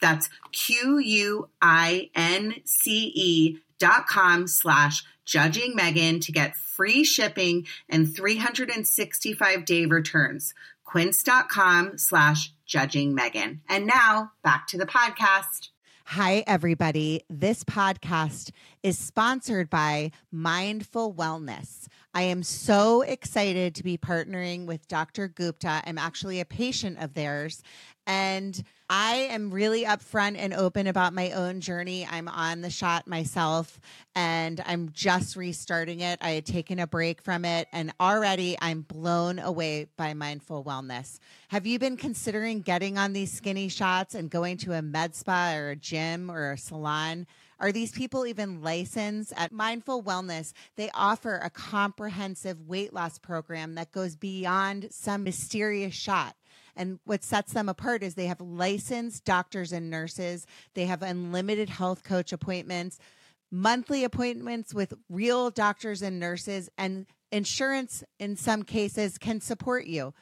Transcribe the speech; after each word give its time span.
That's 0.00 0.28
Q 0.52 0.98
U 0.98 1.48
I 1.60 2.10
N 2.14 2.54
C 2.64 3.12
E 3.14 3.58
dot 3.78 4.06
com 4.06 4.46
slash 4.46 5.04
judging 5.24 5.76
Meghan 5.76 6.20
to 6.22 6.32
get 6.32 6.56
free 6.56 7.04
shipping 7.04 7.66
and 7.88 8.14
365 8.14 9.64
day 9.64 9.86
returns. 9.86 10.54
Quince.com 10.84 11.98
slash 11.98 12.52
judging 12.64 13.16
Meghan. 13.16 13.58
And 13.68 13.86
now 13.86 14.32
back 14.42 14.68
to 14.68 14.78
the 14.78 14.86
podcast. 14.86 15.70
Hi, 16.10 16.44
everybody. 16.46 17.24
This 17.28 17.64
podcast 17.64 18.52
is 18.84 18.96
sponsored 18.96 19.68
by 19.68 20.12
Mindful 20.30 21.12
Wellness. 21.12 21.88
I 22.14 22.22
am 22.22 22.44
so 22.44 23.02
excited 23.02 23.74
to 23.74 23.82
be 23.82 23.98
partnering 23.98 24.66
with 24.66 24.86
Dr. 24.86 25.26
Gupta. 25.26 25.82
I'm 25.84 25.98
actually 25.98 26.38
a 26.38 26.44
patient 26.44 27.02
of 27.02 27.14
theirs. 27.14 27.60
And 28.06 28.62
I 28.88 29.28
am 29.30 29.50
really 29.50 29.84
upfront 29.84 30.36
and 30.38 30.54
open 30.54 30.86
about 30.86 31.12
my 31.12 31.32
own 31.32 31.60
journey. 31.60 32.06
I'm 32.08 32.28
on 32.28 32.60
the 32.60 32.70
shot 32.70 33.08
myself 33.08 33.80
and 34.14 34.62
I'm 34.64 34.90
just 34.92 35.34
restarting 35.34 36.00
it. 36.00 36.20
I 36.22 36.30
had 36.30 36.46
taken 36.46 36.78
a 36.78 36.86
break 36.86 37.20
from 37.20 37.44
it 37.44 37.66
and 37.72 37.92
already 37.98 38.56
I'm 38.60 38.82
blown 38.82 39.40
away 39.40 39.88
by 39.96 40.14
mindful 40.14 40.62
wellness. 40.62 41.18
Have 41.48 41.66
you 41.66 41.80
been 41.80 41.96
considering 41.96 42.60
getting 42.60 42.96
on 42.96 43.12
these 43.12 43.32
skinny 43.32 43.68
shots 43.68 44.14
and 44.14 44.30
going 44.30 44.56
to 44.58 44.72
a 44.72 44.82
med 44.82 45.16
spa 45.16 45.54
or 45.56 45.70
a 45.70 45.76
gym 45.76 46.30
or 46.30 46.52
a 46.52 46.58
salon? 46.58 47.26
Are 47.58 47.72
these 47.72 47.90
people 47.90 48.24
even 48.26 48.62
licensed 48.62 49.32
at 49.34 49.50
Mindful 49.50 50.02
Wellness? 50.02 50.52
They 50.76 50.90
offer 50.92 51.40
a 51.42 51.48
comprehensive 51.48 52.68
weight 52.68 52.92
loss 52.92 53.18
program 53.18 53.76
that 53.76 53.92
goes 53.92 54.14
beyond 54.14 54.88
some 54.90 55.24
mysterious 55.24 55.94
shot. 55.94 56.36
And 56.76 56.98
what 57.04 57.24
sets 57.24 57.52
them 57.52 57.68
apart 57.68 58.02
is 58.02 58.14
they 58.14 58.26
have 58.26 58.40
licensed 58.40 59.24
doctors 59.24 59.72
and 59.72 59.90
nurses, 59.90 60.46
they 60.74 60.86
have 60.86 61.02
unlimited 61.02 61.68
health 61.68 62.04
coach 62.04 62.32
appointments, 62.32 62.98
monthly 63.50 64.04
appointments 64.04 64.74
with 64.74 64.94
real 65.08 65.50
doctors 65.50 66.02
and 66.02 66.20
nurses, 66.20 66.68
and 66.76 67.06
insurance 67.32 68.04
in 68.18 68.36
some 68.36 68.62
cases 68.62 69.18
can 69.18 69.40
support 69.40 69.86
you. 69.86 70.12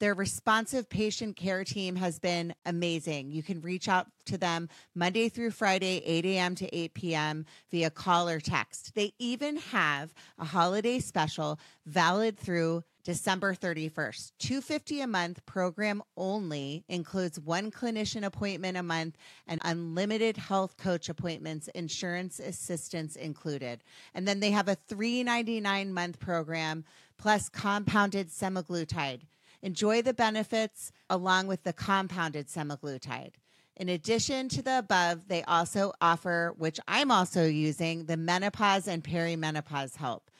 Their 0.00 0.14
responsive 0.14 0.88
patient 0.88 1.36
care 1.36 1.62
team 1.62 1.96
has 1.96 2.18
been 2.18 2.54
amazing. 2.64 3.32
You 3.32 3.42
can 3.42 3.60
reach 3.60 3.86
out 3.86 4.06
to 4.26 4.38
them 4.38 4.70
Monday 4.94 5.28
through 5.28 5.50
Friday, 5.50 6.02
8 6.06 6.24
a.m. 6.24 6.54
to 6.54 6.74
8 6.74 6.94
p.m. 6.94 7.44
via 7.70 7.90
call 7.90 8.26
or 8.26 8.40
text. 8.40 8.94
They 8.94 9.12
even 9.18 9.58
have 9.58 10.14
a 10.38 10.46
holiday 10.46 11.00
special 11.00 11.60
valid 11.84 12.38
through 12.38 12.82
December 13.02 13.54
31st. 13.54 14.32
250 14.38 15.00
a 15.00 15.06
month 15.06 15.44
program 15.46 16.02
only 16.16 16.84
includes 16.88 17.40
one 17.40 17.70
clinician 17.70 18.24
appointment 18.24 18.76
a 18.76 18.82
month 18.82 19.16
and 19.46 19.60
unlimited 19.64 20.36
health 20.36 20.76
coach 20.76 21.08
appointments, 21.08 21.68
insurance 21.68 22.38
assistance 22.38 23.16
included. 23.16 23.82
And 24.14 24.28
then 24.28 24.40
they 24.40 24.50
have 24.50 24.68
a 24.68 24.74
399 24.74 25.92
month 25.92 26.18
program 26.18 26.84
plus 27.16 27.48
compounded 27.48 28.28
semaglutide. 28.28 29.22
Enjoy 29.62 30.02
the 30.02 30.14
benefits 30.14 30.92
along 31.08 31.46
with 31.46 31.62
the 31.64 31.72
compounded 31.72 32.48
semaglutide. 32.48 33.32
In 33.76 33.88
addition 33.88 34.48
to 34.50 34.62
the 34.62 34.78
above, 34.78 35.28
they 35.28 35.42
also 35.44 35.92
offer, 36.02 36.54
which 36.58 36.78
I'm 36.86 37.10
also 37.10 37.46
using, 37.46 38.04
the 38.04 38.16
menopause 38.18 38.86
and 38.86 39.02
perimenopause 39.02 39.96
help. 39.96 40.30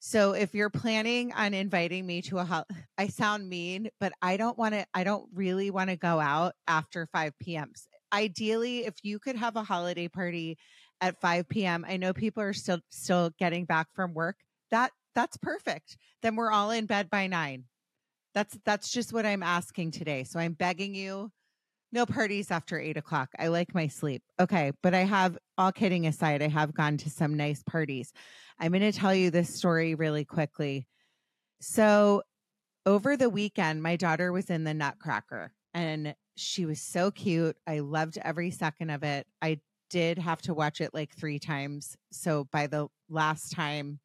So 0.00 0.32
if 0.32 0.54
you're 0.54 0.70
planning 0.70 1.32
on 1.32 1.54
inviting 1.54 2.06
me 2.06 2.22
to 2.22 2.38
a 2.38 2.44
ho- 2.44 2.64
I 2.98 3.08
sound 3.08 3.48
mean, 3.48 3.88
but 4.00 4.12
I 4.22 4.36
don't 4.36 4.58
want 4.58 4.74
to 4.74 4.86
I 4.94 5.04
don't 5.04 5.28
really 5.34 5.70
want 5.70 5.90
to 5.90 5.96
go 5.96 6.20
out 6.20 6.54
after 6.66 7.08
5 7.12 7.32
p.m. 7.38 7.72
Ideally, 8.12 8.86
if 8.86 8.94
you 9.02 9.18
could 9.18 9.36
have 9.36 9.56
a 9.56 9.62
holiday 9.62 10.08
party 10.08 10.58
at 11.00 11.20
5 11.20 11.48
p.m. 11.48 11.84
I 11.88 11.96
know 11.96 12.12
people 12.12 12.42
are 12.42 12.52
still 12.52 12.80
still 12.90 13.30
getting 13.38 13.64
back 13.64 13.88
from 13.94 14.14
work. 14.14 14.36
That 14.70 14.92
that's 15.14 15.36
perfect. 15.36 15.96
Then 16.22 16.36
we're 16.36 16.52
all 16.52 16.70
in 16.70 16.86
bed 16.86 17.10
by 17.10 17.26
9. 17.26 17.64
That's 18.34 18.58
that's 18.64 18.90
just 18.90 19.12
what 19.12 19.26
I'm 19.26 19.42
asking 19.42 19.92
today. 19.92 20.24
So 20.24 20.38
I'm 20.38 20.52
begging 20.52 20.94
you 20.94 21.32
no 21.92 22.06
parties 22.06 22.50
after 22.50 22.78
eight 22.78 22.96
o'clock. 22.96 23.30
I 23.38 23.48
like 23.48 23.74
my 23.74 23.88
sleep. 23.88 24.22
Okay. 24.38 24.72
But 24.82 24.94
I 24.94 25.00
have, 25.00 25.38
all 25.56 25.72
kidding 25.72 26.06
aside, 26.06 26.42
I 26.42 26.48
have 26.48 26.74
gone 26.74 26.96
to 26.98 27.10
some 27.10 27.36
nice 27.36 27.62
parties. 27.62 28.12
I'm 28.60 28.72
going 28.72 28.82
to 28.82 28.92
tell 28.92 29.14
you 29.14 29.30
this 29.30 29.54
story 29.54 29.94
really 29.94 30.24
quickly. 30.24 30.86
So, 31.60 32.22
over 32.86 33.16
the 33.16 33.28
weekend, 33.28 33.82
my 33.82 33.96
daughter 33.96 34.32
was 34.32 34.48
in 34.48 34.64
the 34.64 34.72
Nutcracker 34.72 35.52
and 35.74 36.14
she 36.36 36.64
was 36.64 36.80
so 36.80 37.10
cute. 37.10 37.56
I 37.66 37.80
loved 37.80 38.18
every 38.22 38.50
second 38.50 38.90
of 38.90 39.02
it. 39.02 39.26
I 39.42 39.60
did 39.90 40.18
have 40.18 40.40
to 40.42 40.54
watch 40.54 40.80
it 40.80 40.94
like 40.94 41.14
three 41.14 41.38
times. 41.38 41.96
So, 42.12 42.44
by 42.52 42.66
the 42.66 42.88
last 43.08 43.52
time 43.52 43.98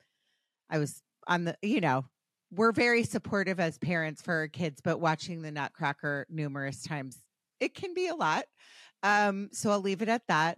I 0.70 0.80
was 0.80 1.02
on 1.28 1.46
the, 1.46 1.56
you 1.62 1.82
know, 1.82 2.06
we're 2.52 2.72
very 2.72 3.04
supportive 3.04 3.60
as 3.60 3.78
parents 3.78 4.22
for 4.22 4.34
our 4.34 4.48
kids, 4.48 4.80
but 4.84 5.00
watching 5.00 5.42
the 5.42 5.52
Nutcracker 5.52 6.26
numerous 6.30 6.84
times, 6.84 7.18
it 7.60 7.74
can 7.74 7.94
be 7.94 8.08
a 8.08 8.16
lot. 8.16 8.46
Um, 9.02 9.50
so 9.52 9.72
I'll 9.72 9.82
leave 9.82 10.02
it 10.02 10.10
at 10.10 10.28
that. 10.28 10.58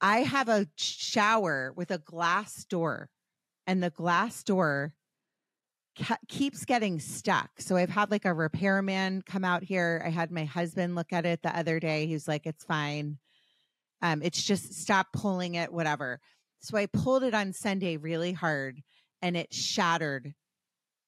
I 0.00 0.18
have 0.18 0.48
a 0.48 0.66
shower 0.76 1.72
with 1.76 1.90
a 1.90 1.98
glass 1.98 2.64
door, 2.64 3.08
and 3.66 3.82
the 3.82 3.90
glass 3.90 4.42
door 4.42 4.92
keeps 6.28 6.64
getting 6.64 6.98
stuck. 6.98 7.50
So 7.58 7.76
I've 7.76 7.90
had 7.90 8.10
like 8.10 8.24
a 8.24 8.34
repairman 8.34 9.22
come 9.22 9.44
out 9.44 9.62
here. 9.62 10.02
I 10.04 10.10
had 10.10 10.30
my 10.30 10.44
husband 10.44 10.94
look 10.94 11.12
at 11.12 11.24
it 11.24 11.42
the 11.42 11.56
other 11.56 11.78
day. 11.78 12.06
He's 12.06 12.26
like, 12.26 12.46
it's 12.46 12.64
fine. 12.64 13.18
Um, 14.02 14.20
it's 14.22 14.42
just 14.42 14.74
stop 14.74 15.06
pulling 15.12 15.54
it, 15.54 15.72
whatever. 15.72 16.20
So 16.60 16.76
I 16.76 16.86
pulled 16.86 17.22
it 17.22 17.34
on 17.34 17.52
Sunday 17.52 17.96
really 17.96 18.32
hard 18.32 18.82
and 19.22 19.36
it 19.36 19.54
shattered 19.54 20.34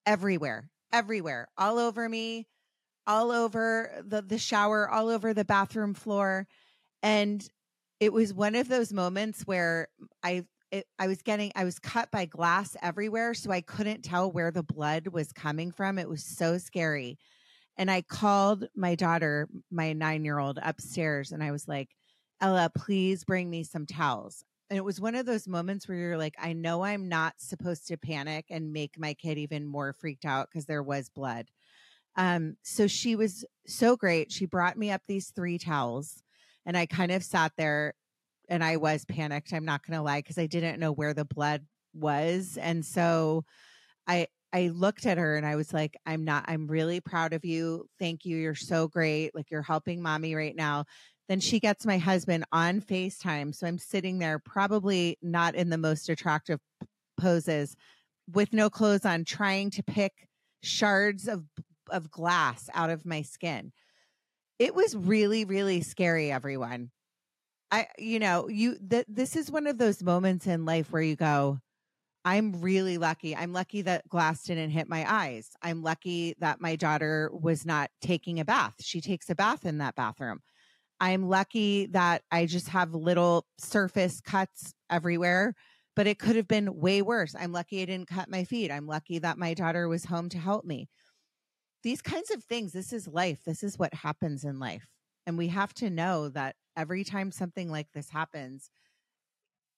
everywhere, 0.06 0.70
everywhere, 0.92 1.48
all 1.58 1.78
over 1.78 2.08
me, 2.08 2.46
all 3.06 3.30
over 3.30 3.90
the, 4.04 4.22
the 4.22 4.38
shower, 4.38 4.88
all 4.88 5.08
over 5.08 5.32
the 5.32 5.44
bathroom 5.44 5.94
floor. 5.94 6.46
And 7.02 7.46
it 8.00 8.12
was 8.12 8.34
one 8.34 8.54
of 8.54 8.68
those 8.68 8.92
moments 8.92 9.42
where 9.42 9.88
I 10.22 10.44
it, 10.72 10.86
I 10.98 11.06
was 11.06 11.22
getting 11.22 11.52
I 11.54 11.64
was 11.64 11.78
cut 11.78 12.10
by 12.10 12.24
glass 12.26 12.76
everywhere 12.82 13.34
so 13.34 13.50
I 13.50 13.60
couldn't 13.60 14.02
tell 14.02 14.30
where 14.30 14.50
the 14.50 14.64
blood 14.64 15.08
was 15.08 15.32
coming 15.32 15.70
from. 15.70 15.98
It 15.98 16.08
was 16.08 16.24
so 16.24 16.58
scary. 16.58 17.18
And 17.76 17.90
I 17.90 18.02
called 18.02 18.66
my 18.74 18.94
daughter, 18.94 19.48
my 19.70 19.92
9-year-old 19.94 20.58
upstairs 20.62 21.32
and 21.32 21.42
I 21.42 21.52
was 21.52 21.68
like, 21.68 21.90
"Ella, 22.40 22.70
please 22.74 23.24
bring 23.24 23.48
me 23.50 23.62
some 23.64 23.86
towels." 23.86 24.44
And 24.68 24.76
it 24.76 24.84
was 24.84 25.00
one 25.00 25.14
of 25.14 25.26
those 25.26 25.46
moments 25.46 25.86
where 25.86 25.96
you're 25.96 26.18
like, 26.18 26.34
I 26.40 26.52
know 26.52 26.82
I'm 26.82 27.08
not 27.08 27.34
supposed 27.38 27.86
to 27.86 27.96
panic 27.96 28.46
and 28.50 28.72
make 28.72 28.98
my 28.98 29.14
kid 29.14 29.38
even 29.38 29.64
more 29.64 29.92
freaked 29.92 30.24
out 30.24 30.48
because 30.50 30.66
there 30.66 30.82
was 30.82 31.08
blood. 31.08 31.46
Um, 32.16 32.56
so 32.62 32.86
she 32.86 33.14
was 33.14 33.44
so 33.66 33.96
great. 33.96 34.32
She 34.32 34.46
brought 34.46 34.78
me 34.78 34.90
up 34.90 35.02
these 35.06 35.30
three 35.30 35.58
towels 35.58 36.22
and 36.64 36.76
I 36.76 36.86
kind 36.86 37.12
of 37.12 37.22
sat 37.22 37.52
there 37.56 37.94
and 38.48 38.64
I 38.64 38.76
was 38.76 39.04
panicked. 39.04 39.52
I'm 39.52 39.64
not 39.64 39.84
going 39.86 39.96
to 39.96 40.02
lie 40.02 40.20
because 40.20 40.38
I 40.38 40.46
didn't 40.46 40.80
know 40.80 40.92
where 40.92 41.14
the 41.14 41.24
blood 41.24 41.64
was. 41.94 42.58
And 42.60 42.84
so 42.84 43.44
I, 44.06 44.28
I 44.52 44.68
looked 44.68 45.06
at 45.06 45.18
her 45.18 45.36
and 45.36 45.44
I 45.44 45.56
was 45.56 45.72
like, 45.72 45.96
I'm 46.06 46.24
not, 46.24 46.44
I'm 46.48 46.66
really 46.66 47.00
proud 47.00 47.32
of 47.32 47.44
you. 47.44 47.88
Thank 47.98 48.24
you. 48.24 48.36
You're 48.36 48.54
so 48.54 48.88
great. 48.88 49.34
Like 49.34 49.50
you're 49.50 49.62
helping 49.62 50.00
mommy 50.00 50.34
right 50.34 50.56
now. 50.56 50.84
Then 51.28 51.40
she 51.40 51.58
gets 51.58 51.84
my 51.84 51.98
husband 51.98 52.44
on 52.52 52.80
FaceTime. 52.80 53.54
So 53.54 53.66
I'm 53.66 53.78
sitting 53.78 54.18
there, 54.18 54.38
probably 54.38 55.18
not 55.20 55.56
in 55.56 55.70
the 55.70 55.78
most 55.78 56.08
attractive 56.08 56.60
poses, 57.20 57.76
with 58.32 58.52
no 58.52 58.70
clothes 58.70 59.04
on, 59.04 59.24
trying 59.24 59.70
to 59.70 59.82
pick 59.82 60.12
shards 60.62 61.28
of 61.28 61.44
of 61.90 62.10
glass 62.10 62.68
out 62.74 62.90
of 62.90 63.06
my 63.06 63.22
skin. 63.22 63.72
It 64.58 64.74
was 64.74 64.96
really, 64.96 65.44
really 65.44 65.80
scary, 65.82 66.32
everyone. 66.32 66.90
I, 67.70 67.88
you 67.98 68.18
know, 68.18 68.48
you 68.48 68.76
that 68.88 69.06
this 69.08 69.36
is 69.36 69.50
one 69.50 69.66
of 69.66 69.78
those 69.78 70.02
moments 70.02 70.46
in 70.46 70.64
life 70.64 70.92
where 70.92 71.02
you 71.02 71.16
go, 71.16 71.58
I'm 72.24 72.60
really 72.60 72.98
lucky. 72.98 73.36
I'm 73.36 73.52
lucky 73.52 73.82
that 73.82 74.08
glass 74.08 74.42
didn't 74.42 74.70
hit 74.70 74.88
my 74.88 75.04
eyes. 75.08 75.50
I'm 75.62 75.82
lucky 75.82 76.34
that 76.40 76.60
my 76.60 76.74
daughter 76.74 77.30
was 77.32 77.64
not 77.64 77.90
taking 78.00 78.40
a 78.40 78.44
bath. 78.44 78.74
She 78.80 79.00
takes 79.00 79.30
a 79.30 79.34
bath 79.34 79.64
in 79.64 79.78
that 79.78 79.94
bathroom. 79.94 80.40
I'm 81.00 81.28
lucky 81.28 81.86
that 81.86 82.22
I 82.32 82.46
just 82.46 82.68
have 82.68 82.94
little 82.94 83.46
surface 83.58 84.20
cuts 84.20 84.74
everywhere, 84.90 85.54
but 85.94 86.06
it 86.06 86.18
could 86.18 86.36
have 86.36 86.48
been 86.48 86.80
way 86.80 87.02
worse. 87.02 87.34
I'm 87.38 87.52
lucky 87.52 87.82
I 87.82 87.84
didn't 87.84 88.08
cut 88.08 88.30
my 88.30 88.44
feet. 88.44 88.72
I'm 88.72 88.86
lucky 88.86 89.18
that 89.20 89.38
my 89.38 89.54
daughter 89.54 89.88
was 89.88 90.04
home 90.04 90.28
to 90.30 90.38
help 90.38 90.64
me. 90.64 90.88
These 91.82 92.02
kinds 92.02 92.30
of 92.30 92.42
things, 92.42 92.72
this 92.72 92.92
is 92.92 93.06
life. 93.06 93.40
This 93.44 93.62
is 93.62 93.78
what 93.78 93.94
happens 93.94 94.44
in 94.44 94.58
life. 94.58 94.88
And 95.26 95.38
we 95.38 95.48
have 95.48 95.74
to 95.74 95.90
know 95.90 96.28
that 96.30 96.56
every 96.76 97.04
time 97.04 97.30
something 97.30 97.70
like 97.70 97.88
this 97.92 98.10
happens, 98.10 98.70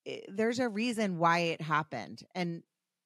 it, 0.05 0.25
there's 0.27 0.59
a 0.59 0.69
reason 0.69 1.17
why 1.17 1.39
it 1.39 1.61
happened. 1.61 2.21
And 2.33 2.63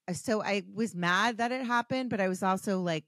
uh, 0.07 0.13
so 0.13 0.44
I 0.44 0.63
was 0.74 0.95
mad 0.95 1.38
that 1.38 1.51
it 1.51 1.66
happened, 1.66 2.10
but 2.10 2.22
I 2.22 2.28
was 2.28 2.44
also 2.44 2.80
like, 2.80 3.06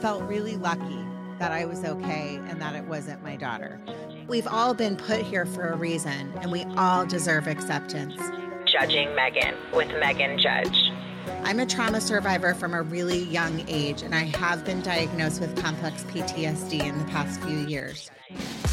felt 0.00 0.22
really 0.22 0.56
lucky 0.56 1.04
that 1.38 1.52
I 1.52 1.66
was 1.66 1.84
okay 1.84 2.40
and 2.48 2.60
that 2.60 2.74
it 2.74 2.84
wasn't 2.84 3.22
my 3.22 3.36
daughter. 3.36 3.80
We've 4.28 4.46
all 4.46 4.74
been 4.74 4.96
put 4.96 5.22
here 5.22 5.44
for 5.44 5.68
a 5.68 5.76
reason, 5.76 6.32
and 6.40 6.52
we 6.52 6.64
all 6.76 7.04
deserve 7.04 7.46
acceptance. 7.46 8.14
Judging 8.66 9.08
Meghan 9.08 9.56
with 9.74 9.88
Meghan 9.88 10.38
Judge. 10.38 10.89
I'm 11.44 11.60
a 11.60 11.66
trauma 11.66 12.00
survivor 12.00 12.54
from 12.54 12.74
a 12.74 12.82
really 12.82 13.24
young 13.24 13.64
age, 13.68 14.02
and 14.02 14.14
I 14.14 14.24
have 14.36 14.64
been 14.64 14.80
diagnosed 14.82 15.40
with 15.40 15.60
complex 15.60 16.04
PTSD 16.04 16.84
in 16.84 16.98
the 16.98 17.04
past 17.06 17.40
few 17.42 17.58
years. 17.58 18.10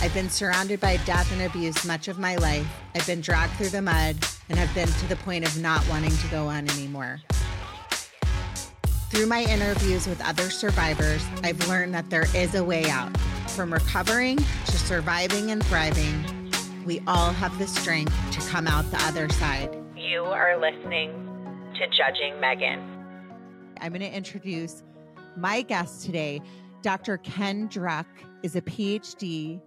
I've 0.01 0.13
been 0.13 0.29
surrounded 0.29 0.79
by 0.79 0.97
death 0.97 1.31
and 1.31 1.41
abuse 1.41 1.83
much 1.85 2.07
of 2.07 2.19
my 2.19 2.35
life. 2.35 2.67
I've 2.93 3.07
been 3.07 3.21
dragged 3.21 3.53
through 3.53 3.69
the 3.69 3.81
mud 3.81 4.15
and 4.49 4.59
have 4.59 4.73
been 4.75 4.87
to 4.87 5.07
the 5.07 5.15
point 5.17 5.45
of 5.45 5.59
not 5.59 5.87
wanting 5.89 6.15
to 6.15 6.27
go 6.27 6.47
on 6.47 6.69
anymore. 6.69 7.19
Through 9.09 9.25
my 9.25 9.43
interviews 9.43 10.07
with 10.07 10.21
other 10.23 10.49
survivors, 10.49 11.25
I've 11.43 11.67
learned 11.67 11.93
that 11.95 12.09
there 12.09 12.27
is 12.35 12.55
a 12.55 12.63
way 12.63 12.89
out. 12.89 13.17
From 13.49 13.73
recovering 13.73 14.37
to 14.37 14.77
surviving 14.77 15.51
and 15.51 15.65
thriving, 15.65 16.51
we 16.85 17.01
all 17.07 17.31
have 17.31 17.57
the 17.57 17.67
strength 17.67 18.13
to 18.33 18.39
come 18.49 18.67
out 18.67 18.89
the 18.91 19.01
other 19.03 19.29
side. 19.29 19.75
You 19.95 20.23
are 20.23 20.57
listening 20.59 21.26
to 21.77 21.87
Judging 21.89 22.33
Meghan. 22.35 22.81
I'm 23.79 23.91
going 23.91 24.01
to 24.01 24.11
introduce 24.11 24.81
my 25.35 25.61
guest 25.61 26.05
today. 26.05 26.41
Dr. 26.81 27.17
Ken 27.17 27.69
Druck 27.69 28.07
is 28.41 28.55
a 28.55 28.61
PhD. 28.61 29.61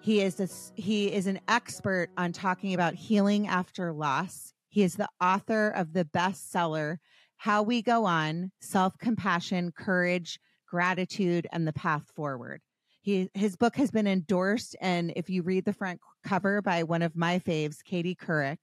He 0.00 0.20
is 0.20 0.38
a, 0.38 0.80
he 0.80 1.12
is 1.12 1.26
an 1.26 1.40
expert 1.48 2.10
on 2.16 2.30
talking 2.30 2.74
about 2.74 2.94
healing 2.94 3.48
after 3.48 3.92
loss. 3.92 4.54
He 4.68 4.84
is 4.84 4.94
the 4.94 5.08
author 5.20 5.70
of 5.70 5.92
the 5.92 6.04
bestseller 6.04 6.98
how 7.38 7.62
We 7.62 7.82
Go 7.82 8.04
On, 8.04 8.52
Self 8.60 8.96
Compassion, 8.98 9.72
Courage, 9.72 10.38
Gratitude, 10.68 11.48
and 11.50 11.66
the 11.66 11.72
Path 11.72 12.10
Forward. 12.14 12.60
He, 13.00 13.30
his 13.34 13.56
book 13.56 13.74
has 13.76 13.90
been 13.90 14.06
endorsed, 14.06 14.76
and 14.80 15.12
if 15.16 15.30
you 15.30 15.42
read 15.42 15.64
the 15.64 15.72
front 15.72 16.00
cover 16.24 16.62
by 16.62 16.84
one 16.84 17.02
of 17.02 17.16
my 17.16 17.38
faves, 17.40 17.82
Katie 17.82 18.16
Couric. 18.16 18.58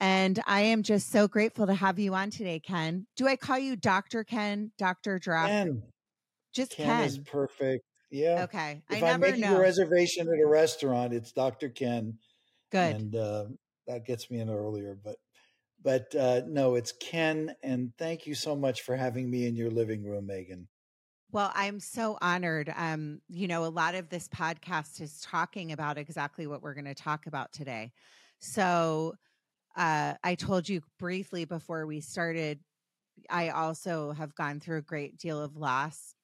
And 0.00 0.40
I 0.46 0.60
am 0.62 0.82
just 0.82 1.10
so 1.10 1.26
grateful 1.26 1.66
to 1.66 1.74
have 1.74 1.98
you 1.98 2.14
on 2.14 2.30
today, 2.30 2.60
Ken. 2.60 3.06
Do 3.16 3.26
I 3.26 3.36
call 3.36 3.58
you 3.58 3.74
Dr. 3.74 4.22
Ken, 4.22 4.70
Dr. 4.78 5.18
Druck? 5.18 5.48
Ken. 5.48 5.82
Just 6.54 6.72
Ken, 6.72 6.86
Ken. 6.86 7.04
is 7.04 7.18
perfect. 7.18 7.84
Yeah. 8.10 8.44
Okay. 8.44 8.82
If 8.90 9.02
I 9.02 9.10
am 9.10 9.20
making 9.20 9.42
know. 9.42 9.56
a 9.56 9.60
reservation 9.60 10.28
at 10.28 10.40
a 10.40 10.46
restaurant, 10.46 11.12
it's 11.12 11.32
Dr. 11.32 11.68
Ken. 11.68 12.18
Good. 12.70 12.96
And 12.96 13.16
uh, 13.16 13.44
that 13.86 14.06
gets 14.06 14.30
me 14.30 14.40
in 14.40 14.50
earlier. 14.50 14.96
But 15.02 15.16
but 15.82 16.14
uh, 16.14 16.42
no, 16.46 16.74
it's 16.74 16.92
Ken. 16.92 17.54
And 17.62 17.92
thank 17.98 18.26
you 18.26 18.34
so 18.34 18.56
much 18.56 18.82
for 18.82 18.96
having 18.96 19.30
me 19.30 19.46
in 19.46 19.56
your 19.56 19.70
living 19.70 20.04
room, 20.04 20.28
Meghan. 20.28 20.66
Well, 21.30 21.52
I'm 21.54 21.78
so 21.78 22.16
honored. 22.22 22.72
Um, 22.74 23.20
you 23.28 23.48
know, 23.48 23.64
a 23.64 23.68
lot 23.68 23.94
of 23.94 24.08
this 24.08 24.28
podcast 24.28 25.00
is 25.00 25.20
talking 25.20 25.72
about 25.72 25.98
exactly 25.98 26.46
what 26.46 26.62
we're 26.62 26.74
going 26.74 26.86
to 26.86 26.94
talk 26.94 27.26
about 27.26 27.52
today. 27.52 27.92
So, 28.40 29.14
uh, 29.78 30.14
I 30.24 30.34
told 30.34 30.68
you 30.68 30.82
briefly 30.98 31.44
before 31.44 31.86
we 31.86 32.00
started, 32.00 32.58
I 33.30 33.50
also 33.50 34.12
have 34.12 34.34
gone 34.34 34.60
through 34.60 34.78
a 34.78 34.82
great 34.82 35.16
deal 35.16 35.40
of 35.40 35.56
loss 35.56 36.14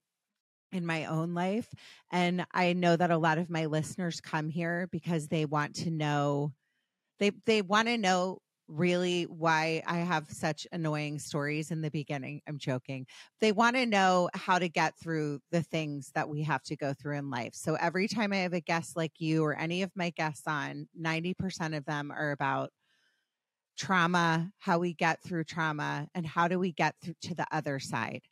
in 0.73 0.85
my 0.85 1.07
own 1.07 1.35
life. 1.35 1.73
And 2.11 2.45
I 2.53 2.73
know 2.73 2.97
that 2.97 3.13
a 3.13 3.17
lot 3.17 3.39
of 3.39 3.49
my 3.49 3.67
listeners 3.67 4.21
come 4.21 4.49
here 4.49 4.89
because 4.91 5.29
they 5.29 5.45
want 5.45 5.77
to 5.77 5.91
know, 5.91 6.53
they, 7.21 7.31
they 7.47 7.63
want 7.63 7.87
to 7.89 7.97
know 7.97 8.39
really 8.67 9.25
why 9.25 9.83
I 9.87 9.99
have 9.99 10.31
such 10.31 10.67
annoying 10.73 11.19
stories 11.21 11.71
in 11.71 11.81
the 11.81 11.91
beginning. 11.91 12.41
I'm 12.49 12.59
joking. 12.59 13.07
They 13.41 13.53
want 13.53 13.77
to 13.77 13.87
know 13.87 14.31
how 14.35 14.59
to 14.59 14.69
get 14.69 14.99
through 14.99 15.41
the 15.53 15.63
things 15.63 16.11
that 16.15 16.29
we 16.29 16.43
have 16.43 16.63
to 16.65 16.77
go 16.77 16.93
through 16.93 17.19
in 17.19 17.31
life. 17.31 17.55
So 17.55 17.75
every 17.75 18.09
time 18.09 18.33
I 18.33 18.39
have 18.39 18.55
a 18.55 18.61
guest 18.61 18.97
like 18.97 19.13
you 19.19 19.45
or 19.45 19.55
any 19.57 19.83
of 19.83 19.93
my 19.95 20.11
guests 20.11 20.47
on, 20.49 20.89
90% 20.99 21.77
of 21.77 21.85
them 21.85 22.11
are 22.11 22.33
about 22.33 22.71
trauma, 23.76 24.50
how 24.59 24.78
we 24.78 24.95
get 24.95 25.23
through 25.23 25.45
trauma, 25.45 26.09
and 26.14 26.26
how 26.26 26.49
do 26.49 26.59
we 26.59 26.73
get 26.73 26.95
through 27.02 27.14
to 27.23 27.35
the 27.35 27.47
other 27.50 27.78
side. 27.78 28.23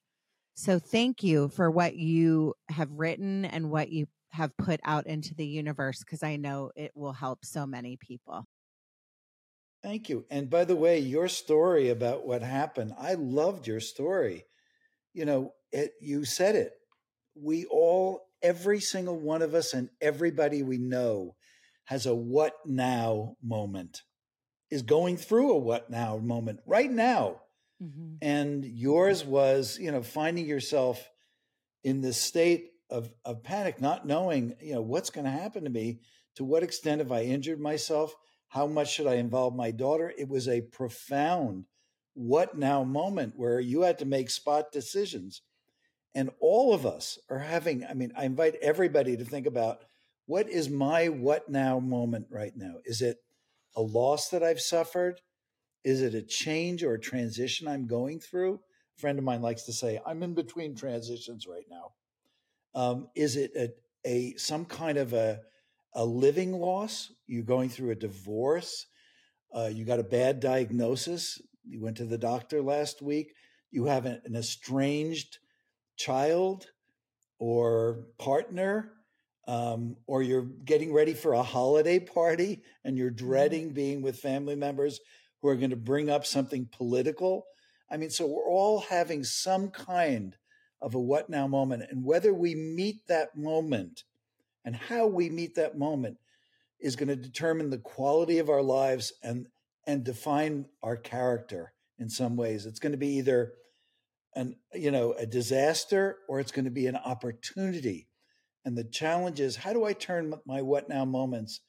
So 0.54 0.78
thank 0.78 1.22
you 1.22 1.48
for 1.48 1.70
what 1.70 1.96
you 1.96 2.54
have 2.68 2.90
written 2.90 3.44
and 3.44 3.70
what 3.70 3.90
you 3.90 4.06
have 4.30 4.56
put 4.56 4.80
out 4.84 5.06
into 5.06 5.34
the 5.34 5.46
universe 5.46 6.00
because 6.00 6.22
I 6.22 6.36
know 6.36 6.70
it 6.74 6.92
will 6.94 7.12
help 7.12 7.44
so 7.44 7.66
many 7.66 7.96
people. 7.96 8.46
Thank 9.82 10.08
you. 10.08 10.24
And 10.30 10.48
by 10.48 10.64
the 10.64 10.76
way, 10.76 11.00
your 11.00 11.28
story 11.28 11.90
about 11.90 12.24
what 12.24 12.42
happened, 12.42 12.92
I 12.98 13.14
loved 13.14 13.66
your 13.66 13.80
story. 13.80 14.44
You 15.12 15.24
know, 15.24 15.52
it, 15.72 15.92
you 16.00 16.24
said 16.24 16.54
it. 16.54 16.72
We 17.34 17.64
all, 17.66 18.28
every 18.42 18.80
single 18.80 19.18
one 19.18 19.42
of 19.42 19.54
us, 19.54 19.74
and 19.74 19.88
everybody 20.00 20.62
we 20.62 20.78
know 20.78 21.34
has 21.86 22.06
a 22.06 22.14
what 22.14 22.54
now 22.64 23.34
moment, 23.42 24.02
is 24.72 24.80
going 24.80 25.18
through 25.18 25.52
a 25.52 25.58
what 25.58 25.90
now 25.90 26.16
moment 26.16 26.58
right 26.64 26.90
now. 26.90 27.42
Mm-hmm. 27.82 28.14
And 28.22 28.64
yours 28.64 29.22
was, 29.22 29.78
you 29.78 29.92
know, 29.92 30.02
finding 30.02 30.46
yourself 30.46 31.10
in 31.84 32.00
this 32.00 32.18
state 32.18 32.70
of, 32.88 33.10
of 33.22 33.42
panic, 33.42 33.82
not 33.82 34.06
knowing, 34.06 34.54
you 34.62 34.72
know, 34.72 34.80
what's 34.80 35.10
going 35.10 35.26
to 35.26 35.30
happen 35.30 35.64
to 35.64 35.70
me. 35.70 36.00
To 36.36 36.44
what 36.44 36.62
extent 36.62 37.00
have 37.00 37.12
I 37.12 37.24
injured 37.24 37.60
myself? 37.60 38.14
How 38.48 38.66
much 38.66 38.90
should 38.90 39.06
I 39.06 39.16
involve 39.16 39.54
my 39.54 39.72
daughter? 39.72 40.10
It 40.16 40.30
was 40.30 40.48
a 40.48 40.62
profound 40.62 41.66
what 42.14 42.56
now 42.56 42.82
moment 42.82 43.34
where 43.36 43.60
you 43.60 43.82
had 43.82 43.98
to 43.98 44.06
make 44.06 44.30
spot 44.30 44.72
decisions. 44.72 45.42
And 46.14 46.30
all 46.40 46.72
of 46.72 46.86
us 46.86 47.18
are 47.28 47.40
having, 47.40 47.84
I 47.84 47.92
mean, 47.92 48.12
I 48.16 48.24
invite 48.24 48.54
everybody 48.62 49.18
to 49.18 49.24
think 49.26 49.46
about 49.46 49.84
what 50.24 50.48
is 50.48 50.70
my 50.70 51.10
what 51.10 51.50
now 51.50 51.78
moment 51.78 52.28
right 52.30 52.56
now? 52.56 52.76
Is 52.86 53.02
it 53.02 53.18
a 53.74 53.82
loss 53.82 54.28
that 54.30 54.42
I've 54.42 54.60
suffered? 54.60 55.20
Is 55.84 56.02
it 56.02 56.14
a 56.14 56.22
change 56.22 56.82
or 56.82 56.94
a 56.94 57.00
transition 57.00 57.66
I'm 57.66 57.86
going 57.86 58.20
through? 58.20 58.60
A 58.96 59.00
friend 59.00 59.18
of 59.18 59.24
mine 59.24 59.42
likes 59.42 59.64
to 59.64 59.72
say, 59.72 60.00
I'm 60.06 60.22
in 60.22 60.34
between 60.34 60.76
transitions 60.76 61.46
right 61.46 61.66
now. 61.70 61.92
Um, 62.74 63.08
is 63.14 63.36
it 63.36 63.52
a, 63.56 63.70
a 64.04 64.34
some 64.36 64.64
kind 64.64 64.98
of 64.98 65.12
a 65.12 65.40
a 65.94 66.04
living 66.04 66.52
loss? 66.52 67.12
You're 67.26 67.42
going 67.42 67.68
through 67.68 67.90
a 67.90 67.96
divorce. 67.96 68.86
Uh, 69.54 69.70
you 69.72 69.84
got 69.84 69.98
a 69.98 70.04
bad 70.04 70.40
diagnosis. 70.40 71.40
You 71.68 71.80
went 71.82 71.98
to 71.98 72.06
the 72.06 72.18
doctor 72.18 72.62
last 72.62 73.02
week. 73.02 73.34
You 73.70 73.86
have 73.86 74.06
an, 74.06 74.22
an 74.24 74.36
estranged 74.36 75.38
child 75.96 76.66
or 77.38 78.06
partner, 78.18 78.92
um, 79.46 79.96
or 80.06 80.22
you're 80.22 80.46
getting 80.64 80.92
ready 80.92 81.14
for 81.14 81.32
a 81.32 81.42
holiday 81.42 81.98
party 81.98 82.62
and 82.84 82.96
you're 82.96 83.10
mm-hmm. 83.10 83.26
dreading 83.26 83.72
being 83.72 84.02
with 84.02 84.18
family 84.18 84.54
members 84.54 85.00
who 85.40 85.48
are 85.48 85.56
going 85.56 85.70
to 85.70 85.76
bring 85.76 86.08
up 86.08 86.24
something 86.24 86.68
political. 86.70 87.46
I 87.90 87.96
mean, 87.96 88.10
so 88.10 88.26
we're 88.26 88.48
all 88.48 88.80
having 88.80 89.24
some 89.24 89.70
kind 89.70 90.36
of 90.80 90.94
a 90.94 91.00
what 91.00 91.28
now 91.28 91.46
moment. 91.46 91.84
And 91.90 92.04
whether 92.04 92.32
we 92.32 92.54
meet 92.54 93.06
that 93.08 93.36
moment 93.36 94.04
and 94.64 94.76
how 94.76 95.06
we 95.06 95.28
meet 95.28 95.56
that 95.56 95.76
moment 95.76 96.18
is 96.80 96.96
going 96.96 97.08
to 97.08 97.16
determine 97.16 97.70
the 97.70 97.78
quality 97.78 98.38
of 98.38 98.48
our 98.48 98.62
lives 98.62 99.12
and 99.22 99.46
and 99.84 100.04
define 100.04 100.66
our 100.82 100.96
character 100.96 101.72
in 101.98 102.08
some 102.08 102.36
ways. 102.36 102.66
It's 102.66 102.78
going 102.78 102.92
to 102.92 102.98
be 102.98 103.16
either 103.16 103.52
an 104.34 104.56
you 104.74 104.90
know 104.90 105.12
a 105.12 105.26
disaster 105.26 106.18
or 106.28 106.40
it's 106.40 106.52
going 106.52 106.64
to 106.64 106.70
be 106.70 106.86
an 106.86 106.96
opportunity. 106.96 108.08
And 108.64 108.76
the 108.76 108.84
challenge 108.84 109.40
is 109.40 109.56
how 109.56 109.72
do 109.72 109.84
I 109.84 109.92
turn 109.92 110.34
my 110.46 110.62
what 110.62 110.88
now 110.88 111.04
moments 111.04 111.60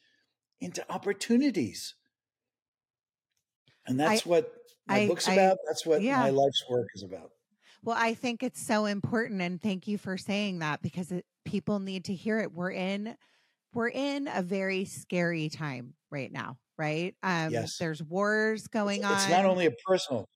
into 0.62 0.86
opportunities? 0.92 1.96
And 3.88 4.00
that's 4.00 4.26
I, 4.26 4.30
what 4.30 4.52
my 4.88 5.00
I, 5.00 5.08
book's 5.08 5.28
about. 5.28 5.58
That's 5.68 5.86
what 5.86 6.02
yeah. 6.02 6.20
my 6.20 6.30
life's 6.30 6.64
work 6.70 6.88
is 6.96 7.04
about. 7.04 7.32
Well, 7.84 7.98
I 8.00 8.14
think 8.14 8.44
it's 8.44 8.66
so 8.66 8.86
important 8.86 9.42
and 9.42 9.62
thank 9.62 9.88
you 9.88 9.98
for 9.98 10.18
saying 10.18 10.60
that 10.60 10.82
because 10.82 11.12
it, 11.12 11.26
people 11.44 11.80
need 11.80 12.06
to 12.06 12.16
hear 12.16 12.40
it. 12.40 12.54
We're 12.54 12.72
in 12.72 13.16
we're 13.74 13.90
in 13.90 14.30
a 14.32 14.44
very 14.44 14.86
scary 14.86 15.50
time 15.50 15.96
right 16.12 16.32
now, 16.32 16.58
right? 16.78 17.16
Um 17.24 17.52
yes. 17.52 17.78
there's 17.78 18.02
wars 18.02 18.68
going 18.68 19.02
it's, 19.02 19.08
on. 19.08 19.14
It's 19.16 19.30
not 19.30 19.46
only 19.46 19.66
a 19.66 19.72
personal 19.86 20.30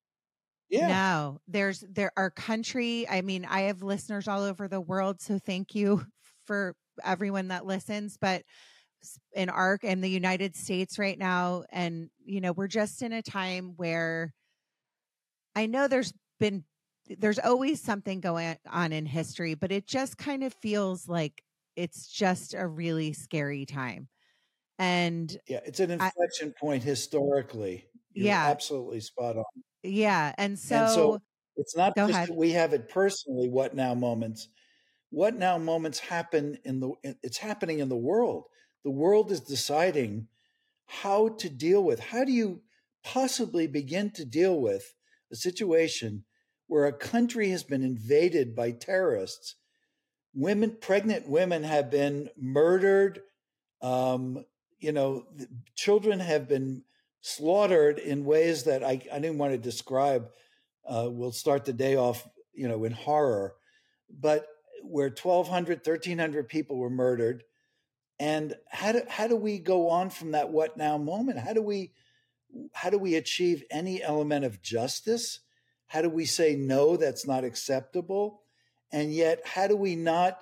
yeah. 0.69 0.87
No, 0.87 1.41
there's 1.47 1.79
there 1.89 2.11
our 2.17 2.29
country. 2.29 3.07
I 3.07 3.21
mean, 3.21 3.45
I 3.45 3.61
have 3.61 3.83
listeners 3.83 4.27
all 4.27 4.41
over 4.41 4.67
the 4.67 4.81
world, 4.81 5.21
so 5.21 5.39
thank 5.39 5.75
you 5.75 6.05
for 6.47 6.75
everyone 7.03 7.49
that 7.49 7.65
listens, 7.65 8.17
but 8.17 8.43
in 9.33 9.49
ARC 9.49 9.83
and 9.83 10.03
the 10.03 10.09
United 10.09 10.55
States 10.55 10.97
right 10.97 11.19
now 11.19 11.63
and 11.69 12.09
you 12.25 12.41
know, 12.41 12.51
we're 12.51 12.67
just 12.67 13.01
in 13.01 13.13
a 13.13 13.21
time 13.21 13.73
where 13.77 14.33
I 15.55 15.65
know 15.65 15.87
there's 15.87 16.13
been 16.39 16.63
there's 17.07 17.39
always 17.39 17.81
something 17.81 18.19
going 18.19 18.57
on 18.69 18.91
in 18.91 19.05
history, 19.05 19.53
but 19.53 19.71
it 19.71 19.87
just 19.87 20.17
kind 20.17 20.43
of 20.43 20.53
feels 20.61 21.07
like 21.07 21.41
it's 21.75 22.07
just 22.07 22.53
a 22.53 22.67
really 22.67 23.13
scary 23.13 23.65
time. 23.65 24.09
And 24.77 25.35
yeah, 25.47 25.61
it's 25.65 25.79
an 25.79 25.91
inflection 25.91 26.53
I, 26.55 26.59
point 26.59 26.83
historically. 26.83 27.87
You're 28.13 28.27
yeah, 28.27 28.45
absolutely 28.47 28.99
spot 28.99 29.37
on. 29.37 29.43
Yeah, 29.83 30.33
and 30.37 30.59
so, 30.59 30.75
and 30.75 30.89
so 30.89 31.19
it's 31.55 31.75
not 31.75 31.95
just 31.95 32.11
ahead. 32.11 32.29
that 32.29 32.35
we 32.35 32.51
have 32.51 32.73
it 32.73 32.89
personally. 32.89 33.47
What 33.47 33.73
now 33.73 33.95
moments? 33.95 34.49
What 35.09 35.35
now 35.35 35.57
moments 35.57 35.99
happen 35.99 36.57
in 36.63 36.79
the? 36.79 36.91
It's 37.23 37.37
happening 37.37 37.79
in 37.79 37.89
the 37.89 37.95
world. 37.95 38.45
The 38.83 38.91
world 38.91 39.31
is 39.31 39.41
deciding 39.41 40.27
how 40.85 41.29
to 41.39 41.49
deal 41.49 41.83
with. 41.83 41.99
How 41.99 42.23
do 42.23 42.31
you 42.31 42.61
possibly 43.03 43.67
begin 43.67 44.11
to 44.11 44.25
deal 44.25 44.59
with 44.59 44.95
a 45.31 45.35
situation 45.35 46.25
where 46.67 46.85
a 46.85 46.93
country 46.93 47.49
has 47.49 47.63
been 47.63 47.83
invaded 47.83 48.55
by 48.55 48.71
terrorists. 48.71 49.55
Women, 50.33 50.77
pregnant 50.79 51.27
women 51.27 51.63
have 51.63 51.89
been 51.89 52.29
murdered. 52.37 53.21
Um, 53.81 54.43
you 54.77 54.91
know, 54.91 55.25
children 55.75 56.19
have 56.19 56.47
been 56.47 56.83
slaughtered 57.21 57.97
in 57.97 58.25
ways 58.25 58.63
that 58.65 58.83
I, 58.83 59.01
I 59.11 59.19
didn't 59.19 59.37
want 59.37 59.53
to 59.53 59.57
describe. 59.57 60.29
Uh, 60.85 61.07
we'll 61.09 61.31
start 61.31 61.65
the 61.65 61.73
day 61.73 61.95
off, 61.95 62.27
you 62.53 62.67
know, 62.67 62.83
in 62.83 62.91
horror, 62.91 63.55
but 64.09 64.45
where 64.83 65.09
1,200, 65.09 65.85
1,300 65.85 66.47
people 66.47 66.77
were 66.77 66.89
murdered. 66.89 67.43
And 68.19 68.55
how 68.69 68.93
do, 68.93 69.01
how 69.07 69.27
do 69.27 69.35
we 69.35 69.59
go 69.59 69.89
on 69.89 70.09
from 70.09 70.31
that 70.31 70.49
what 70.49 70.77
now 70.77 70.97
moment? 70.97 71.39
How 71.39 71.53
do 71.53 71.61
we 71.61 71.91
how 72.73 72.89
do 72.89 72.97
we 72.97 73.15
achieve 73.15 73.63
any 73.69 74.01
element 74.01 74.45
of 74.45 74.61
justice? 74.61 75.41
How 75.87 76.01
do 76.01 76.09
we 76.09 76.25
say, 76.25 76.55
no, 76.55 76.97
that's 76.97 77.27
not 77.27 77.43
acceptable? 77.43 78.41
And 78.91 79.13
yet, 79.13 79.41
how 79.45 79.67
do 79.67 79.75
we 79.75 79.95
not 79.95 80.39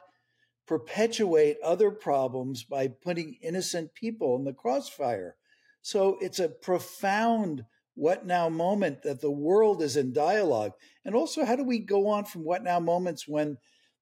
perpetuate 0.68 1.58
other 1.64 1.92
problems 1.92 2.64
by 2.64 2.88
putting 2.88 3.38
innocent 3.42 3.94
people 3.94 4.36
in 4.36 4.44
the 4.44 4.54
crossfire? 4.54 5.36
So 5.82 6.18
it's 6.22 6.40
a 6.40 6.50
profound 6.50 7.66
what 7.96 8.26
now 8.26 8.50
moment 8.50 9.04
that 9.04 9.22
the 9.22 9.32
world 9.32 9.82
is 9.82 9.96
in 9.96 10.14
dialogue. 10.14 10.74
And 11.06 11.16
also, 11.16 11.46
how 11.46 11.56
do 11.56 11.64
we 11.64 11.80
go 11.80 12.08
on 12.08 12.26
from 12.26 12.44
what 12.44 12.64
now 12.64 12.80
moments 12.80 13.28
when 13.28 13.58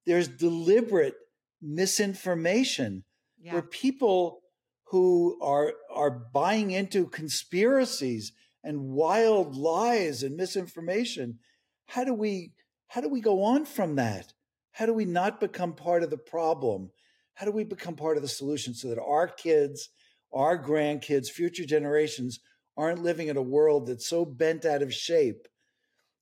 there's 0.06 0.28
deliberate 0.28 1.16
misinformation 1.62 3.04
yeah. 3.42 3.54
where 3.54 3.62
people 3.62 4.42
who 4.86 5.40
are 5.42 5.74
are 5.92 6.12
buying 6.12 6.72
into 6.72 7.08
conspiracies 7.08 8.32
and 8.64 8.90
wild 8.90 9.56
lies 9.56 10.24
and 10.24 10.36
misinformation 10.36 11.40
how 11.88 12.04
do 12.04 12.14
we 12.14 12.54
how 12.88 13.02
do 13.02 13.10
we 13.10 13.22
go 13.22 13.44
on 13.44 13.66
from 13.66 13.96
that? 13.96 14.34
How 14.72 14.86
do 14.86 14.94
we 14.94 15.06
not 15.06 15.40
become 15.40 15.74
part 15.74 16.04
of 16.04 16.10
the 16.10 16.18
problem? 16.18 16.92
How 17.36 17.46
do 17.46 17.52
we 17.52 17.64
become 17.64 17.96
part 17.96 18.18
of 18.18 18.24
the 18.24 18.30
solution 18.30 18.74
so 18.74 18.90
that 18.90 19.00
our 19.00 19.28
kids 19.28 19.90
our 20.34 20.58
grandkids 20.58 21.28
future 21.28 21.66
generations 21.66 22.40
aren't 22.76 23.04
living 23.04 23.28
in 23.28 23.38
a 23.38 23.42
world 23.42 23.86
that's 23.86 24.08
so 24.08 24.26
bent 24.26 24.66
out 24.66 24.82
of 24.82 24.94
shape? 24.94 25.48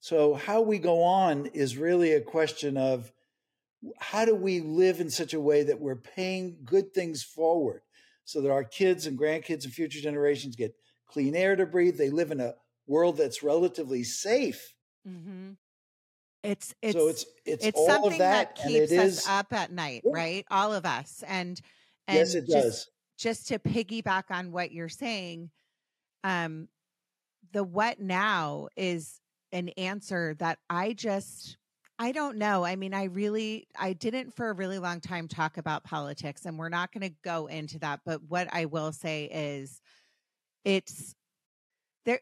So 0.01 0.33
how 0.33 0.61
we 0.61 0.79
go 0.79 1.03
on 1.03 1.45
is 1.47 1.77
really 1.77 2.13
a 2.13 2.21
question 2.21 2.75
of 2.75 3.11
how 3.99 4.25
do 4.25 4.35
we 4.35 4.59
live 4.59 4.99
in 4.99 5.09
such 5.09 5.33
a 5.33 5.39
way 5.39 5.63
that 5.63 5.79
we're 5.79 5.95
paying 5.95 6.57
good 6.63 6.93
things 6.93 7.23
forward 7.23 7.81
so 8.25 8.41
that 8.41 8.51
our 8.51 8.63
kids 8.63 9.07
and 9.07 9.17
grandkids 9.17 9.63
and 9.63 9.73
future 9.73 9.99
generations 9.99 10.55
get 10.55 10.75
clean 11.07 11.35
air 11.35 11.55
to 11.55 11.65
breathe. 11.65 11.97
They 11.97 12.09
live 12.09 12.31
in 12.31 12.39
a 12.39 12.53
world 12.87 13.17
that's 13.17 13.43
relatively 13.43 14.03
safe. 14.03 14.73
Mm-hmm. 15.07 15.51
It's 16.43 16.73
it's 16.81 16.97
so 16.97 17.07
it's 17.07 17.25
it's, 17.45 17.65
it's 17.65 17.85
something 17.85 18.17
that, 18.17 18.55
that 18.55 18.67
keeps 18.67 18.91
us 18.91 19.19
is, 19.19 19.27
up 19.27 19.53
at 19.53 19.71
night, 19.71 20.01
yeah. 20.03 20.11
right? 20.13 20.45
All 20.49 20.73
of 20.73 20.85
us, 20.85 21.23
and 21.27 21.61
and 22.07 22.17
yes, 22.17 22.33
it 22.33 22.47
just, 22.47 22.51
does. 22.51 22.89
Just 23.19 23.47
to 23.49 23.59
piggyback 23.59 24.23
on 24.31 24.51
what 24.51 24.71
you're 24.71 24.89
saying, 24.89 25.51
um, 26.23 26.67
the 27.53 27.63
what 27.63 27.99
now 27.99 28.69
is 28.75 29.19
an 29.51 29.69
answer 29.69 30.35
that 30.39 30.57
I 30.67 30.93
just 30.93 31.57
I 32.01 32.13
don't 32.13 32.37
know. 32.37 32.65
I 32.65 32.77
mean, 32.77 32.95
I 32.95 33.03
really, 33.03 33.67
I 33.79 33.93
didn't 33.93 34.35
for 34.35 34.49
a 34.49 34.53
really 34.53 34.79
long 34.79 35.01
time 35.01 35.27
talk 35.27 35.59
about 35.59 35.83
politics, 35.83 36.47
and 36.47 36.57
we're 36.57 36.67
not 36.67 36.91
going 36.91 37.07
to 37.07 37.15
go 37.23 37.45
into 37.45 37.77
that. 37.77 37.99
But 38.03 38.23
what 38.27 38.47
I 38.51 38.65
will 38.65 38.91
say 38.91 39.25
is, 39.25 39.79
it's 40.65 41.13
there 42.05 42.19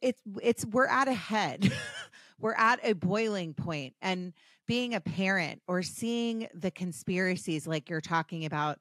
it's 0.00 0.22
it's 0.42 0.64
we're 0.64 0.86
at 0.86 1.08
a 1.08 1.12
head 1.12 1.70
we're 2.40 2.54
at 2.54 2.80
a 2.82 2.94
boiling 2.94 3.52
point 3.52 3.94
and 4.00 4.32
being 4.66 4.94
a 4.94 5.00
parent 5.00 5.60
or 5.66 5.82
seeing 5.82 6.48
the 6.54 6.70
conspiracies 6.70 7.66
like 7.66 7.90
you're 7.90 8.00
talking 8.00 8.46
about 8.46 8.78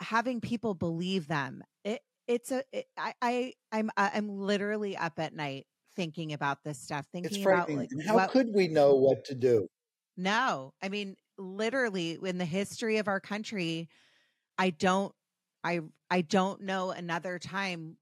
having 0.00 0.40
people 0.40 0.74
believe 0.74 1.28
them 1.28 1.62
it 1.84 2.00
it's 2.26 2.50
a 2.50 2.62
it, 2.72 2.86
I, 2.96 3.14
I 3.20 3.52
i'm 3.72 3.90
i'm 3.96 4.28
literally 4.40 4.96
up 4.96 5.18
at 5.18 5.34
night 5.34 5.66
thinking 5.96 6.32
about 6.32 6.62
this 6.62 6.78
stuff 6.78 7.06
thinking 7.10 7.42
about 7.42 7.70
like 7.70 7.90
how 8.06 8.14
what, 8.14 8.30
could 8.30 8.54
we 8.54 8.68
know 8.68 8.94
what 8.94 9.24
to 9.24 9.34
do? 9.34 9.66
No 10.16 10.72
i 10.82 10.88
mean 10.88 11.16
literally 11.38 12.18
in 12.22 12.38
the 12.38 12.44
history 12.44 12.98
of 12.98 13.08
our 13.08 13.20
country 13.20 13.88
i 14.58 14.70
don't 14.70 15.12
I 15.66 15.80
I 16.10 16.20
don't 16.20 16.62
know 16.62 16.92
another 16.92 17.40
time 17.40 17.96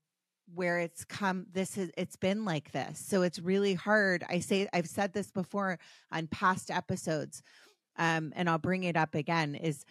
where 0.54 0.78
it's 0.78 1.06
come 1.06 1.46
this 1.50 1.78
is 1.78 1.90
it's 1.96 2.16
been 2.16 2.44
like 2.44 2.70
this 2.72 2.98
so 2.98 3.22
it's 3.22 3.38
really 3.38 3.72
hard. 3.72 4.22
I 4.28 4.40
say 4.40 4.68
i've 4.74 4.86
said 4.86 5.14
this 5.14 5.30
before 5.30 5.78
on 6.12 6.26
past 6.26 6.70
episodes 6.70 7.42
um 7.96 8.32
and 8.36 8.50
i'll 8.50 8.58
bring 8.58 8.84
it 8.84 8.96
up 8.96 9.14
again 9.14 9.54
is 9.54 9.84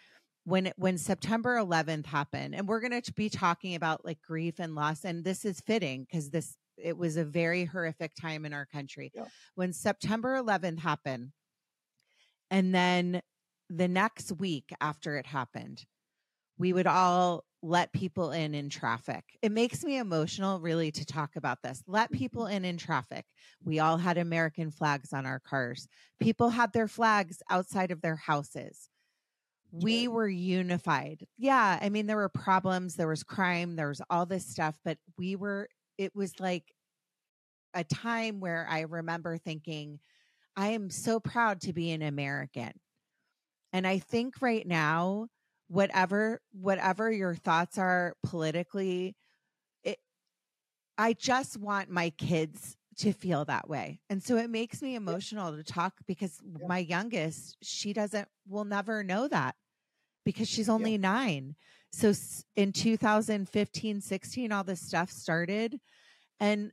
when 0.46 0.72
when 0.76 1.00
september 1.00 1.58
11th 1.58 2.06
happened 2.06 2.54
and 2.54 2.68
we're 2.68 2.82
going 2.82 3.02
to 3.02 3.14
be 3.14 3.30
talking 3.30 3.74
about 3.74 4.06
like 4.06 4.22
grief 4.22 4.60
and 4.60 4.76
loss 4.76 5.06
and 5.06 5.24
this 5.24 5.44
is 5.44 5.60
fitting 5.62 6.06
because 6.06 6.30
this 6.30 6.56
it 6.78 6.98
was 6.98 7.18
a 7.18 7.24
very 7.24 7.66
horrific 7.66 8.14
time 8.16 8.46
in 8.46 8.54
our 8.54 8.66
country 8.66 9.12
Yeah. 9.14 9.26
when 9.56 9.74
september 9.74 10.36
11th 10.42 10.80
happened 10.80 11.32
and 12.50 12.74
then 12.74 13.22
the 13.70 13.88
next 13.88 14.32
week 14.34 14.72
after 14.82 15.18
it 15.18 15.26
happened 15.26 15.86
we 16.58 16.74
would 16.74 16.88
all 16.88 17.44
let 17.64 17.94
people 17.94 18.32
in 18.32 18.54
in 18.54 18.70
traffic. 18.70 19.24
It 19.42 19.52
makes 19.52 19.84
me 19.84 19.98
emotional 19.98 20.60
really 20.60 20.92
to 20.92 21.06
talk 21.06 21.38
about 21.38 21.64
this. 21.64 21.82
Let 21.88 22.12
people 22.12 22.46
in 22.46 22.66
in 22.66 22.78
traffic. 22.78 23.26
We 23.64 23.80
all 23.80 23.98
had 23.98 24.18
American 24.18 24.70
flags 24.70 25.14
on 25.14 25.26
our 25.26 25.40
cars. 25.40 25.88
People 26.20 26.50
had 26.50 26.74
their 26.74 26.90
flags 26.90 27.42
outside 27.50 27.90
of 27.90 28.02
their 28.02 28.18
houses. 28.18 28.90
We 29.72 30.08
were 30.08 30.28
unified. 30.28 31.26
Yeah, 31.38 31.80
I 31.82 31.90
mean 31.90 32.06
there 32.06 32.18
were 32.18 32.30
problems, 32.30 32.96
there 32.96 33.08
was 33.08 33.24
crime, 33.24 33.76
there 33.76 33.88
was 33.88 34.02
all 34.10 34.26
this 34.26 34.46
stuff, 34.46 34.78
but 34.86 34.98
we 35.18 35.36
were 35.36 35.70
it 35.98 36.16
was 36.16 36.40
like 36.40 36.74
a 37.74 37.84
time 37.84 38.40
where 38.40 38.68
I 38.70 38.82
remember 38.82 39.38
thinking 39.38 40.00
I 40.56 40.70
am 40.70 40.90
so 40.90 41.20
proud 41.20 41.62
to 41.62 41.74
be 41.74 41.92
an 41.92 42.02
American. 42.02 42.74
And 43.74 43.88
I 43.88 44.00
think 44.00 44.42
right 44.42 44.68
now 44.68 45.28
whatever 45.68 46.42
whatever 46.52 47.12
your 47.12 47.36
thoughts 47.36 47.78
are 47.78 48.16
politically 48.24 49.16
it 49.84 50.00
i 50.98 51.14
just 51.14 51.58
want 51.58 51.90
my 51.90 52.10
kids 52.12 52.78
to 52.98 53.12
feel 53.12 53.46
that 53.46 53.68
way 53.68 54.00
and 54.10 54.22
so 54.22 54.38
it 54.38 54.50
makes 54.50 54.82
me 54.82 54.96
emotional 54.96 55.56
to 55.56 55.64
talk 55.64 55.94
because 56.06 56.40
Yeah. 56.60 56.68
my 56.68 56.78
youngest 56.78 57.58
she 57.64 57.94
doesn't 57.94 58.28
will 58.48 58.66
never 58.66 59.04
know 59.04 59.28
that 59.28 59.56
because 60.26 60.48
she's 60.48 60.70
only 60.70 60.98
9 60.98 61.56
so 61.94 62.12
in 62.56 62.74
2015 62.74 64.02
16 64.02 64.52
all 64.52 64.64
this 64.64 64.82
stuff 64.82 65.12
started 65.12 65.80
and 66.40 66.72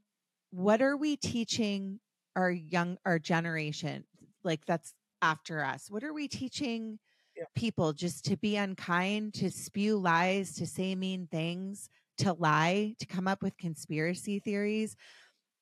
what 0.50 0.82
are 0.82 0.96
we 0.96 1.16
teaching 1.16 2.00
our 2.36 2.50
young 2.50 2.98
our 3.04 3.18
generation? 3.18 4.04
Like 4.42 4.64
that's 4.66 4.94
after 5.22 5.64
us. 5.64 5.90
What 5.90 6.04
are 6.04 6.12
we 6.12 6.26
teaching 6.28 6.98
Yeah. 7.36 7.44
people? 7.54 7.92
Just 7.92 8.24
to 8.26 8.36
be 8.36 8.56
unkind 8.56 9.34
to 9.34 9.50
spew 9.50 9.96
lies 9.98 10.54
to 10.56 10.66
say 10.66 10.94
mean 10.94 11.28
things 11.30 11.88
to 12.18 12.32
lie 12.32 12.94
to 12.98 13.06
come 13.06 13.28
up 13.28 13.42
with 13.42 13.56
conspiracy 13.58 14.40
theories. 14.40 14.96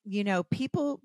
You 0.05 0.25
know 0.25 0.43
people 0.45 1.01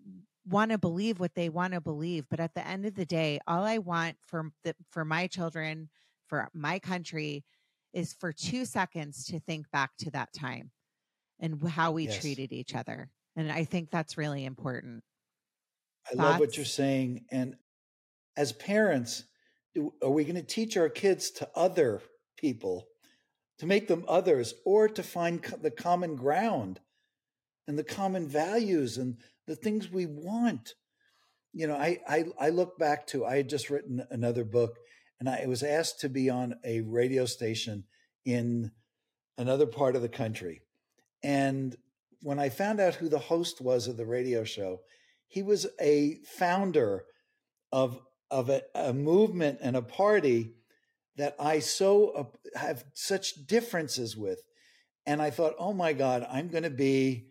want 0.45 0.71
to 0.71 0.77
believe 0.77 1.19
what 1.19 1.35
they 1.35 1.49
want 1.49 1.73
to 1.73 1.79
believe 1.81 2.25
but 2.29 2.39
at 2.41 2.53
the 2.53 2.67
end 2.67 2.85
of 2.85 2.93
the 2.95 3.05
day 3.05 3.39
all 3.47 3.63
i 3.63 3.77
want 3.77 4.17
for 4.27 4.51
the, 4.65 4.75
for 4.91 5.05
my 5.05 5.25
children 5.25 5.89
for 6.27 6.49
my 6.53 6.79
country 6.79 7.45
is 7.93 8.13
for 8.13 8.33
2 8.33 8.65
seconds 8.65 9.25
to 9.25 9.39
think 9.39 9.69
back 9.71 9.91
to 9.97 10.11
that 10.11 10.33
time 10.33 10.71
and 11.39 11.67
how 11.69 11.91
we 11.91 12.07
Yes. 12.07 12.09
treated 12.09 12.53
each 12.53 12.75
other 12.75 13.11
and 13.35 13.51
i 13.51 13.63
think 13.65 13.91
that's 13.91 14.17
really 14.17 14.45
important 14.45 15.03
I 16.09 16.15
love 16.15 16.39
what 16.39 16.57
you're 16.57 16.65
saying. 16.65 17.25
And 17.31 17.57
as 18.37 18.53
parents, 18.53 19.25
are 20.01 20.11
we 20.11 20.23
going 20.25 20.35
to 20.35 20.43
teach 20.43 20.77
our 20.77 20.89
kids 20.89 21.31
to 21.33 21.49
other 21.55 22.01
people, 22.37 22.87
to 23.59 23.67
make 23.67 23.87
them 23.89 24.05
others, 24.07 24.55
or 24.65 24.89
to 24.89 25.03
find 25.03 25.43
the 25.43 25.71
common 25.71 26.15
ground 26.15 26.81
and 27.67 27.79
the 27.79 27.85
common 27.85 28.27
values 28.27 28.97
and 28.97 29.19
the 29.47 29.55
things 29.57 29.89
we 29.89 30.05
want? 30.07 30.75
You 31.53 31.67
know, 31.67 31.75
I 31.77 32.01
I, 32.07 32.25
I 32.39 32.49
look 32.49 32.77
back 32.79 33.07
to 33.07 33.25
I 33.25 33.37
had 33.37 33.49
just 33.49 33.69
written 33.69 34.05
another 34.11 34.45
book, 34.45 34.79
and 35.19 35.29
I 35.29 35.45
was 35.47 35.63
asked 35.63 36.01
to 36.01 36.09
be 36.09 36.29
on 36.29 36.55
a 36.63 36.81
radio 36.81 37.25
station 37.25 37.85
in 38.25 38.71
another 39.37 39.65
part 39.65 39.95
of 39.95 40.01
the 40.01 40.09
country, 40.09 40.61
and 41.23 41.75
when 42.21 42.39
I 42.39 42.49
found 42.49 42.79
out 42.79 42.95
who 42.95 43.09
the 43.09 43.19
host 43.19 43.61
was 43.61 43.87
of 43.87 43.97
the 43.97 44.05
radio 44.05 44.43
show, 44.43 44.79
he 45.27 45.43
was 45.43 45.67
a 45.79 46.17
founder 46.37 47.03
of 47.71 47.99
of 48.31 48.49
a, 48.49 48.61
a 48.73 48.93
movement 48.93 49.59
and 49.61 49.75
a 49.75 49.81
party 49.81 50.53
that 51.17 51.35
I 51.39 51.59
so 51.59 52.09
uh, 52.09 52.23
have 52.57 52.83
such 52.93 53.45
differences 53.45 54.17
with, 54.17 54.39
and 55.05 55.21
I 55.21 55.29
thought, 55.29 55.53
oh 55.59 55.73
my 55.73 55.93
God, 55.93 56.25
I'm 56.31 56.47
going 56.47 56.63
to 56.63 56.71
be, 56.71 57.27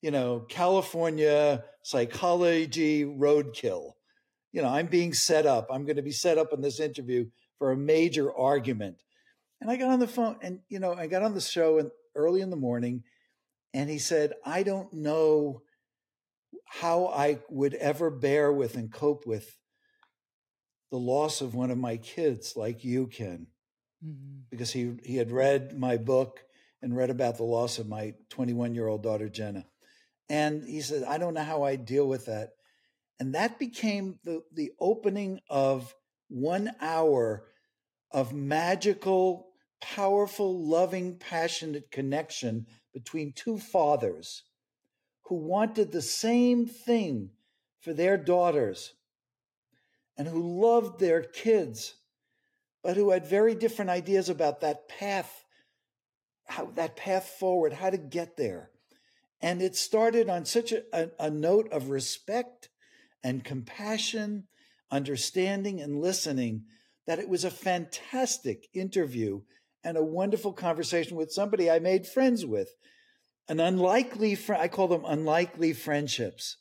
you 0.00 0.12
know, 0.12 0.46
California 0.48 1.64
psychology 1.82 3.04
roadkill. 3.04 3.94
You 4.52 4.62
know, 4.62 4.68
I'm 4.68 4.86
being 4.86 5.12
set 5.12 5.46
up. 5.46 5.68
I'm 5.70 5.84
going 5.84 5.96
to 5.96 6.02
be 6.02 6.12
set 6.12 6.38
up 6.38 6.52
in 6.52 6.60
this 6.60 6.80
interview 6.80 7.26
for 7.58 7.70
a 7.70 7.76
major 7.76 8.34
argument. 8.34 8.96
And 9.60 9.70
I 9.70 9.76
got 9.76 9.90
on 9.90 9.98
the 9.98 10.06
phone, 10.06 10.36
and 10.42 10.60
you 10.68 10.78
know, 10.78 10.94
I 10.94 11.06
got 11.06 11.22
on 11.22 11.34
the 11.34 11.40
show 11.40 11.78
in, 11.78 11.90
early 12.14 12.40
in 12.40 12.50
the 12.50 12.56
morning, 12.56 13.02
and 13.74 13.90
he 13.90 13.98
said, 13.98 14.32
I 14.44 14.62
don't 14.62 14.92
know 14.92 15.62
how 16.66 17.06
I 17.06 17.40
would 17.48 17.74
ever 17.74 18.10
bear 18.10 18.52
with 18.52 18.76
and 18.76 18.92
cope 18.92 19.26
with 19.26 19.56
the 20.90 20.98
loss 20.98 21.40
of 21.40 21.54
one 21.54 21.70
of 21.70 21.78
my 21.78 21.96
kids 21.96 22.54
like 22.56 22.84
you 22.84 23.06
can 23.06 23.48
Mm-hmm. 24.04 24.42
because 24.48 24.70
he 24.70 24.92
he 25.02 25.16
had 25.16 25.32
read 25.32 25.76
my 25.76 25.96
book 25.96 26.38
and 26.80 26.96
read 26.96 27.10
about 27.10 27.36
the 27.36 27.42
loss 27.42 27.80
of 27.80 27.88
my 27.88 28.14
21 28.30 28.72
year 28.72 28.86
old 28.86 29.02
daughter 29.02 29.28
Jenna 29.28 29.66
and 30.28 30.62
he 30.62 30.82
said 30.82 31.02
I 31.02 31.18
don't 31.18 31.34
know 31.34 31.42
how 31.42 31.64
I 31.64 31.74
deal 31.74 32.06
with 32.06 32.26
that 32.26 32.50
and 33.20 33.34
that 33.34 33.58
became 33.58 34.18
the 34.24 34.42
the 34.52 34.72
opening 34.78 35.40
of 35.48 35.94
1 36.28 36.70
hour 36.80 37.44
of 38.10 38.32
magical 38.32 39.48
powerful 39.80 40.58
loving 40.66 41.16
passionate 41.16 41.90
connection 41.90 42.66
between 42.92 43.32
two 43.32 43.58
fathers 43.58 44.44
who 45.22 45.36
wanted 45.36 45.92
the 45.92 46.02
same 46.02 46.66
thing 46.66 47.30
for 47.80 47.92
their 47.92 48.16
daughters 48.16 48.94
and 50.16 50.26
who 50.26 50.60
loved 50.60 50.98
their 50.98 51.22
kids, 51.22 51.94
but 52.82 52.96
who 52.96 53.10
had 53.10 53.26
very 53.26 53.54
different 53.54 53.90
ideas 53.90 54.28
about 54.28 54.60
that 54.60 54.88
path, 54.88 55.44
how 56.46 56.66
that 56.74 56.96
path 56.96 57.36
forward, 57.38 57.72
how 57.72 57.90
to 57.90 57.98
get 57.98 58.36
there. 58.36 58.70
And 59.40 59.62
it 59.62 59.76
started 59.76 60.28
on 60.28 60.44
such 60.44 60.72
a, 60.72 60.82
a, 60.92 61.10
a 61.20 61.30
note 61.30 61.70
of 61.70 61.90
respect 61.90 62.70
and 63.22 63.44
compassion, 63.44 64.44
understanding 64.90 65.80
and 65.80 66.00
listening 66.00 66.64
that 67.06 67.18
it 67.18 67.28
was 67.28 67.44
a 67.44 67.50
fantastic 67.50 68.68
interview 68.74 69.40
and 69.84 69.96
a 69.96 70.04
wonderful 70.04 70.52
conversation 70.52 71.16
with 71.16 71.32
somebody 71.32 71.70
I 71.70 71.78
made 71.78 72.06
friends 72.06 72.44
with. 72.44 72.68
An 73.48 73.60
unlikely 73.60 74.34
friend, 74.34 74.60
I 74.60 74.68
call 74.68 74.88
them 74.88 75.04
unlikely 75.06 75.72
friendships. 75.72 76.56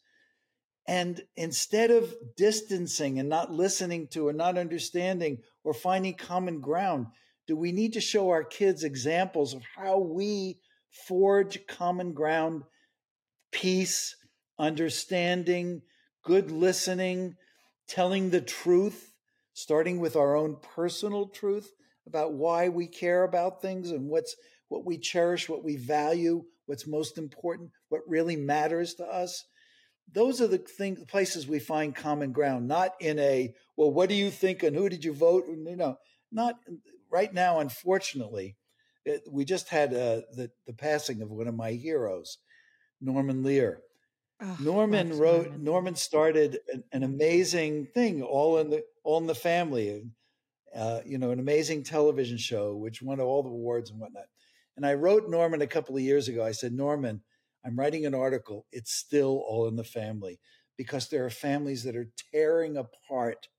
And 0.88 1.22
instead 1.36 1.91
of 1.91 2.15
distancing 2.38 3.20
and 3.20 3.28
not 3.28 3.52
listening 3.52 4.08
to 4.12 4.28
or 4.28 4.34
not 4.34 4.58
understanding 4.58 5.39
or 5.65 5.74
finding 5.74 6.13
common 6.13 6.62
ground, 6.62 7.08
do 7.46 7.58
we 7.58 7.74
need 7.74 7.93
to 7.93 8.02
show 8.02 8.30
our 8.30 8.43
kids 8.43 8.84
examples 8.84 9.54
of 9.54 9.63
how 9.76 10.00
we 10.00 10.60
forge 11.08 11.67
common 11.67 12.13
ground, 12.13 12.63
peace, 13.52 14.15
understanding, 14.58 15.82
good 16.28 16.52
listening, 16.52 17.38
telling 17.88 18.30
the 18.30 18.42
truth, 18.42 19.13
starting 19.54 19.98
with 19.98 20.18
our 20.18 20.36
own 20.36 20.58
personal 20.76 21.30
truth 21.30 21.72
about 22.06 22.34
why 22.34 22.68
we 22.68 22.86
care 22.86 23.24
about 23.24 23.62
things 23.62 23.92
and 23.92 24.10
what's 24.10 24.36
what 24.68 24.86
we 24.86 24.98
cherish, 24.98 25.48
what 25.48 25.63
we 25.63 25.78
value, 25.78 26.44
what's 26.66 26.86
most 26.86 27.18
important, 27.18 27.72
what 27.88 28.02
really 28.08 28.36
matters 28.36 28.94
to 28.96 29.06
us. 29.06 29.46
Those 30.12 30.42
are 30.42 30.48
the 30.48 30.58
things 30.58 31.00
places 31.06 31.48
we 31.48 31.60
find 31.60 31.96
common 31.96 32.34
ground 32.34 32.68
not 32.68 32.92
in 33.00 33.18
a 33.20 33.54
well 33.78 33.92
what 33.92 34.10
do 34.10 34.16
you 34.16 34.30
think 34.30 34.63
and 34.63 34.76
who 34.76 34.90
did 34.90 35.06
you 35.06 35.13
vote? 35.13 35.46
You 35.48 35.78
know 35.78 35.96
not 36.30 36.56
right 37.10 37.34
now 37.34 37.62
unfortunately 37.62 38.58
it, 39.06 39.22
we 39.32 39.46
just 39.46 39.70
had 39.70 39.94
uh, 39.94 40.28
the 40.36 40.52
the 40.66 40.74
passing 40.74 41.22
of 41.22 41.30
one 41.30 41.48
of 41.48 41.56
my 41.56 41.72
heroes 41.72 42.38
norman 43.00 43.44
lear 43.44 43.82
Oh, 44.41 44.58
norman 44.60 45.17
wrote 45.17 45.47
Norman. 45.47 45.63
norman 45.63 45.95
started 45.95 46.60
an, 46.71 46.84
an 46.91 47.04
amazing 47.04 47.88
thing 47.88 48.21
all 48.21 48.60
in 48.60 48.69
the 48.69 48.84
all 49.04 49.17
in 49.17 49.26
the 49.28 49.34
family 49.36 50.04
uh, 50.76 51.00
you 51.06 51.17
know 51.17 51.32
an 51.32 51.39
amazing 51.39 51.84
television 51.84 52.38
show 52.38 52.76
which 52.76 53.02
won 53.02 53.19
all 53.19 53.41
the 53.41 53.50
awards 53.50 53.89
and 53.89 54.00
whatnot 54.00 54.26
and 54.76 54.86
i 54.86 54.93
wrote 54.93 55.28
norman 55.28 55.62
a 55.62 55.67
couple 55.67 55.95
of 55.95 56.04
years 56.04 56.28
ago 56.28 56.45
i 56.45 56.52
said 56.52 56.71
norman 56.71 57.21
I'm 57.67 57.78
writing 57.78 58.06
an 58.06 58.15
article. 58.15 58.65
It's 58.71 58.93
still 58.93 59.43
all 59.45 59.67
in 59.67 59.76
the 59.76 59.84
family 59.84 60.39
because 60.78 61.10
there 61.10 61.26
are 61.26 61.30
families 61.30 61.84
that 61.84 61.97
are 61.97 62.08
tearing 62.32 62.78
apart. 62.78 63.50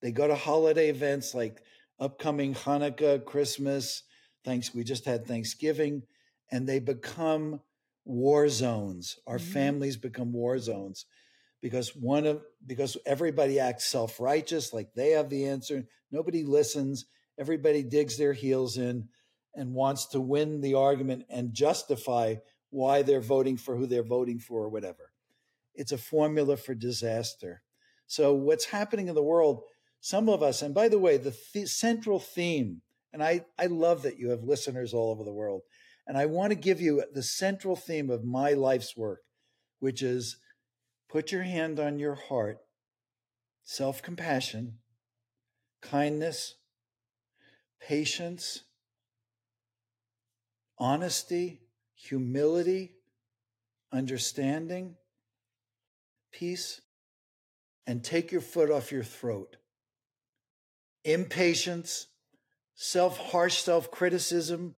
They 0.00 0.12
go 0.12 0.28
to 0.28 0.36
holiday 0.36 0.90
events 0.90 1.34
like 1.34 1.60
upcoming 1.98 2.54
Hanukkah, 2.54 3.24
Christmas, 3.24 4.04
thanks. 4.44 4.72
We 4.72 4.84
just 4.84 5.06
had 5.06 5.26
Thanksgiving, 5.26 6.02
and 6.52 6.68
they 6.68 6.78
become 6.78 7.60
war 8.06 8.48
zones. 8.48 9.18
Our 9.26 9.38
Mhm. 9.38 9.52
families 9.52 9.96
become 9.96 10.32
war 10.32 10.58
zones 10.58 11.04
because 11.60 11.94
one 11.94 12.24
of 12.26 12.42
because 12.64 12.96
everybody 13.04 13.58
acts 13.58 13.84
self-righteous, 13.86 14.72
like 14.72 14.94
they 14.94 15.10
have 15.10 15.28
the 15.28 15.46
answer. 15.46 15.86
Nobody 16.10 16.44
listens. 16.44 17.06
Everybody 17.38 17.82
digs 17.82 18.16
their 18.16 18.32
heels 18.32 18.78
in 18.78 19.08
and 19.54 19.74
wants 19.74 20.06
to 20.06 20.20
win 20.20 20.60
the 20.60 20.74
argument 20.74 21.26
and 21.28 21.52
justify 21.52 22.36
why 22.70 23.02
they're 23.02 23.20
voting 23.20 23.56
for 23.56 23.76
who 23.76 23.86
they're 23.86 24.02
voting 24.02 24.38
for 24.38 24.62
or 24.64 24.68
whatever. 24.68 25.12
It's 25.74 25.92
a 25.92 25.98
formula 25.98 26.56
for 26.56 26.74
disaster. 26.74 27.62
So 28.06 28.34
what's 28.34 28.66
happening 28.66 29.08
in 29.08 29.14
the 29.14 29.22
world, 29.22 29.64
some 30.00 30.28
of 30.28 30.42
us, 30.42 30.62
and 30.62 30.74
by 30.74 30.88
the 30.88 30.98
way, 30.98 31.16
the 31.16 31.36
th- 31.52 31.68
central 31.68 32.20
theme, 32.20 32.82
and 33.12 33.22
I, 33.22 33.44
I 33.58 33.66
love 33.66 34.02
that 34.02 34.18
you 34.18 34.30
have 34.30 34.44
listeners 34.44 34.94
all 34.94 35.10
over 35.10 35.24
the 35.24 35.32
world. 35.32 35.62
And 36.06 36.16
I 36.16 36.26
want 36.26 36.50
to 36.50 36.56
give 36.56 36.80
you 36.80 37.02
the 37.12 37.22
central 37.22 37.74
theme 37.74 38.10
of 38.10 38.24
my 38.24 38.52
life's 38.52 38.96
work, 38.96 39.22
which 39.80 40.02
is 40.02 40.36
put 41.08 41.32
your 41.32 41.42
hand 41.42 41.80
on 41.80 41.98
your 41.98 42.14
heart, 42.14 42.58
self 43.64 44.02
compassion, 44.02 44.78
kindness, 45.82 46.54
patience, 47.80 48.62
honesty, 50.78 51.60
humility, 51.96 52.92
understanding, 53.92 54.94
peace, 56.30 56.82
and 57.86 58.04
take 58.04 58.30
your 58.30 58.40
foot 58.40 58.70
off 58.70 58.92
your 58.92 59.02
throat. 59.02 59.56
Impatience, 61.04 62.06
self 62.76 63.18
harsh 63.18 63.58
self 63.58 63.90
criticism, 63.90 64.75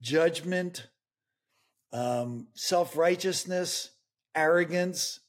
judgment, 0.00 0.86
um, 1.92 2.48
self 2.54 2.96
righteousness, 2.96 3.90
arrogance, 4.34 5.20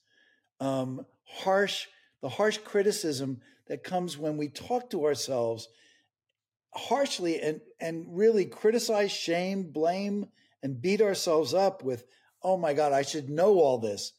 um, 0.60 1.04
harsh, 1.24 1.86
the 2.22 2.28
harsh 2.28 2.58
criticism 2.58 3.40
that 3.68 3.84
comes 3.84 4.16
when 4.16 4.36
we 4.36 4.48
talk 4.48 4.90
to 4.90 5.04
ourselves 5.04 5.68
harshly 6.74 7.40
and, 7.40 7.60
and 7.80 8.06
really 8.08 8.44
criticize, 8.44 9.12
shame, 9.12 9.70
blame, 9.72 10.26
and 10.62 10.80
beat 10.80 11.00
ourselves 11.00 11.54
up 11.54 11.82
with, 11.82 12.04
oh 12.42 12.56
my 12.56 12.74
God, 12.74 12.92
I 12.92 13.02
should 13.02 13.28
know 13.28 13.58
all 13.58 13.78
this. 13.78 14.12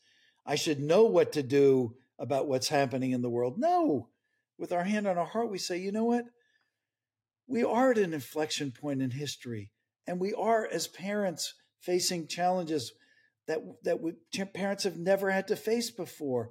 I 0.46 0.56
should 0.56 0.80
know 0.80 1.04
what 1.04 1.34
to 1.34 1.44
do 1.44 1.96
about 2.18 2.48
what's 2.48 2.70
happening 2.70 3.12
in 3.12 3.22
the 3.22 3.30
world. 3.30 3.58
No, 3.58 4.10
with 4.58 4.72
our 4.72 4.84
hand 4.84 5.08
on 5.08 5.18
our 5.18 5.26
heart, 5.26 5.50
we 5.50 5.58
say, 5.58 5.78
you 5.78 5.92
know 5.92 6.06
what? 6.06 6.26
We 7.48 7.64
are 7.64 7.92
at 7.92 7.98
an 7.98 8.14
inflection 8.14 8.72
point 8.72 9.02
in 9.02 9.12
history, 9.12 9.72
and 10.10 10.20
we 10.20 10.34
are, 10.34 10.68
as 10.68 10.88
parents, 10.88 11.54
facing 11.82 12.26
challenges 12.26 12.94
that 13.48 13.60
that 13.84 14.02
we, 14.02 14.14
parents 14.56 14.84
have 14.84 14.98
never 14.98 15.30
had 15.30 15.48
to 15.50 15.56
face 15.56 15.92
before. 15.92 16.50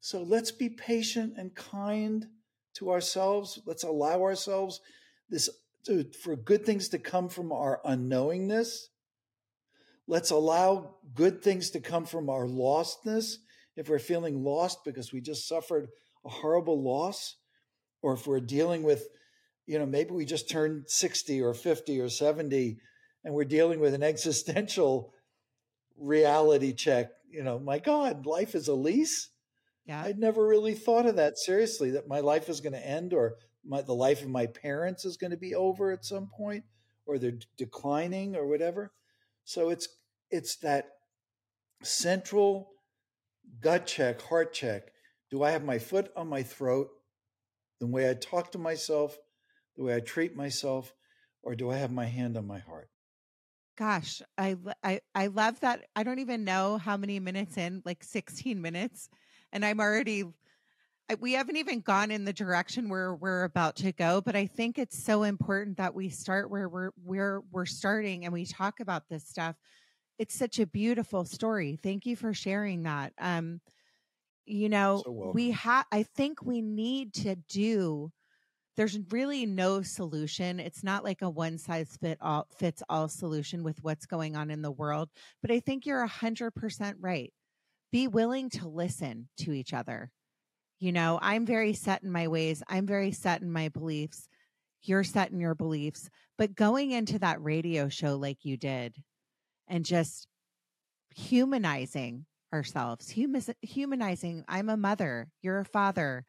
So 0.00 0.22
let's 0.22 0.52
be 0.52 0.68
patient 0.68 1.34
and 1.36 1.52
kind 1.52 2.26
to 2.74 2.92
ourselves. 2.92 3.60
Let's 3.66 3.82
allow 3.82 4.22
ourselves 4.22 4.80
this 5.28 5.50
to, 5.86 6.04
for 6.22 6.36
good 6.36 6.64
things 6.64 6.88
to 6.90 6.98
come 7.00 7.28
from 7.28 7.50
our 7.50 7.80
unknowingness. 7.84 8.84
Let's 10.06 10.30
allow 10.30 10.94
good 11.12 11.42
things 11.42 11.70
to 11.70 11.80
come 11.80 12.06
from 12.06 12.30
our 12.30 12.46
lostness. 12.46 13.38
If 13.76 13.88
we're 13.88 13.98
feeling 13.98 14.44
lost 14.44 14.84
because 14.84 15.12
we 15.12 15.20
just 15.20 15.48
suffered 15.48 15.88
a 16.24 16.28
horrible 16.28 16.80
loss, 16.80 17.34
or 18.00 18.12
if 18.12 18.28
we're 18.28 18.38
dealing 18.38 18.84
with, 18.84 19.08
you 19.66 19.78
know, 19.78 19.86
maybe 19.86 20.10
we 20.10 20.24
just 20.24 20.48
turned 20.48 20.84
60 20.88 21.42
or 21.42 21.54
50 21.54 22.00
or 22.00 22.08
70 22.08 22.78
and 23.24 23.34
we're 23.34 23.44
dealing 23.44 23.80
with 23.80 23.94
an 23.94 24.02
existential 24.02 25.12
reality 25.98 26.72
check. 26.72 27.10
You 27.28 27.42
know, 27.42 27.58
my 27.58 27.78
God, 27.78 28.26
life 28.26 28.54
is 28.54 28.68
a 28.68 28.74
lease. 28.74 29.30
Yeah. 29.84 30.02
I'd 30.02 30.18
never 30.18 30.46
really 30.46 30.74
thought 30.74 31.06
of 31.06 31.16
that 31.16 31.38
seriously, 31.38 31.92
that 31.92 32.08
my 32.08 32.20
life 32.20 32.48
is 32.48 32.60
going 32.60 32.72
to 32.72 32.86
end 32.86 33.12
or 33.12 33.36
my, 33.64 33.82
the 33.82 33.94
life 33.94 34.22
of 34.22 34.28
my 34.28 34.46
parents 34.46 35.04
is 35.04 35.16
going 35.16 35.30
to 35.30 35.36
be 35.36 35.54
over 35.54 35.92
at 35.92 36.04
some 36.04 36.28
point 36.36 36.64
or 37.04 37.18
they're 37.18 37.38
declining 37.56 38.36
or 38.36 38.46
whatever. 38.46 38.92
So 39.44 39.70
it's 39.70 39.88
it's 40.30 40.56
that 40.56 40.86
central 41.82 42.70
gut 43.60 43.86
check, 43.86 44.20
heart 44.22 44.52
check. 44.52 44.90
Do 45.30 45.42
I 45.42 45.50
have 45.50 45.64
my 45.64 45.78
foot 45.78 46.10
on 46.16 46.28
my 46.28 46.42
throat? 46.42 46.88
The 47.80 47.86
way 47.86 48.10
I 48.10 48.14
talk 48.14 48.52
to 48.52 48.58
myself, 48.58 49.16
the 49.76 49.84
way 49.84 49.94
I 49.96 50.00
treat 50.00 50.36
myself, 50.36 50.94
or 51.42 51.54
do 51.54 51.70
I 51.70 51.76
have 51.76 51.92
my 51.92 52.06
hand 52.06 52.36
on 52.36 52.46
my 52.46 52.58
heart? 52.58 52.90
Gosh, 53.76 54.22
I, 54.38 54.56
I, 54.82 55.00
I 55.14 55.26
love 55.26 55.60
that. 55.60 55.84
I 55.94 56.02
don't 56.02 56.18
even 56.20 56.44
know 56.44 56.78
how 56.78 56.96
many 56.96 57.20
minutes 57.20 57.58
in, 57.58 57.82
like 57.84 58.02
16 58.02 58.62
minutes, 58.62 59.10
and 59.52 59.64
I'm 59.64 59.80
already 59.80 60.24
we 61.20 61.34
haven't 61.34 61.56
even 61.56 61.80
gone 61.82 62.10
in 62.10 62.24
the 62.24 62.32
direction 62.32 62.88
where 62.88 63.14
we're 63.14 63.44
about 63.44 63.76
to 63.76 63.92
go, 63.92 64.20
but 64.22 64.36
I 64.36 64.46
think 64.46 64.78
it's 64.78 65.02
so 65.04 65.24
important 65.24 65.78
that 65.78 65.94
we 65.94 66.08
start 66.10 66.50
where 66.50 66.68
we're 66.68 66.90
where 67.02 67.42
we're 67.52 67.66
starting 67.66 68.24
and 68.24 68.32
we 68.32 68.46
talk 68.46 68.80
about 68.80 69.08
this 69.08 69.26
stuff. 69.28 69.56
It's 70.18 70.34
such 70.34 70.58
a 70.60 70.66
beautiful 70.66 71.24
story. 71.24 71.78
Thank 71.82 72.06
you 72.06 72.16
for 72.16 72.34
sharing 72.34 72.84
that. 72.84 73.14
Um 73.18 73.60
you 74.46 74.68
know, 74.68 75.04
So 75.04 75.10
we 75.32 75.50
have 75.52 75.86
I 75.92 76.02
think 76.04 76.42
we 76.42 76.62
need 76.62 77.14
to 77.14 77.36
do 77.36 78.12
there's 78.76 78.98
really 79.10 79.46
no 79.46 79.82
solution. 79.82 80.60
It's 80.60 80.84
not 80.84 81.04
like 81.04 81.22
a 81.22 81.30
one 81.30 81.58
size 81.58 81.96
fit 82.00 82.18
all 82.20 82.46
fits 82.58 82.82
all 82.88 83.08
solution 83.08 83.62
with 83.62 83.82
what's 83.82 84.06
going 84.06 84.36
on 84.36 84.50
in 84.50 84.62
the 84.62 84.70
world, 84.70 85.08
but 85.42 85.50
I 85.50 85.60
think 85.60 85.86
you're 85.86 86.06
100% 86.06 86.94
right. 87.00 87.32
Be 87.92 88.06
willing 88.08 88.50
to 88.50 88.68
listen 88.68 89.28
to 89.38 89.52
each 89.52 89.72
other. 89.72 90.10
You 90.78 90.92
know, 90.92 91.18
I'm 91.22 91.46
very 91.46 91.72
set 91.72 92.02
in 92.02 92.12
my 92.12 92.28
ways. 92.28 92.62
I'm 92.68 92.86
very 92.86 93.12
set 93.12 93.40
in 93.40 93.50
my 93.50 93.70
beliefs. 93.70 94.28
You're 94.82 95.04
set 95.04 95.30
in 95.30 95.40
your 95.40 95.54
beliefs, 95.54 96.10
but 96.36 96.54
going 96.54 96.90
into 96.90 97.18
that 97.20 97.42
radio 97.42 97.88
show 97.88 98.16
like 98.16 98.44
you 98.44 98.56
did 98.56 98.94
and 99.66 99.84
just 99.84 100.28
humanizing 101.14 102.26
ourselves, 102.52 103.08
humanizing, 103.08 104.44
I'm 104.48 104.68
a 104.68 104.76
mother, 104.76 105.28
you're 105.40 105.60
a 105.60 105.64
father. 105.64 106.24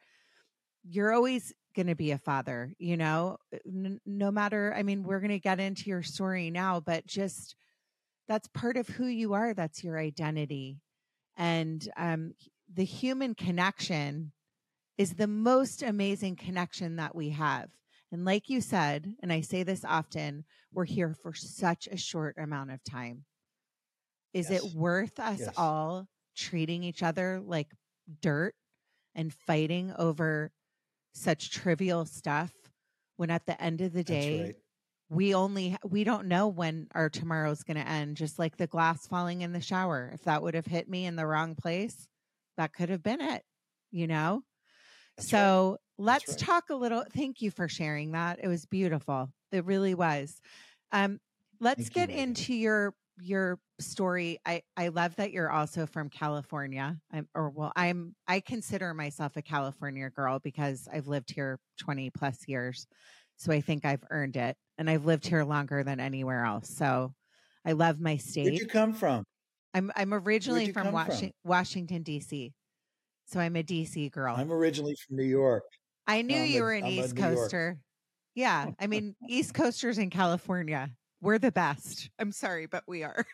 You're 0.88 1.12
always 1.12 1.52
going 1.78 1.86
to 1.86 1.94
be 1.94 2.10
a 2.10 2.18
father, 2.18 2.72
you 2.78 2.96
know, 2.96 3.38
N- 3.64 4.00
no 4.04 4.32
matter, 4.32 4.74
I 4.76 4.82
mean, 4.82 5.04
we're 5.04 5.20
going 5.20 5.30
to 5.30 5.38
get 5.38 5.60
into 5.60 5.88
your 5.88 6.02
story 6.02 6.50
now, 6.50 6.80
but 6.80 7.06
just 7.06 7.54
that's 8.26 8.48
part 8.48 8.76
of 8.76 8.88
who 8.88 9.06
you 9.06 9.34
are. 9.34 9.54
That's 9.54 9.84
your 9.84 9.96
identity. 9.96 10.80
And 11.36 11.88
um, 11.96 12.34
the 12.74 12.84
human 12.84 13.36
connection 13.36 14.32
is 14.98 15.14
the 15.14 15.28
most 15.28 15.84
amazing 15.84 16.34
connection 16.34 16.96
that 16.96 17.14
we 17.14 17.30
have. 17.30 17.68
And 18.10 18.24
like 18.24 18.48
you 18.50 18.60
said, 18.60 19.14
and 19.22 19.32
I 19.32 19.40
say 19.42 19.62
this 19.62 19.84
often, 19.84 20.44
we're 20.72 20.84
here 20.84 21.14
for 21.22 21.32
such 21.32 21.86
a 21.86 21.96
short 21.96 22.34
amount 22.38 22.72
of 22.72 22.82
time. 22.82 23.24
Is 24.34 24.50
Yes. 24.50 24.64
it 24.64 24.74
worth 24.74 25.20
us 25.20 25.38
Yes. 25.40 25.54
all 25.56 26.08
treating 26.36 26.82
each 26.82 27.04
other 27.04 27.40
like 27.40 27.68
dirt 28.20 28.54
and 29.14 29.32
fighting 29.32 29.92
over 29.96 30.50
such 31.12 31.50
trivial 31.50 32.04
stuff 32.04 32.52
when 33.16 33.30
at 33.30 33.46
the 33.46 33.60
end 33.62 33.80
of 33.80 33.92
the 33.92 34.04
day 34.04 34.42
right. 34.42 34.54
we 35.10 35.34
only 35.34 35.76
we 35.84 36.04
don't 36.04 36.26
know 36.26 36.48
when 36.48 36.86
our 36.94 37.08
tomorrow's 37.08 37.62
going 37.62 37.76
to 37.76 37.88
end 37.88 38.16
just 38.16 38.38
like 38.38 38.56
the 38.56 38.66
glass 38.66 39.06
falling 39.06 39.42
in 39.42 39.52
the 39.52 39.60
shower 39.60 40.10
if 40.14 40.22
that 40.22 40.42
would 40.42 40.54
have 40.54 40.66
hit 40.66 40.88
me 40.88 41.06
in 41.06 41.16
the 41.16 41.26
wrong 41.26 41.54
place 41.54 42.06
that 42.56 42.72
could 42.72 42.88
have 42.88 43.02
been 43.02 43.20
it 43.20 43.42
you 43.90 44.06
know 44.06 44.42
That's 45.16 45.32
right. 45.32 45.38
so 45.40 45.78
let's 45.98 46.28
right. 46.28 46.38
talk 46.38 46.64
a 46.70 46.74
little 46.74 47.04
thank 47.14 47.42
you 47.42 47.50
for 47.50 47.68
sharing 47.68 48.12
that 48.12 48.38
it 48.42 48.48
was 48.48 48.66
beautiful 48.66 49.30
it 49.50 49.64
really 49.64 49.94
was 49.94 50.40
um 50.92 51.18
let's 51.60 51.88
Thank 51.88 52.10
get 52.10 52.10
Meghan. 52.10 52.22
into 52.22 52.54
your 52.54 52.94
your 53.20 53.58
story 53.80 54.38
i 54.46 54.62
i 54.76 54.88
love 54.88 55.14
that 55.16 55.32
you're 55.32 55.50
also 55.50 55.86
from 55.86 56.08
california 56.08 56.96
i'm 57.12 57.28
or 57.34 57.50
well 57.50 57.72
i'm 57.76 58.14
i 58.26 58.40
consider 58.40 58.92
myself 58.94 59.36
a 59.36 59.42
california 59.42 60.10
girl 60.10 60.38
because 60.38 60.88
i've 60.92 61.06
lived 61.06 61.30
here 61.30 61.58
20 61.78 62.10
plus 62.10 62.46
years 62.46 62.86
so 63.36 63.52
i 63.52 63.60
think 63.60 63.84
i've 63.84 64.02
earned 64.10 64.36
it 64.36 64.56
and 64.78 64.88
i've 64.90 65.04
lived 65.04 65.26
here 65.26 65.44
longer 65.44 65.82
than 65.82 66.00
anywhere 66.00 66.44
else 66.44 66.68
so 66.68 67.12
i 67.64 67.72
love 67.72 68.00
my 68.00 68.16
state. 68.16 68.44
Where'd 68.44 68.58
you 68.58 68.66
come 68.66 68.92
from? 68.92 69.24
i'm 69.74 69.90
i'm 69.96 70.14
originally 70.14 70.66
from, 70.72 70.84
come 70.84 70.84
from? 70.86 70.94
Washington, 70.94 71.32
washington 71.44 72.04
dc 72.04 72.52
so 73.26 73.40
i'm 73.40 73.56
a 73.56 73.62
dc 73.62 74.10
girl 74.12 74.34
I'm 74.36 74.52
originally 74.52 74.96
from 75.06 75.16
New 75.16 75.24
York. 75.24 75.64
I 76.06 76.22
knew 76.22 76.38
I'm 76.38 76.46
you 76.46 76.60
a- 76.60 76.62
were 76.62 76.72
an 76.72 76.84
I'm 76.84 76.90
East. 76.90 77.16
Coaster. 77.16 77.78
Yeah. 78.34 78.70
I 78.80 78.86
mean, 78.86 79.14
East 79.28 79.52
Coasters 79.52 79.98
in 79.98 80.08
California, 80.08 80.88
we're 81.20 81.38
the 81.38 81.52
best. 81.52 82.10
I'm 82.18 82.32
sorry, 82.32 82.66
but 82.66 82.84
we 82.86 83.02
are. 83.02 83.24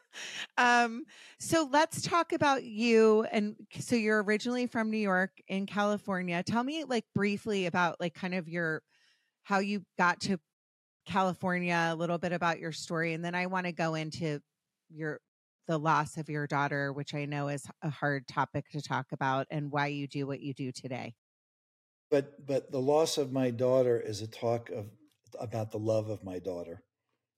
um, 0.58 1.04
so 1.38 1.68
let's 1.70 2.02
talk 2.02 2.32
about 2.32 2.64
you. 2.64 3.26
And 3.30 3.56
so 3.78 3.96
you're 3.96 4.22
originally 4.22 4.66
from 4.66 4.90
New 4.90 4.98
York 4.98 5.30
in 5.48 5.66
California. 5.66 6.42
Tell 6.42 6.64
me, 6.64 6.84
like, 6.84 7.04
briefly 7.14 7.66
about, 7.66 8.00
like, 8.00 8.14
kind 8.14 8.34
of 8.34 8.48
your 8.48 8.82
how 9.44 9.60
you 9.60 9.82
got 9.96 10.20
to 10.20 10.38
California, 11.06 11.90
a 11.90 11.96
little 11.96 12.18
bit 12.18 12.32
about 12.32 12.58
your 12.58 12.72
story. 12.72 13.14
And 13.14 13.24
then 13.24 13.34
I 13.34 13.46
want 13.46 13.66
to 13.66 13.72
go 13.72 13.94
into 13.94 14.40
your 14.90 15.20
the 15.66 15.78
loss 15.78 16.16
of 16.16 16.28
your 16.30 16.46
daughter, 16.46 16.92
which 16.92 17.14
I 17.14 17.26
know 17.26 17.48
is 17.48 17.66
a 17.82 17.90
hard 17.90 18.26
topic 18.26 18.70
to 18.70 18.80
talk 18.80 19.06
about, 19.12 19.46
and 19.50 19.70
why 19.70 19.88
you 19.88 20.08
do 20.08 20.26
what 20.26 20.40
you 20.40 20.54
do 20.54 20.72
today. 20.72 21.14
But 22.10 22.44
but 22.46 22.70
the 22.72 22.80
loss 22.80 23.18
of 23.18 23.32
my 23.32 23.50
daughter 23.50 24.00
is 24.00 24.22
a 24.22 24.26
talk 24.26 24.70
of 24.70 24.86
about 25.38 25.70
the 25.70 25.78
love 25.78 26.08
of 26.08 26.24
my 26.24 26.38
daughter. 26.38 26.82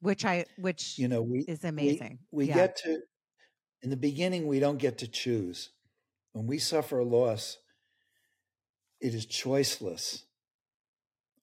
Which 0.00 0.24
I 0.24 0.46
which 0.56 0.98
you 0.98 1.08
know 1.08 1.22
we 1.22 1.40
is 1.40 1.64
amazing. 1.64 2.18
We, 2.30 2.44
we 2.44 2.48
yeah. 2.48 2.54
get 2.54 2.76
to 2.84 3.00
in 3.82 3.90
the 3.90 3.96
beginning 3.96 4.46
we 4.46 4.60
don't 4.60 4.78
get 4.78 4.98
to 4.98 5.08
choose. 5.08 5.70
When 6.32 6.46
we 6.46 6.58
suffer 6.58 6.98
a 6.98 7.04
loss, 7.04 7.58
it 9.00 9.14
is 9.14 9.26
choiceless. 9.26 10.22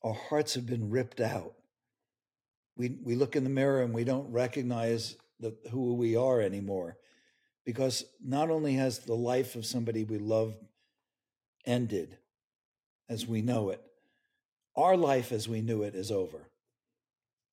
Our 0.03 0.13
hearts 0.13 0.53
have 0.55 0.65
been 0.65 0.89
ripped 0.89 1.19
out. 1.19 1.53
We 2.75 2.97
we 3.03 3.15
look 3.15 3.35
in 3.35 3.43
the 3.43 3.49
mirror 3.49 3.81
and 3.81 3.93
we 3.93 4.03
don't 4.03 4.31
recognize 4.31 5.15
the, 5.39 5.55
who 5.71 5.95
we 5.95 6.15
are 6.15 6.41
anymore 6.41 6.97
because 7.65 8.05
not 8.23 8.49
only 8.49 8.75
has 8.75 8.99
the 8.99 9.13
life 9.13 9.55
of 9.55 9.65
somebody 9.65 10.03
we 10.03 10.17
love 10.17 10.55
ended 11.65 12.17
as 13.09 13.27
we 13.27 13.41
know 13.41 13.69
it, 13.69 13.81
our 14.75 14.95
life 14.95 15.31
as 15.31 15.49
we 15.49 15.61
knew 15.61 15.83
it 15.83 15.95
is 15.95 16.11
over. 16.11 16.46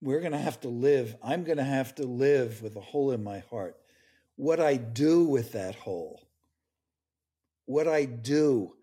We're 0.04 0.20
going 0.20 0.32
to 0.32 0.38
have 0.38 0.60
to 0.60 0.68
live, 0.68 1.16
I'm 1.22 1.44
going 1.44 1.56
to 1.56 1.64
have 1.64 1.94
to 1.94 2.02
live 2.02 2.60
with 2.60 2.76
a 2.76 2.80
hole 2.80 3.12
in 3.12 3.24
my 3.24 3.38
heart. 3.38 3.78
What 4.36 4.60
I 4.60 4.76
do 4.76 5.24
with 5.24 5.52
that 5.52 5.76
hole, 5.76 6.28
what 7.64 7.88
I 7.88 8.04
do, 8.04 8.74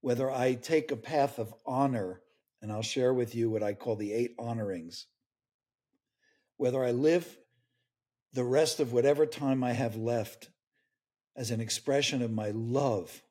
whether 0.00 0.30
I 0.30 0.54
take 0.54 0.90
a 0.90 0.96
path 0.96 1.38
of 1.38 1.52
honor, 1.66 2.22
and 2.62 2.72
I'll 2.72 2.80
share 2.80 3.12
with 3.12 3.34
you 3.34 3.50
what 3.50 3.62
I 3.62 3.74
call 3.74 3.96
the 3.96 4.14
eight 4.14 4.34
honorings, 4.38 5.04
whether 6.56 6.82
I 6.82 6.92
live 6.92 7.36
the 8.32 8.44
rest 8.44 8.80
of 8.80 8.94
whatever 8.94 9.26
time 9.26 9.62
I 9.62 9.72
have 9.72 9.96
left 9.96 10.48
as 11.36 11.50
an 11.50 11.60
expression 11.60 12.22
of 12.22 12.32
my 12.32 12.48
love, 12.48 13.22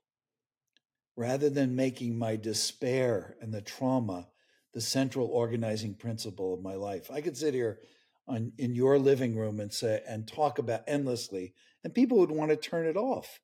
rather 1.16 1.50
than 1.50 1.76
making 1.76 2.20
my 2.20 2.36
despair 2.36 3.36
and 3.42 3.52
the 3.52 3.64
trauma 3.64 4.28
the 4.74 4.82
central 4.82 5.28
organizing 5.28 5.96
principle 5.96 6.54
of 6.54 6.62
my 6.62 6.76
life. 6.76 7.12
I 7.12 7.22
could 7.22 7.38
sit 7.38 7.54
here 7.54 7.80
on 8.28 8.54
in 8.58 8.76
your 8.76 9.00
living 9.00 9.36
room 9.36 9.60
and 9.60 9.74
say 9.74 10.02
and 10.08 10.28
talk 10.28 10.60
about 10.60 10.84
endlessly, 10.88 11.54
and 11.84 11.94
people 11.94 12.18
would 12.20 12.32
want 12.32 12.52
to 12.52 12.58
turn 12.58 12.86
it 12.86 12.98
off. 12.98 13.40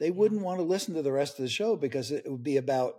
They 0.00 0.10
wouldn't 0.10 0.42
want 0.42 0.58
to 0.58 0.64
listen 0.64 0.94
to 0.94 1.02
the 1.02 1.12
rest 1.12 1.38
of 1.38 1.42
the 1.42 1.50
show 1.50 1.76
because 1.76 2.10
it 2.10 2.24
would 2.26 2.42
be 2.42 2.56
about 2.56 2.94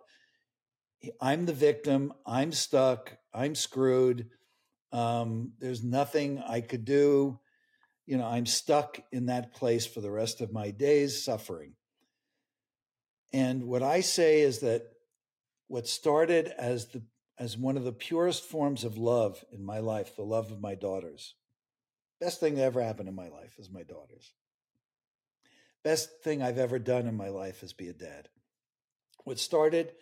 I'm 1.22 1.46
the 1.46 1.54
victim, 1.54 2.14
I'm 2.26 2.52
stuck, 2.52 3.18
I'm 3.34 3.56
screwed. 3.56 4.30
Um, 4.92 5.54
there's 5.60 5.84
nothing 5.84 6.44
I 6.46 6.62
could 6.62 6.84
do 6.84 7.40
you 8.10 8.18
know, 8.18 8.26
I'm 8.26 8.48
stuck 8.48 9.00
in 9.12 9.28
that 9.28 9.54
place 9.54 9.86
for 9.86 10.02
the 10.02 10.10
rest 10.10 10.42
of 10.42 10.52
my 10.52 10.72
days 10.72 11.24
suffering. 11.24 11.74
And 13.32 13.66
what 13.66 13.84
I 13.84 14.02
say 14.02 14.42
is 14.42 14.62
that 14.62 14.82
what 15.68 15.88
started 15.88 16.48
as 16.48 16.88
the 16.88 17.04
as 17.40 17.58
one 17.58 17.78
of 17.78 17.86
the 17.86 17.94
purest 17.94 18.44
forms 18.44 18.84
of 18.84 18.98
love 18.98 19.44
in 19.52 19.64
my 19.64 19.80
life, 19.80 20.16
the 20.16 20.24
love 20.24 20.52
of 20.52 20.62
my 20.62 20.76
daughters. 20.76 21.36
Best 22.20 22.42
thing 22.42 22.56
that 22.56 22.64
ever 22.64 22.84
happened 22.84 23.08
in 23.08 23.16
my 23.16 23.30
life 23.30 23.58
is 23.58 23.72
my 23.72 23.84
daughters. 23.84 24.34
Best 25.84 26.22
thing 26.22 26.42
I've 26.44 26.58
ever 26.58 26.78
done 26.78 27.08
in 27.08 27.16
my 27.16 27.30
life 27.30 27.64
is 27.64 27.72
be 27.72 27.88
a 27.88 27.94
dad. 27.94 28.28
What 29.24 29.40
started 29.40 29.94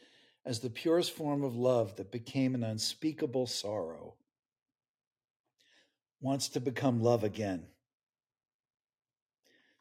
as 0.44 0.60
the 0.60 0.72
purest 0.72 1.12
form 1.12 1.44
of 1.44 1.56
love 1.56 1.96
that 1.98 2.12
became 2.12 2.56
an 2.56 2.64
unspeakable 2.64 3.46
sorrow 3.46 4.16
wants 6.20 6.50
to 6.50 6.60
become 6.60 7.04
love 7.04 7.24
again. 7.24 7.68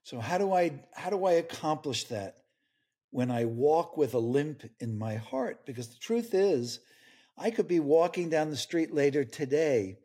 So 0.02 0.20
how 0.20 0.36
do 0.36 0.52
I 0.52 0.84
how 0.94 1.08
do 1.08 1.24
I 1.24 1.32
accomplish 1.32 2.04
that 2.04 2.42
when 3.10 3.30
I 3.30 3.46
walk 3.46 3.96
with 3.96 4.12
a 4.12 4.18
limp 4.18 4.62
in 4.78 4.98
my 4.98 5.16
heart? 5.16 5.64
Because 5.64 5.88
the 5.88 5.98
truth 5.98 6.34
is, 6.34 6.80
I 7.38 7.50
could 7.50 7.68
be 7.68 7.80
walking 7.80 8.30
down 8.30 8.50
the 8.50 8.56
street 8.56 8.94
later 8.94 9.24
today 9.24 9.98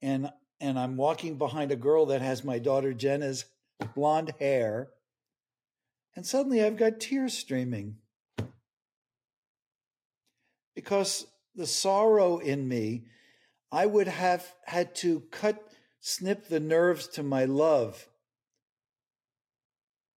and 0.00 0.30
and 0.60 0.78
I'm 0.78 0.96
walking 0.96 1.38
behind 1.38 1.72
a 1.72 1.76
girl 1.76 2.06
that 2.06 2.22
has 2.22 2.44
my 2.44 2.58
daughter 2.58 2.94
Jenna's 2.94 3.44
blonde 3.94 4.32
hair 4.38 4.90
and 6.14 6.26
suddenly 6.26 6.62
I've 6.62 6.76
got 6.76 7.00
tears 7.00 7.36
streaming. 7.36 7.96
Because 10.74 11.26
the 11.54 11.66
sorrow 11.66 12.38
in 12.38 12.66
me, 12.66 13.04
I 13.70 13.86
would 13.86 14.08
have 14.08 14.46
had 14.64 14.94
to 14.96 15.20
cut 15.30 15.62
snip 16.00 16.48
the 16.48 16.60
nerves 16.60 17.06
to 17.08 17.22
my 17.22 17.44
love 17.44 18.08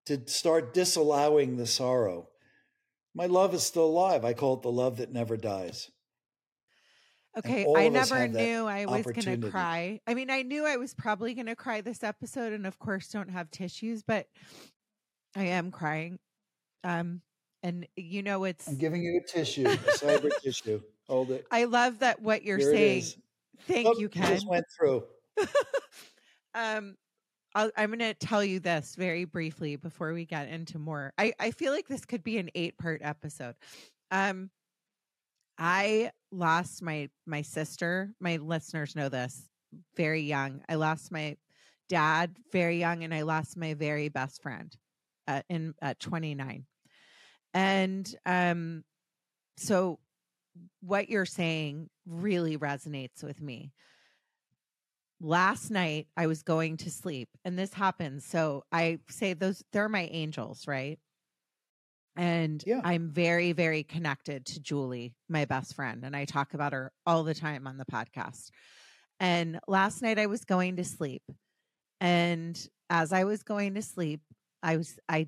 to 0.05 0.21
start 0.27 0.73
disallowing 0.73 1.57
the 1.57 1.65
sorrow. 1.65 2.29
My 3.13 3.25
love 3.25 3.53
is 3.53 3.63
still 3.63 3.85
alive. 3.85 4.25
I 4.25 4.33
call 4.33 4.55
it 4.55 4.61
the 4.61 4.71
love 4.71 4.97
that 4.97 5.11
never 5.11 5.37
dies. 5.37 5.89
Okay, 7.37 7.65
I 7.75 7.89
never 7.89 8.27
knew 8.27 8.65
I 8.65 8.85
was 8.85 9.05
going 9.05 9.41
to 9.41 9.49
cry. 9.49 9.99
I 10.07 10.13
mean, 10.13 10.29
I 10.29 10.41
knew 10.43 10.65
I 10.65 10.77
was 10.77 10.93
probably 10.93 11.33
going 11.33 11.47
to 11.47 11.55
cry 11.55 11.81
this 11.81 12.03
episode, 12.03 12.53
and 12.53 12.65
of 12.65 12.79
course, 12.79 13.09
don't 13.09 13.29
have 13.29 13.51
tissues, 13.51 14.03
but 14.03 14.27
I 15.35 15.43
am 15.45 15.71
crying. 15.71 16.19
Um, 16.83 17.21
and 17.61 17.87
you 17.95 18.23
know, 18.23 18.45
it's. 18.45 18.67
I'm 18.67 18.77
giving 18.77 19.03
you 19.03 19.19
a 19.21 19.27
tissue, 19.27 19.67
a 19.67 19.75
cyber 19.75 20.29
tissue. 20.43 20.81
Hold 21.07 21.31
it. 21.31 21.45
I 21.51 21.65
love 21.65 21.99
that 21.99 22.21
what 22.21 22.43
you're 22.43 22.57
Here 22.57 22.71
saying. 22.71 23.03
Thank 23.67 23.87
oh, 23.87 23.95
you, 23.97 24.09
Ken. 24.09 24.33
Just 24.33 24.47
went 24.47 24.65
through. 24.77 25.03
um, 26.55 26.95
i 27.55 27.69
am 27.77 27.89
going 27.89 27.99
to 27.99 28.13
tell 28.13 28.43
you 28.43 28.59
this 28.59 28.95
very 28.97 29.23
briefly 29.23 29.77
before 29.77 30.13
we 30.13 30.25
get 30.25 30.49
into 30.49 30.77
more. 30.77 31.13
I, 31.17 31.33
I 31.39 31.51
feel 31.51 31.71
like 31.71 31.87
this 31.87 32.05
could 32.05 32.23
be 32.23 32.37
an 32.37 32.49
eight 32.53 32.77
part 32.77 33.01
episode. 33.03 33.55
Um, 34.11 34.49
I 35.57 36.11
lost 36.35 36.81
my 36.81 37.09
my 37.25 37.41
sister. 37.41 38.13
My 38.19 38.37
listeners 38.37 38.95
know 38.95 39.09
this. 39.09 39.49
Very 39.97 40.21
young. 40.21 40.61
I 40.69 40.75
lost 40.75 41.11
my 41.11 41.37
dad 41.89 42.35
very 42.51 42.79
young, 42.79 43.03
and 43.03 43.13
I 43.13 43.23
lost 43.23 43.57
my 43.57 43.73
very 43.73 44.09
best 44.09 44.41
friend 44.41 44.75
at, 45.27 45.45
in 45.49 45.73
at 45.81 45.99
29. 45.99 46.65
And 47.53 48.15
um, 48.25 48.83
so 49.57 49.99
what 50.81 51.09
you're 51.09 51.25
saying 51.25 51.89
really 52.05 52.57
resonates 52.57 53.23
with 53.23 53.41
me 53.41 53.71
last 55.21 55.71
night 55.71 56.07
I 56.17 56.27
was 56.27 56.43
going 56.43 56.77
to 56.77 56.91
sleep 56.91 57.29
and 57.43 57.57
this 57.57 57.73
happens. 57.73 58.25
So 58.25 58.63
I 58.71 58.99
say 59.09 59.33
those 59.33 59.63
they're 59.71 59.89
my 59.89 60.07
angels, 60.11 60.67
right? 60.67 60.99
And 62.15 62.63
yeah. 62.65 62.81
I'm 62.83 63.09
very, 63.09 63.51
very 63.51 63.83
connected 63.83 64.45
to 64.47 64.59
Julie, 64.61 65.13
my 65.27 65.45
best 65.45 65.75
friend. 65.75 66.03
And 66.05 66.15
I 66.15 66.25
talk 66.25 66.53
about 66.53 66.73
her 66.73 66.91
all 67.05 67.23
the 67.23 67.33
time 67.33 67.67
on 67.67 67.77
the 67.77 67.85
podcast. 67.85 68.51
And 69.19 69.59
last 69.67 70.01
night 70.01 70.19
I 70.19 70.27
was 70.27 70.45
going 70.45 70.77
to 70.77 70.83
sleep. 70.83 71.23
And 71.99 72.57
as 72.89 73.11
I 73.11 73.23
was 73.23 73.43
going 73.43 73.75
to 73.75 73.81
sleep, 73.81 74.21
I 74.63 74.77
was, 74.77 74.97
I, 75.09 75.27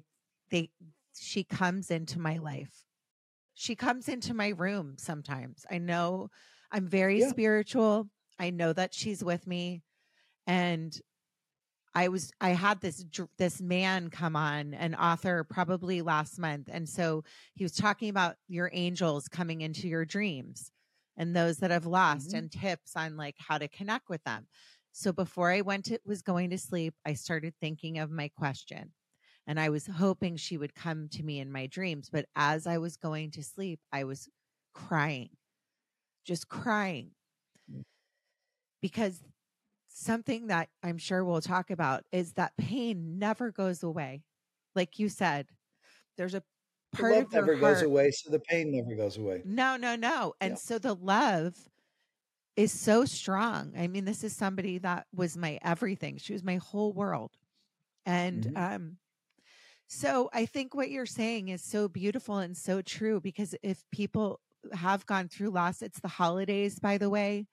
they, 0.49 0.69
she 1.17 1.43
comes 1.43 1.91
into 1.91 2.19
my 2.19 2.37
life. 2.37 2.73
She 3.53 3.75
comes 3.75 4.07
into 4.07 4.33
my 4.33 4.49
room 4.49 4.95
sometimes. 4.97 5.65
I 5.69 5.79
know 5.79 6.29
I'm 6.71 6.87
very 6.87 7.21
yeah. 7.21 7.29
spiritual. 7.29 8.07
I 8.39 8.51
know 8.51 8.71
that 8.71 8.93
she's 8.93 9.23
with 9.23 9.47
me 9.47 9.81
and 10.45 10.97
I 11.97 12.09
was 12.09 12.31
I 12.39 12.49
had 12.49 12.79
this 12.79 13.03
this 13.39 13.59
man 13.59 14.11
come 14.11 14.35
on 14.35 14.75
an 14.75 14.93
author 14.93 15.43
probably 15.43 16.03
last 16.03 16.37
month 16.37 16.69
and 16.71 16.87
so 16.87 17.23
he 17.55 17.63
was 17.63 17.73
talking 17.73 18.09
about 18.09 18.35
your 18.47 18.69
angels 18.71 19.27
coming 19.27 19.61
into 19.61 19.87
your 19.87 20.05
dreams 20.05 20.71
and 21.17 21.35
those 21.35 21.57
that 21.57 21.71
have 21.71 21.87
lost 21.87 22.29
mm-hmm. 22.29 22.37
and 22.37 22.51
tips 22.51 22.91
on 22.95 23.17
like 23.17 23.33
how 23.39 23.57
to 23.57 23.67
connect 23.67 24.09
with 24.09 24.23
them. 24.25 24.45
So 24.91 25.11
before 25.11 25.51
I 25.51 25.61
went 25.61 25.85
to 25.85 25.97
was 26.05 26.21
going 26.21 26.51
to 26.51 26.59
sleep, 26.59 26.93
I 27.03 27.13
started 27.13 27.55
thinking 27.59 27.97
of 27.97 28.11
my 28.11 28.27
question. 28.37 28.91
And 29.47 29.59
I 29.59 29.69
was 29.69 29.87
hoping 29.87 30.37
she 30.37 30.57
would 30.57 30.75
come 30.75 31.07
to 31.13 31.23
me 31.23 31.39
in 31.39 31.51
my 31.51 31.65
dreams, 31.65 32.09
but 32.11 32.25
as 32.35 32.67
I 32.67 32.77
was 32.77 32.97
going 32.97 33.31
to 33.31 33.43
sleep, 33.43 33.79
I 33.91 34.03
was 34.03 34.29
crying. 34.75 35.29
Just 36.25 36.47
crying. 36.47 37.11
Mm. 37.73 37.85
Because 38.83 39.23
something 39.97 40.47
that 40.47 40.69
I'm 40.83 40.97
sure 40.97 41.25
we'll 41.25 41.41
talk 41.41 41.71
about 41.71 42.05
is 42.11 42.33
that 42.33 42.55
pain 42.57 43.17
never 43.17 43.51
goes 43.51 43.81
away. 43.83 44.23
Like 44.75 44.99
you 44.99 45.09
said, 45.09 45.47
there's 46.17 46.35
a 46.35 46.43
part 46.93 47.13
the 47.13 47.19
love 47.19 47.25
of 47.25 47.33
never 47.33 47.57
heart. 47.57 47.75
goes 47.75 47.81
away, 47.81 48.11
so 48.11 48.29
the 48.29 48.39
pain 48.39 48.71
never 48.71 48.95
goes 48.95 49.17
away. 49.17 49.41
No, 49.43 49.75
no, 49.75 49.95
no. 49.95 50.33
And 50.39 50.51
yeah. 50.51 50.57
so 50.57 50.77
the 50.77 50.93
love 50.93 51.55
is 52.55 52.71
so 52.71 53.05
strong. 53.05 53.73
I 53.77 53.87
mean, 53.87 54.05
this 54.05 54.23
is 54.23 54.35
somebody 54.35 54.77
that 54.79 55.07
was 55.15 55.35
my 55.35 55.59
everything. 55.63 56.17
She 56.17 56.33
was 56.33 56.43
my 56.43 56.57
whole 56.57 56.93
world. 56.93 57.31
And 58.05 58.43
mm-hmm. 58.43 58.75
um 58.75 58.97
so 59.87 60.29
I 60.33 60.45
think 60.45 60.75
what 60.75 60.91
you're 60.91 61.05
saying 61.05 61.47
is 61.47 61.63
so 61.63 61.87
beautiful 61.87 62.37
and 62.39 62.57
so 62.57 62.81
true 62.81 63.21
because 63.21 63.55
if 63.63 63.83
people 63.91 64.41
have 64.73 65.05
gone 65.05 65.29
through 65.29 65.51
loss, 65.51 65.81
it's 65.81 66.01
the 66.01 66.09
holidays, 66.09 66.77
by 66.77 66.97
the 66.97 67.09
way 67.09 67.47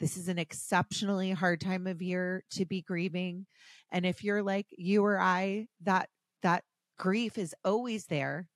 This 0.00 0.16
is 0.16 0.28
an 0.28 0.38
exceptionally 0.38 1.30
hard 1.30 1.60
time 1.60 1.86
of 1.86 2.00
year 2.00 2.42
to 2.52 2.64
be 2.64 2.80
grieving. 2.80 3.46
And 3.92 4.06
if 4.06 4.24
you're 4.24 4.42
like 4.42 4.66
you 4.70 5.04
or 5.04 5.20
I, 5.20 5.68
that 5.82 6.08
that 6.42 6.64
grief 6.98 7.36
is 7.36 7.54
always 7.64 8.06
there. 8.06 8.48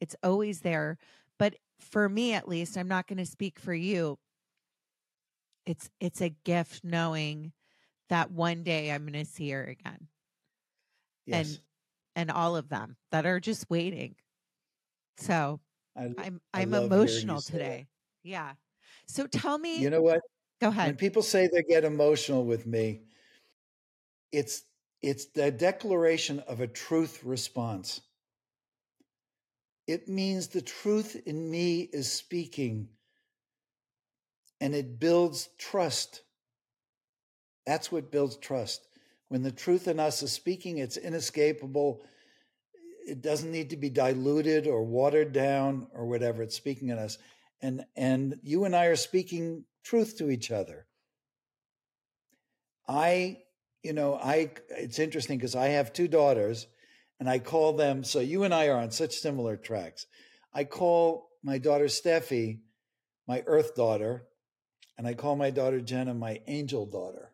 It's 0.00 0.14
always 0.22 0.60
there. 0.60 0.98
But 1.38 1.56
for 1.80 2.08
me 2.08 2.34
at 2.34 2.48
least, 2.48 2.78
I'm 2.78 2.88
not 2.88 3.08
going 3.08 3.18
to 3.18 3.26
speak 3.26 3.58
for 3.58 3.74
you. 3.74 4.16
It's 5.66 5.90
it's 5.98 6.20
a 6.20 6.34
gift 6.44 6.84
knowing 6.84 7.52
that 8.08 8.30
one 8.30 8.62
day 8.62 8.92
I'm 8.92 9.02
going 9.02 9.24
to 9.24 9.30
see 9.30 9.50
her 9.50 9.64
again. 9.64 10.06
Yes. 11.26 11.48
And 11.48 11.60
and 12.14 12.30
all 12.30 12.56
of 12.56 12.68
them 12.68 12.96
that 13.10 13.26
are 13.26 13.40
just 13.40 13.68
waiting. 13.68 14.14
So 15.18 15.58
I, 15.96 16.12
I'm 16.18 16.40
I 16.54 16.62
I'm 16.62 16.70
love 16.70 16.84
emotional 16.84 17.40
today. 17.40 17.88
Yeah. 18.22 18.52
So 19.08 19.26
tell 19.26 19.58
me 19.58 19.80
You 19.80 19.90
know 19.90 20.02
what? 20.02 20.20
Go 20.60 20.68
ahead. 20.68 20.86
When 20.86 20.96
people 20.96 21.22
say 21.22 21.48
they 21.52 21.62
get 21.62 21.84
emotional 21.84 22.44
with 22.44 22.66
me, 22.66 23.02
it's 24.32 24.62
it's 25.02 25.26
the 25.26 25.50
declaration 25.50 26.40
of 26.40 26.60
a 26.60 26.66
truth 26.66 27.22
response. 27.24 28.00
It 29.86 30.08
means 30.08 30.48
the 30.48 30.62
truth 30.62 31.16
in 31.26 31.50
me 31.50 31.82
is 31.92 32.10
speaking 32.10 32.88
and 34.60 34.74
it 34.74 34.98
builds 34.98 35.48
trust. 35.58 36.22
That's 37.66 37.92
what 37.92 38.10
builds 38.10 38.36
trust. 38.36 38.86
When 39.28 39.42
the 39.42 39.52
truth 39.52 39.88
in 39.88 40.00
us 40.00 40.22
is 40.22 40.32
speaking, 40.32 40.78
it's 40.78 40.96
inescapable. 40.96 42.02
It 43.06 43.22
doesn't 43.22 43.52
need 43.52 43.70
to 43.70 43.76
be 43.76 43.90
diluted 43.90 44.66
or 44.66 44.82
watered 44.84 45.32
down 45.32 45.88
or 45.92 46.06
whatever. 46.06 46.42
It's 46.42 46.56
speaking 46.56 46.88
in 46.88 46.98
us. 46.98 47.18
And 47.60 47.84
and 47.96 48.38
you 48.42 48.64
and 48.64 48.74
I 48.74 48.86
are 48.86 48.96
speaking 48.96 49.64
truth 49.86 50.18
to 50.18 50.30
each 50.30 50.50
other. 50.50 50.86
I, 52.88 53.38
you 53.82 53.92
know, 53.92 54.14
I 54.14 54.50
it's 54.70 54.98
interesting 54.98 55.38
because 55.38 55.56
I 55.56 55.68
have 55.68 55.92
two 55.92 56.08
daughters 56.08 56.66
and 57.18 57.28
I 57.28 57.38
call 57.38 57.72
them 57.72 58.04
so 58.04 58.20
you 58.20 58.44
and 58.44 58.54
I 58.54 58.68
are 58.68 58.78
on 58.78 58.90
such 58.90 59.14
similar 59.14 59.56
tracks. 59.56 60.06
I 60.52 60.64
call 60.64 61.28
my 61.42 61.58
daughter 61.58 61.86
Steffi 61.86 62.60
my 63.26 63.42
earth 63.46 63.74
daughter, 63.74 64.24
and 64.96 65.06
I 65.06 65.14
call 65.14 65.36
my 65.36 65.50
daughter 65.50 65.80
Jenna 65.80 66.14
my 66.14 66.40
angel 66.46 66.86
daughter. 66.86 67.32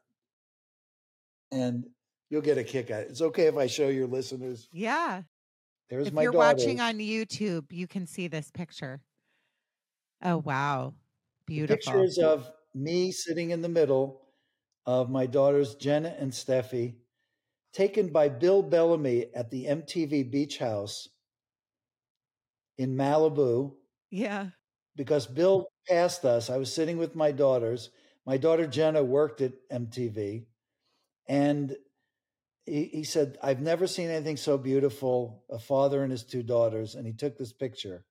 And 1.51 1.85
you'll 2.31 2.43
get 2.43 2.59
a 2.59 2.65
kick 2.65 2.91
out. 2.91 3.03
it. 3.03 3.09
It's 3.11 3.21
okay 3.21 3.47
if 3.47 3.57
I 3.57 3.67
show 3.67 3.88
your 3.88 4.07
listeners. 4.07 4.69
Yeah. 4.73 5.23
There's 5.91 6.09
if 6.09 6.15
my 6.15 6.23
you're 6.23 6.33
daughter. 6.33 6.57
watching 6.57 6.81
on 6.81 6.99
YouTube, 6.99 7.67
you 7.71 7.87
can 7.87 8.07
see 8.07 8.27
this 8.27 8.51
picture. 8.51 9.03
Oh 10.23 10.38
wow. 10.38 10.95
Beautiful. 11.46 11.76
Pictures 11.76 12.18
of 12.18 12.50
me 12.74 13.12
sitting 13.12 13.50
in 13.50 13.62
the 13.62 13.68
middle 13.68 14.22
of 14.87 15.11
my 15.11 15.26
daughters 15.26 15.74
Jenna 15.74 16.14
and 16.18 16.33
Steffi, 16.33 16.94
taken 17.72 18.09
by 18.09 18.28
Bill 18.28 18.62
Bellamy 18.62 19.26
at 19.35 19.50
the 19.50 19.66
MTV 19.66 20.31
Beach 20.31 20.59
House 20.59 21.09
in 22.78 22.96
Malibu. 22.96 23.74
yeah. 24.11 24.48
because 24.96 25.26
Bill 25.26 25.68
passed 25.88 26.24
us. 26.24 26.50
I 26.50 26.57
was 26.59 26.72
sitting 26.72 26.98
with 26.98 27.14
my 27.14 27.33
daughters. 27.33 27.90
My 28.26 28.37
daughter 28.37 28.66
Jenna 28.66 29.02
worked 29.02 29.40
at 29.40 29.52
MTV, 29.70 30.44
and 31.28 31.76
he, 32.66 32.85
he 32.85 33.05
said, 33.05 33.38
I've 33.42 33.61
never 33.61 33.87
seen 33.87 34.09
anything 34.09 34.37
so 34.37 34.57
beautiful 34.59 35.44
a 35.50 35.59
father 35.59 36.02
and 36.02 36.11
his 36.11 36.24
two 36.24 36.42
daughters. 36.42 36.94
And 36.94 37.07
he 37.07 37.12
took 37.12 37.37
this 37.37 37.52
picture. 37.52 38.05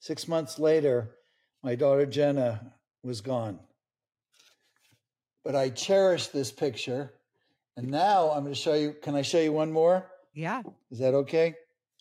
Six 0.00 0.26
months 0.26 0.58
later, 0.58 1.14
my 1.62 1.74
daughter 1.74 2.06
Jenna 2.06 2.72
was 3.02 3.20
gone. 3.20 3.58
But 5.44 5.56
I 5.56 5.70
cherish 5.70 6.28
this 6.28 6.50
picture. 6.50 7.12
And 7.76 7.88
now 7.88 8.30
I'm 8.30 8.42
going 8.42 8.52
to 8.52 8.60
show 8.60 8.74
you. 8.74 8.94
Can 9.02 9.14
I 9.14 9.22
show 9.22 9.40
you 9.40 9.52
one 9.52 9.72
more? 9.72 10.06
Yeah. 10.34 10.62
Is 10.90 10.98
that 10.98 11.14
okay? 11.14 11.54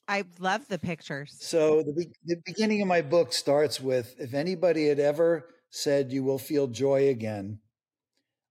I 0.07 0.23
love 0.39 0.67
the 0.67 0.79
pictures. 0.79 1.35
So 1.39 1.83
the, 1.83 1.93
be- 1.93 2.11
the 2.25 2.41
beginning 2.45 2.81
of 2.81 2.87
my 2.87 3.01
book 3.01 3.31
starts 3.31 3.79
with 3.79 4.15
if 4.19 4.33
anybody 4.33 4.87
had 4.87 4.99
ever 4.99 5.45
said 5.69 6.11
you 6.11 6.23
will 6.23 6.39
feel 6.39 6.67
joy 6.67 7.09
again, 7.09 7.59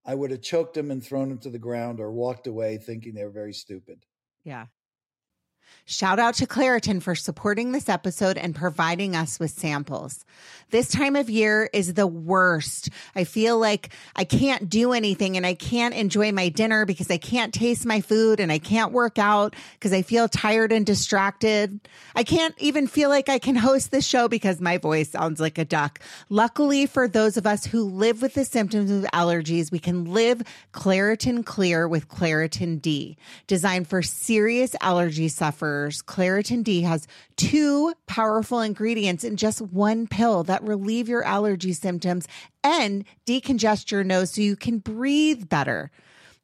I 0.06 0.14
would 0.14 0.30
have 0.30 0.40
choked 0.40 0.74
them 0.74 0.90
and 0.90 1.04
thrown 1.04 1.28
them 1.28 1.38
to 1.38 1.50
the 1.50 1.58
ground 1.58 2.00
or 2.00 2.12
walked 2.12 2.46
away 2.46 2.78
thinking 2.78 3.14
they 3.14 3.24
were 3.24 3.30
very 3.30 3.52
stupid. 3.52 3.98
Yeah. 4.44 4.66
Shout 5.90 6.18
out 6.18 6.34
to 6.34 6.46
Claritin 6.46 7.00
for 7.00 7.14
supporting 7.14 7.72
this 7.72 7.88
episode 7.88 8.36
and 8.36 8.54
providing 8.54 9.16
us 9.16 9.40
with 9.40 9.50
samples. 9.52 10.26
This 10.70 10.90
time 10.90 11.16
of 11.16 11.30
year 11.30 11.70
is 11.72 11.94
the 11.94 12.06
worst. 12.06 12.90
I 13.16 13.24
feel 13.24 13.58
like 13.58 13.88
I 14.14 14.24
can't 14.24 14.68
do 14.68 14.92
anything 14.92 15.38
and 15.38 15.46
I 15.46 15.54
can't 15.54 15.94
enjoy 15.94 16.30
my 16.32 16.50
dinner 16.50 16.84
because 16.84 17.10
I 17.10 17.16
can't 17.16 17.54
taste 17.54 17.86
my 17.86 18.02
food 18.02 18.38
and 18.38 18.52
I 18.52 18.58
can't 18.58 18.92
work 18.92 19.18
out 19.18 19.56
because 19.72 19.94
I 19.94 20.02
feel 20.02 20.28
tired 20.28 20.72
and 20.72 20.84
distracted. 20.84 21.80
I 22.14 22.22
can't 22.22 22.54
even 22.58 22.86
feel 22.86 23.08
like 23.08 23.30
I 23.30 23.38
can 23.38 23.56
host 23.56 23.90
this 23.90 24.06
show 24.06 24.28
because 24.28 24.60
my 24.60 24.76
voice 24.76 25.08
sounds 25.08 25.40
like 25.40 25.56
a 25.56 25.64
duck. 25.64 26.00
Luckily 26.28 26.84
for 26.84 27.08
those 27.08 27.38
of 27.38 27.46
us 27.46 27.64
who 27.64 27.82
live 27.82 28.20
with 28.20 28.34
the 28.34 28.44
symptoms 28.44 28.90
of 28.90 29.04
allergies, 29.04 29.72
we 29.72 29.78
can 29.78 30.04
live 30.04 30.42
Claritin 30.74 31.46
Clear 31.46 31.88
with 31.88 32.08
Claritin 32.08 32.82
D. 32.82 33.16
Designed 33.46 33.88
for 33.88 34.02
serious 34.02 34.76
allergy 34.82 35.28
Claritin 35.58 36.62
D 36.62 36.82
has 36.82 37.06
two 37.36 37.92
powerful 38.06 38.60
ingredients 38.60 39.24
in 39.24 39.36
just 39.36 39.60
one 39.60 40.06
pill 40.06 40.44
that 40.44 40.62
relieve 40.62 41.08
your 41.08 41.22
allergy 41.24 41.72
symptoms 41.72 42.26
and 42.62 43.04
decongest 43.26 43.90
your 43.90 44.04
nose 44.04 44.32
so 44.32 44.40
you 44.40 44.56
can 44.56 44.78
breathe 44.78 45.48
better. 45.48 45.90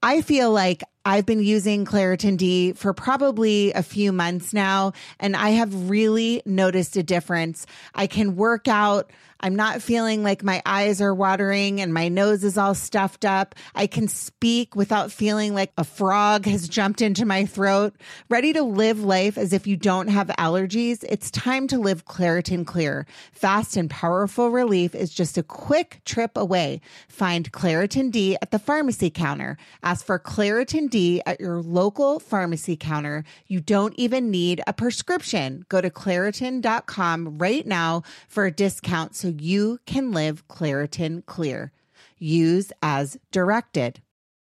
I 0.03 0.21
feel 0.21 0.51
like 0.51 0.83
I've 1.07 1.27
been 1.27 1.43
using 1.43 1.85
Claritin 1.85 2.39
D 2.39 2.73
for 2.73 2.95
probably 2.95 3.73
a 3.73 3.83
few 3.83 4.11
months 4.11 4.55
now, 4.55 4.93
and 5.21 5.37
I 5.37 5.51
have 5.51 5.91
really 5.91 6.41
noticed 6.47 6.97
a 6.97 7.03
difference. 7.03 7.67
I 7.95 8.07
can 8.07 8.37
work 8.37 8.69
out. 8.69 9.11
I'm 9.41 9.57
not 9.57 9.83
feeling 9.83 10.23
like 10.23 10.43
my 10.43 10.63
eyes 10.65 11.03
are 11.03 11.15
watering 11.15 11.83
and 11.83 11.93
my 11.93 12.09
nose 12.09 12.45
is 12.45 12.57
all 12.57 12.75
stuffed 12.75 13.27
up. 13.27 13.55
I 13.75 13.87
can 13.87 14.09
speak 14.09 14.75
without 14.75 15.13
feeling 15.13 15.53
like 15.53 15.71
a 15.77 15.85
frog 15.85 16.47
has 16.47 16.67
jumped 16.67 17.03
into 17.03 17.27
my 17.27 17.45
throat. 17.45 17.95
Ready 18.31 18.55
to 18.55 18.63
live 18.63 19.05
life 19.05 19.37
as 19.37 19.53
if 19.53 19.67
you 19.67 19.77
don't 19.77 20.09
have 20.09 20.29
allergies? 20.29 21.05
It's 21.07 21.31
time 21.31 21.67
to 21.69 21.79
live 21.79 22.07
Claritin 22.07 22.67
Clear. 22.67 23.05
Fast 23.33 23.77
and 23.77 23.91
powerful 23.91 24.49
relief 24.49 24.95
is 24.95 25.13
just 25.13 25.37
a 25.37 25.43
quick 25.43 26.01
trip 26.07 26.39
away. 26.39 26.81
Find 27.09 27.53
Claritin 27.53 28.11
D 28.11 28.39
at 28.41 28.51
the 28.51 28.59
pharmacy 28.59 29.11
counter. 29.11 29.59
Ask 29.83 30.07
for 30.07 30.19
Claritin 30.19 30.89
At 30.95 31.41
your 31.41 31.61
local 31.61 32.21
pharmacy 32.21 32.77
counter. 32.77 33.25
You 33.49 33.61
don't 33.61 33.95
even 33.97 34.31
need 34.31 34.63
a 34.65 34.73
prescription. 34.73 35.65
Go 35.69 35.81
to 35.81 35.91
Claritin.com 35.91 37.39
right 37.39 37.67
now 37.67 38.05
for 38.29 38.47
a 38.47 38.53
discount 38.53 39.17
so 39.17 39.35
you 39.37 39.81
can 39.87 40.13
live 40.13 40.47
Claritin 40.47 41.27
Clear. 41.27 41.73
Use 42.17 42.73
as 42.81 43.17
directed. 43.33 44.03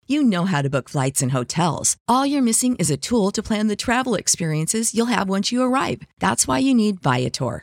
You 0.06 0.22
know 0.22 0.46
how 0.46 0.62
to 0.62 0.70
book 0.70 0.88
flights 0.88 1.20
and 1.20 1.32
hotels. 1.32 1.98
All 2.08 2.24
you're 2.24 2.40
missing 2.40 2.76
is 2.76 2.90
a 2.90 2.96
tool 2.96 3.30
to 3.32 3.42
plan 3.42 3.66
the 3.66 3.76
travel 3.76 4.14
experiences 4.14 4.94
you'll 4.94 5.14
have 5.16 5.28
once 5.28 5.52
you 5.52 5.62
arrive. 5.62 6.00
That's 6.18 6.48
why 6.48 6.60
you 6.60 6.72
need 6.72 7.02
Viator. 7.02 7.62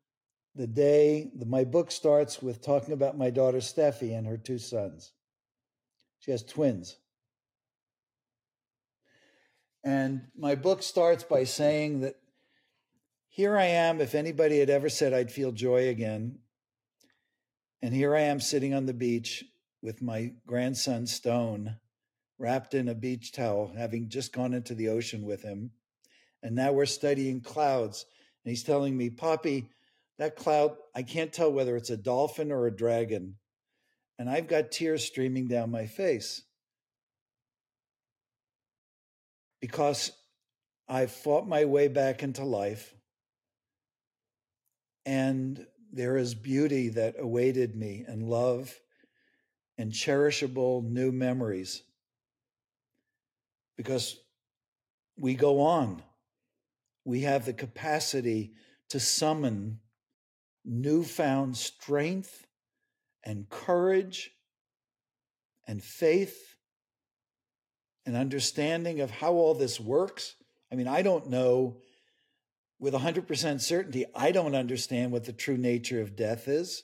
the 0.55 0.67
day 0.67 1.31
my 1.45 1.63
book 1.63 1.91
starts 1.91 2.41
with 2.41 2.61
talking 2.61 2.93
about 2.93 3.17
my 3.17 3.29
daughter 3.29 3.59
Steffi 3.59 4.17
and 4.17 4.27
her 4.27 4.37
two 4.37 4.57
sons. 4.57 5.11
She 6.19 6.31
has 6.31 6.43
twins. 6.43 6.97
And 9.83 10.27
my 10.37 10.55
book 10.55 10.83
starts 10.83 11.23
by 11.23 11.45
saying 11.45 12.01
that 12.01 12.15
here 13.29 13.57
I 13.57 13.65
am, 13.65 14.01
if 14.01 14.13
anybody 14.13 14.59
had 14.59 14.69
ever 14.69 14.89
said 14.89 15.13
I'd 15.13 15.31
feel 15.31 15.51
joy 15.51 15.87
again. 15.87 16.39
And 17.81 17.93
here 17.93 18.15
I 18.15 18.21
am 18.21 18.39
sitting 18.39 18.73
on 18.73 18.85
the 18.85 18.93
beach 18.93 19.43
with 19.81 20.01
my 20.01 20.33
grandson 20.45 21.07
Stone, 21.07 21.77
wrapped 22.37 22.73
in 22.73 22.89
a 22.89 22.93
beach 22.93 23.31
towel, 23.31 23.73
having 23.75 24.09
just 24.09 24.33
gone 24.33 24.53
into 24.53 24.75
the 24.75 24.89
ocean 24.89 25.25
with 25.25 25.41
him. 25.41 25.71
And 26.43 26.55
now 26.55 26.73
we're 26.73 26.85
studying 26.85 27.41
clouds. 27.41 28.05
And 28.43 28.51
he's 28.51 28.63
telling 28.63 28.95
me, 28.95 29.09
Poppy, 29.09 29.69
that 30.21 30.35
cloud, 30.35 30.77
I 30.95 31.03
can't 31.03 31.33
tell 31.33 31.51
whether 31.51 31.75
it's 31.75 31.89
a 31.89 31.97
dolphin 31.97 32.51
or 32.51 32.67
a 32.67 32.75
dragon. 32.75 33.35
And 34.17 34.29
I've 34.29 34.47
got 34.47 34.71
tears 34.71 35.03
streaming 35.03 35.47
down 35.47 35.71
my 35.71 35.85
face. 35.85 36.43
because 39.61 40.11
I've 40.89 41.11
fought 41.11 41.47
my 41.47 41.65
way 41.65 41.87
back 41.87 42.23
into 42.23 42.43
life. 42.43 42.93
And 45.05 45.65
there 45.93 46.17
is 46.17 46.35
beauty 46.35 46.89
that 46.89 47.15
awaited 47.17 47.75
me 47.75 48.03
and 48.07 48.23
love 48.23 48.73
and 49.77 49.91
cherishable 49.91 50.83
new 50.83 51.11
memories 51.11 51.83
because 53.77 54.17
we 55.17 55.35
go 55.35 55.61
on. 55.61 56.01
We 57.05 57.21
have 57.21 57.45
the 57.45 57.53
capacity 57.53 58.53
to 58.89 58.99
summon 58.99 59.79
newfound 60.65 61.57
strength 61.57 62.45
and 63.23 63.49
courage 63.49 64.31
and 65.67 65.83
faith 65.83 66.55
and 68.05 68.15
understanding 68.15 68.99
of 68.99 69.11
how 69.11 69.33
all 69.33 69.53
this 69.53 69.79
works. 69.79 70.35
I 70.71 70.75
mean, 70.75 70.87
I 70.87 71.01
don't 71.01 71.29
know 71.29 71.77
with 72.79 72.93
100% 72.95 73.61
certainty, 73.61 74.05
I 74.15 74.31
don't 74.31 74.55
understand 74.55 75.11
what 75.11 75.25
the 75.25 75.33
true 75.33 75.57
nature 75.57 76.01
of 76.01 76.15
death 76.15 76.47
is. 76.47 76.83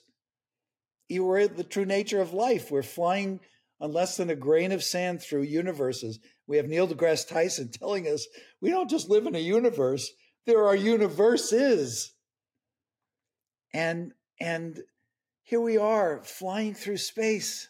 You 1.08 1.24
were 1.24 1.48
the 1.48 1.64
true 1.64 1.84
nature 1.84 2.20
of 2.20 2.32
life. 2.32 2.70
We're 2.70 2.82
flying 2.82 3.40
on 3.80 3.92
less 3.92 4.16
than 4.16 4.30
a 4.30 4.36
grain 4.36 4.70
of 4.70 4.84
sand 4.84 5.22
through 5.22 5.42
universes. 5.42 6.20
We 6.46 6.56
have 6.58 6.68
Neil 6.68 6.86
deGrasse 6.86 7.28
Tyson 7.28 7.70
telling 7.72 8.06
us 8.06 8.26
we 8.60 8.70
don't 8.70 8.90
just 8.90 9.08
live 9.08 9.26
in 9.26 9.34
a 9.34 9.40
universe, 9.40 10.10
there 10.46 10.64
are 10.66 10.76
universes. 10.76 12.14
And 13.72 14.12
and 14.40 14.82
here 15.42 15.60
we 15.60 15.78
are 15.78 16.22
flying 16.22 16.74
through 16.74 16.98
space. 16.98 17.68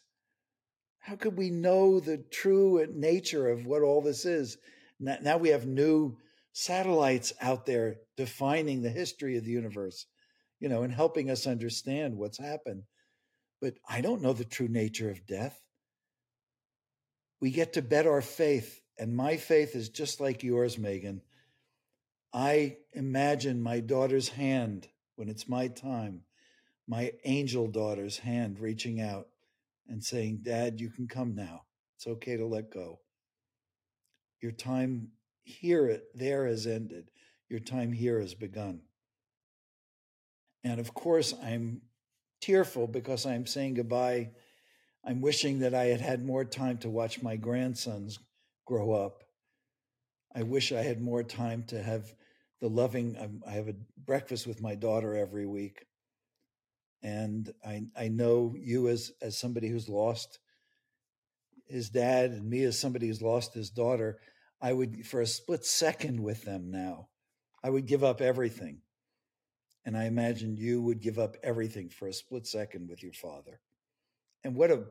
How 0.99 1.17
could 1.17 1.37
we 1.37 1.51
know 1.51 2.01
the 2.01 2.19
true 2.19 2.87
nature 2.93 3.49
of 3.49 3.67
what 3.67 3.83
all 3.83 4.03
this 4.03 4.25
is? 4.25 4.59
Now 5.01 5.39
we 5.39 5.51
have 5.51 5.67
new 5.67 6.19
satellites 6.53 7.33
out 7.41 7.67
there 7.67 7.97
defining 8.17 8.83
the 8.83 8.91
history 8.91 9.37
of 9.37 9.45
the 9.45 9.53
universe, 9.53 10.07
you 10.59 10.69
know, 10.69 10.83
and 10.83 10.93
helping 10.93 11.31
us 11.31 11.47
understand 11.47 12.17
what's 12.17 12.39
happened. 12.39 12.83
But 13.61 13.75
I 13.89 14.01
don't 14.01 14.23
know 14.23 14.33
the 14.33 14.45
true 14.45 14.69
nature 14.69 15.11
of 15.11 15.27
death. 15.27 15.59
We 17.41 17.53
get 17.53 17.75
to 17.75 17.83
bet 17.83 18.07
our 18.07 18.23
faith, 18.23 18.81
and 18.99 19.17
my 19.17 19.37
faith 19.37 19.77
is 19.77 19.89
just 19.89 20.21
like 20.21 20.43
yours, 20.43 20.77
Meghan. 20.77 21.21
I 22.33 22.79
imagine 22.93 23.63
my 23.63 23.81
daughter's 23.81 24.29
hand 24.31 24.89
when 25.19 25.29
it's 25.29 25.49
my 25.49 25.67
time, 25.67 26.23
my 26.87 27.11
angel 27.25 27.67
daughter's 27.67 28.19
hand 28.19 28.61
reaching 28.61 29.01
out 29.01 29.27
and 29.89 30.03
saying, 30.03 30.41
Dad, 30.45 30.81
you 30.81 30.91
can 30.91 31.09
come 31.09 31.35
now. 31.35 31.63
It's 31.97 32.07
okay 32.07 32.37
to 32.37 32.47
let 32.47 32.71
go. 32.71 33.01
Your 34.41 34.53
time 34.53 35.09
here, 35.43 36.03
there 36.15 36.47
has 36.47 36.69
ended. 36.69 37.11
Your 37.49 37.59
time 37.59 37.93
here 37.93 38.21
has 38.21 38.35
begun. 38.35 38.83
And 40.63 40.79
of 40.79 40.95
course, 40.95 41.35
I'm 41.43 41.83
tearful 42.41 42.87
because 42.87 43.27
I'm 43.27 43.47
saying 43.47 43.75
goodbye. 43.75 44.31
I'm 45.05 45.21
wishing 45.21 45.59
that 45.61 45.75
I 45.75 45.87
had 45.87 46.01
had 46.01 46.25
more 46.25 46.45
time 46.45 46.79
to 46.79 46.89
watch 46.89 47.23
my 47.23 47.35
grandsons 47.35 48.21
grow 48.67 48.93
up. 48.93 49.25
I 50.33 50.45
wish 50.45 50.71
I 50.71 50.83
had 50.83 51.01
more 51.01 51.25
time 51.25 51.65
to 51.69 51.83
have 51.83 52.15
the 52.61 52.69
loving. 52.69 53.17
Um, 53.19 53.43
I 53.47 53.53
have 53.53 53.69
a 53.69 53.75
breakfast 54.05 54.47
with 54.47 54.61
my 54.61 54.75
daughter 54.75 55.15
every 55.15 55.47
week, 55.47 55.87
and 57.03 57.53
I 57.65 57.83
I 57.97 58.09
know 58.09 58.55
you 58.59 58.89
as 58.89 59.13
as 59.23 59.39
somebody 59.39 59.69
who's 59.69 59.89
lost 59.89 60.39
his 61.67 61.91
dad, 61.91 62.31
and 62.31 62.49
me 62.49 62.65
as 62.65 62.79
somebody 62.79 63.07
who's 63.09 63.23
lost 63.23 63.55
his 63.55 63.71
daughter. 63.71 64.19
I 64.61 64.73
would, 64.73 65.07
for 65.07 65.21
a 65.21 65.27
split 65.27 65.65
second 65.65 66.21
with 66.21 66.43
them 66.43 66.71
now, 66.71 67.09
I 67.63 67.71
would 67.71 67.87
give 67.87 68.03
up 68.03 68.21
everything. 68.21 68.81
And 69.85 69.97
I 69.97 70.05
imagine 70.05 70.57
you 70.57 70.83
would 70.83 71.01
give 71.01 71.19
up 71.19 71.37
everything 71.43 71.89
for 71.89 72.09
a 72.09 72.13
split 72.13 72.47
second 72.47 72.89
with 72.89 73.03
your 73.03 73.13
father. 73.13 73.61
And 74.45 74.57
what 74.57 74.71
a, 74.71 74.85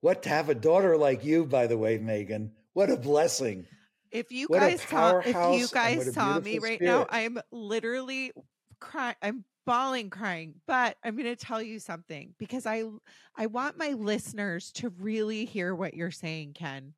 what 0.00 0.22
to 0.22 0.28
have 0.28 0.48
a 0.48 0.54
daughter 0.54 0.96
like 0.96 1.24
you, 1.24 1.44
by 1.44 1.66
the 1.66 1.78
way, 1.78 1.98
Meghan. 1.98 2.50
What 2.72 2.90
a 2.90 2.96
blessing. 2.96 3.66
If 4.14 4.32
you 4.32 4.46
what 4.48 4.60
guys 4.60 4.80
saw, 4.80 5.18
if 5.18 5.58
you 5.58 5.68
guys 5.68 6.14
saw 6.14 6.40
me 6.40 6.58
right 6.58 6.78
spirit. 6.78 6.82
now, 6.82 7.06
I'm 7.10 7.38
literally 7.52 8.32
crying. 8.80 9.16
I'm 9.20 9.44
bawling 9.66 10.10
crying 10.10 10.52
but 10.66 10.98
i'm 11.02 11.16
going 11.16 11.24
to 11.24 11.34
tell 11.34 11.62
you 11.62 11.78
something 11.78 12.34
because 12.38 12.66
i 12.66 12.84
i 13.34 13.46
want 13.46 13.78
my 13.78 13.92
listeners 13.92 14.70
to 14.70 14.90
really 14.98 15.46
hear 15.46 15.74
what 15.74 15.94
you're 15.94 16.10
saying 16.10 16.52
ken 16.52 16.92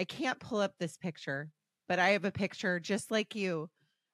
I 0.00 0.04
can't 0.04 0.40
pull 0.40 0.60
up 0.60 0.72
this 0.78 0.96
picture, 0.96 1.50
but 1.86 1.98
I 1.98 2.10
have 2.10 2.24
a 2.24 2.32
picture 2.32 2.80
just 2.80 3.10
like 3.10 3.34
you 3.34 3.68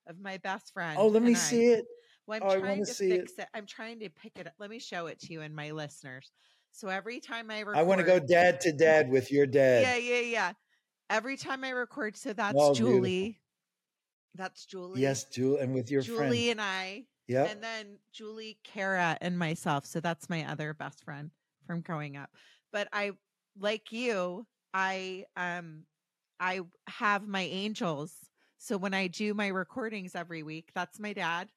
of 0.09 0.19
my 0.21 0.39
best 0.39 0.73
friend. 0.73 0.99
Oh, 0.99 1.07
let 1.07 1.23
me 1.23 1.35
see 1.35 1.67
it. 1.67 1.85
Well, 2.27 2.41
I'm 2.43 2.49
oh, 2.51 2.59
trying 2.59 2.85
to 2.85 2.93
fix 2.93 3.35
it. 3.39 3.43
it. 3.43 3.49
I'm 3.55 3.67
trying 3.67 4.01
to 4.01 4.11
pick 4.11 4.33
it 4.35 4.49
up. 4.49 4.55
Let 4.59 4.69
me 4.69 4.81
show 4.81 5.07
it 5.07 5.21
to 5.21 5.33
you 5.33 5.43
and 5.43 5.55
my 5.55 5.71
listeners. 5.71 6.33
So 6.73 6.89
every 6.89 7.21
time 7.21 7.53
I 7.53 7.61
record, 7.61 7.77
I 7.77 7.85
want 7.85 8.01
to 8.01 8.05
go 8.05 8.19
dad 8.19 8.61
to 8.63 8.73
dad 8.73 9.09
with 9.09 9.31
your 9.31 9.47
dad. 9.47 9.83
Yeah, 9.83 10.15
yeah, 10.15 10.23
yeah. 10.23 10.53
Every 11.09 11.37
time 11.37 11.65
I 11.65 11.71
record, 11.71 12.17
so 12.17 12.33
that's 12.33 12.57
oh, 12.59 12.75
Julie. 12.75 13.01
Beautiful. 13.01 13.41
That's 14.35 14.67
Julie. 14.67 15.01
Yes, 15.01 15.25
Julie, 15.25 15.61
and 15.61 15.75
with 15.75 15.91
your 15.91 16.03
Julie 16.03 16.47
friend. 16.47 16.51
and 16.51 16.61
I. 16.61 17.05
Yeah. 17.27 17.45
And 17.45 17.63
then 17.63 17.99
Julie, 18.13 18.59
Kara, 18.65 19.17
and 19.21 19.39
myself. 19.39 19.87
So 19.87 20.01
that's 20.01 20.29
my 20.29 20.49
other 20.51 20.75
best 20.75 21.05
friend 21.05 21.31
from 21.67 21.81
growing 21.81 22.17
up. 22.17 22.31
But 22.73 22.89
I, 22.93 23.13
like 23.59 23.93
you, 23.93 24.47
I 24.75 25.25
um 25.37 25.85
I 26.39 26.61
have 26.89 27.27
my 27.27 27.43
angels. 27.43 28.13
So 28.59 28.77
when 28.77 28.95
I 28.95 29.07
do 29.07 29.35
my 29.35 29.49
recordings 29.49 30.15
every 30.15 30.43
week, 30.43 30.71
that's 30.75 30.99
my 30.99 31.13
dad. 31.13 31.49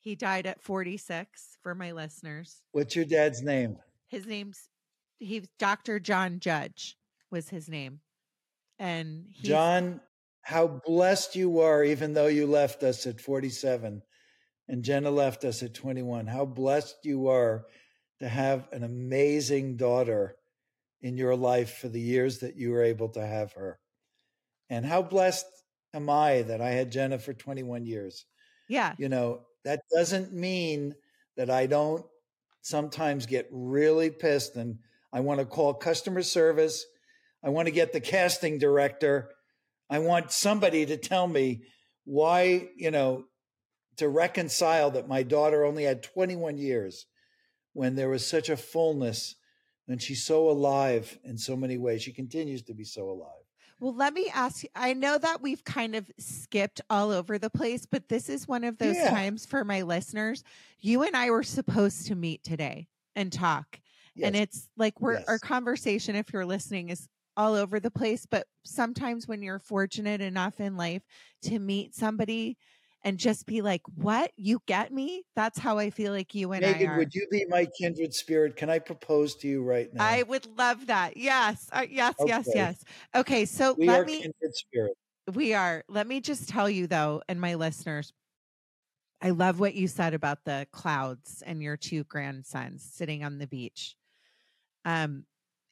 He 0.00 0.16
died 0.16 0.46
at 0.46 0.62
46 0.62 1.58
for 1.62 1.74
my 1.74 1.92
listeners. 1.92 2.62
What's 2.72 2.96
your 2.96 3.04
dad's 3.04 3.42
name? 3.42 3.76
His 4.08 4.26
name's 4.26 4.68
he's 5.20 5.46
Dr. 5.58 6.00
John 6.00 6.40
Judge 6.40 6.96
was 7.32 7.48
his 7.48 7.68
name. 7.68 8.00
And 8.78 9.26
John, 9.42 10.00
how 10.42 10.80
blessed 10.84 11.34
you 11.36 11.60
are 11.60 11.82
even 11.82 12.14
though 12.14 12.26
you 12.26 12.46
left 12.46 12.82
us 12.82 13.06
at 13.06 13.20
47 13.20 14.02
and 14.68 14.84
Jenna 14.84 15.10
left 15.10 15.44
us 15.44 15.62
at 15.62 15.74
21. 15.74 16.26
How 16.26 16.44
blessed 16.44 16.96
you 17.04 17.28
are 17.28 17.64
to 18.20 18.28
have 18.28 18.68
an 18.72 18.84
amazing 18.84 19.76
daughter 19.76 20.36
in 21.00 21.16
your 21.16 21.34
life 21.34 21.78
for 21.78 21.88
the 21.88 22.00
years 22.00 22.38
that 22.38 22.56
you 22.56 22.70
were 22.70 22.82
able 22.82 23.08
to 23.10 23.26
have 23.26 23.52
her. 23.54 23.78
And 24.70 24.86
how 24.86 25.02
blessed 25.02 25.46
am 25.92 26.08
I 26.08 26.42
that 26.42 26.60
I 26.60 26.70
had 26.70 26.92
Jenna 26.92 27.18
for 27.18 27.34
21 27.34 27.84
years? 27.84 28.24
Yeah. 28.68 28.94
You 28.98 29.08
know, 29.08 29.40
that 29.64 29.80
doesn't 29.94 30.32
mean 30.32 30.94
that 31.36 31.50
I 31.50 31.66
don't 31.66 32.04
sometimes 32.62 33.26
get 33.26 33.48
really 33.50 34.10
pissed 34.10 34.56
and 34.56 34.78
I 35.12 35.20
want 35.20 35.40
to 35.40 35.46
call 35.46 35.74
customer 35.74 36.22
service. 36.22 36.86
I 37.44 37.50
want 37.50 37.66
to 37.66 37.72
get 37.72 37.92
the 37.92 38.00
casting 38.00 38.58
director. 38.58 39.30
I 39.90 39.98
want 39.98 40.32
somebody 40.32 40.86
to 40.86 40.96
tell 40.96 41.26
me 41.26 41.62
why, 42.04 42.68
you 42.76 42.90
know, 42.90 43.24
to 43.96 44.08
reconcile 44.08 44.92
that 44.92 45.08
my 45.08 45.22
daughter 45.22 45.64
only 45.64 45.84
had 45.84 46.02
21 46.02 46.56
years 46.58 47.06
when 47.72 47.94
there 47.94 48.08
was 48.08 48.26
such 48.26 48.48
a 48.48 48.56
fullness 48.56 49.34
and 49.88 50.00
she's 50.00 50.24
so 50.24 50.48
alive 50.48 51.18
in 51.24 51.36
so 51.36 51.56
many 51.56 51.76
ways. 51.76 52.02
She 52.02 52.12
continues 52.12 52.62
to 52.62 52.74
be 52.74 52.84
so 52.84 53.10
alive. 53.10 53.28
Well, 53.80 53.94
let 53.94 54.14
me 54.14 54.30
ask 54.32 54.62
you. 54.62 54.68
I 54.76 54.94
know 54.94 55.18
that 55.18 55.42
we've 55.42 55.64
kind 55.64 55.96
of 55.96 56.08
skipped 56.16 56.80
all 56.88 57.10
over 57.10 57.36
the 57.36 57.50
place, 57.50 57.84
but 57.84 58.08
this 58.08 58.28
is 58.28 58.46
one 58.46 58.62
of 58.62 58.78
those 58.78 58.94
yeah. 58.94 59.10
times 59.10 59.44
for 59.44 59.64
my 59.64 59.82
listeners. 59.82 60.44
You 60.78 61.02
and 61.02 61.16
I 61.16 61.30
were 61.30 61.42
supposed 61.42 62.06
to 62.06 62.14
meet 62.14 62.44
today 62.44 62.86
and 63.16 63.32
talk. 63.32 63.80
Yes. 64.14 64.26
And 64.26 64.36
it's 64.36 64.68
like 64.76 65.00
we're 65.00 65.14
yes. 65.14 65.24
our 65.26 65.40
conversation, 65.40 66.14
if 66.14 66.32
you're 66.32 66.46
listening, 66.46 66.90
is 66.90 67.08
all 67.36 67.54
over 67.54 67.80
the 67.80 67.90
place. 67.90 68.26
But 68.26 68.46
sometimes 68.64 69.26
when 69.26 69.42
you're 69.42 69.58
fortunate 69.58 70.20
enough 70.20 70.60
in 70.60 70.76
life 70.76 71.02
to 71.42 71.58
meet 71.58 71.94
somebody 71.94 72.56
and 73.04 73.18
just 73.18 73.46
be 73.46 73.62
like, 73.62 73.82
"What? 73.96 74.30
You 74.36 74.62
get 74.66 74.92
me?" 74.92 75.24
That's 75.34 75.58
how 75.58 75.78
I 75.78 75.90
feel 75.90 76.12
like 76.12 76.34
you 76.34 76.52
and 76.52 76.64
Meghan, 76.64 76.82
I 76.82 76.86
are. 76.86 76.98
Would 76.98 77.14
you 77.14 77.26
be 77.30 77.44
my 77.48 77.66
kindred 77.78 78.14
spirit? 78.14 78.56
Can 78.56 78.70
I 78.70 78.78
propose 78.78 79.34
to 79.36 79.48
you 79.48 79.62
right 79.62 79.92
now? 79.92 80.04
I 80.04 80.22
would 80.22 80.46
love 80.56 80.86
that. 80.86 81.16
Yes, 81.16 81.68
uh, 81.72 81.84
yes, 81.88 82.14
okay. 82.20 82.28
yes, 82.28 82.48
yes. 82.54 82.84
Okay, 83.14 83.44
so 83.44 83.74
we 83.78 83.88
let 83.88 84.00
are 84.00 84.04
me. 84.04 84.22
Kindred 84.22 84.54
spirit. 84.54 84.96
We 85.34 85.54
are. 85.54 85.84
Let 85.88 86.06
me 86.06 86.20
just 86.20 86.48
tell 86.48 86.68
you 86.68 86.86
though, 86.86 87.22
and 87.28 87.40
my 87.40 87.54
listeners, 87.54 88.12
I 89.20 89.30
love 89.30 89.60
what 89.60 89.74
you 89.74 89.86
said 89.86 90.14
about 90.14 90.44
the 90.44 90.66
clouds 90.72 91.44
and 91.46 91.62
your 91.62 91.76
two 91.76 92.02
grandsons 92.04 92.82
sitting 92.82 93.22
on 93.22 93.38
the 93.38 93.46
beach. 93.46 93.94
Um, 94.84 95.24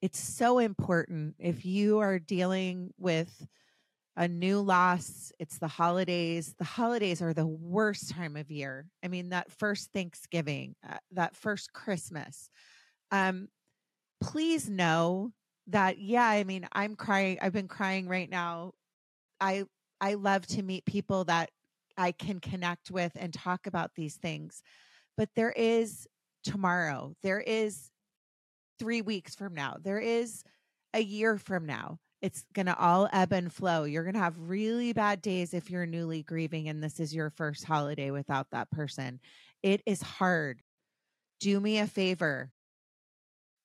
it's 0.03 0.18
so 0.18 0.59
important 0.59 1.34
if 1.38 1.64
you 1.64 1.98
are 2.01 2.18
dealing 2.18 2.92
with 2.98 3.46
a 4.16 4.28
new 4.28 4.61
loss. 4.61 5.32
It's 5.38 5.59
the 5.59 5.68
holidays. 5.68 6.55
The 6.59 6.64
holidays 6.64 7.22
are 7.22 7.34
the 7.34 7.46
worst 7.46 8.11
time 8.11 8.36
of 8.36 8.51
year. 8.51 8.86
I 9.05 9.09
mean, 9.09 9.30
that 9.30 9.53
first 9.53 9.90
Thanksgiving, 9.92 10.74
uh, 10.88 10.98
that 11.12 11.36
first 11.36 11.72
Christmas. 11.72 12.51
Um, 13.11 13.48
please 14.20 14.68
know 14.68 15.32
that, 15.68 15.98
yeah, 15.98 16.26
I 16.26 16.44
mean, 16.44 16.66
I'm 16.72 16.96
crying. 16.96 17.38
I've 17.40 17.53
been 17.53 17.68
crying 17.68 18.09
right 18.09 18.28
now 18.30 18.72
I 19.40 19.64
I 20.01 20.14
love 20.14 20.46
to 20.48 20.62
meet 20.62 20.84
people 20.84 21.24
that 21.24 21.51
I 21.96 22.12
can 22.12 22.40
connect 22.40 22.90
with 22.90 23.12
and 23.16 23.32
talk 23.32 23.66
about 23.66 23.90
these 23.94 24.16
things. 24.16 24.62
But 25.16 25.28
there 25.36 25.53
is 25.53 26.07
tomorrow. 26.44 27.14
There 27.22 27.40
is 27.40 27.89
3 28.81 29.03
weeks 29.03 29.37
from 29.37 29.55
now. 29.55 29.76
There 29.81 30.01
is 30.01 30.43
a 30.93 31.01
year 31.01 31.39
from 31.39 31.66
now. 31.66 32.01
It's 32.20 32.45
going 32.53 32.66
to 32.66 32.76
all 32.76 33.09
ebb 33.12 33.33
and 33.33 33.53
flow. 33.53 33.85
You're 33.85 34.03
going 34.03 34.14
to 34.14 34.20
have 34.20 34.37
really 34.37 34.93
bad 34.93 35.22
days 35.22 35.55
if 35.55 35.70
you're 35.70 35.87
newly 35.87 36.22
grieving 36.22 36.68
and 36.68 36.83
this 36.83 36.99
is 36.99 37.14
your 37.14 37.31
first 37.31 37.64
holiday 37.64 38.11
without 38.11 38.51
that 38.51 38.70
person. 38.70 39.20
It 39.62 39.83
is 39.87 40.03
hard. 40.03 40.61
Do 41.39 41.61
me 41.61 41.78
a 41.78 41.87
favor. 41.87 42.51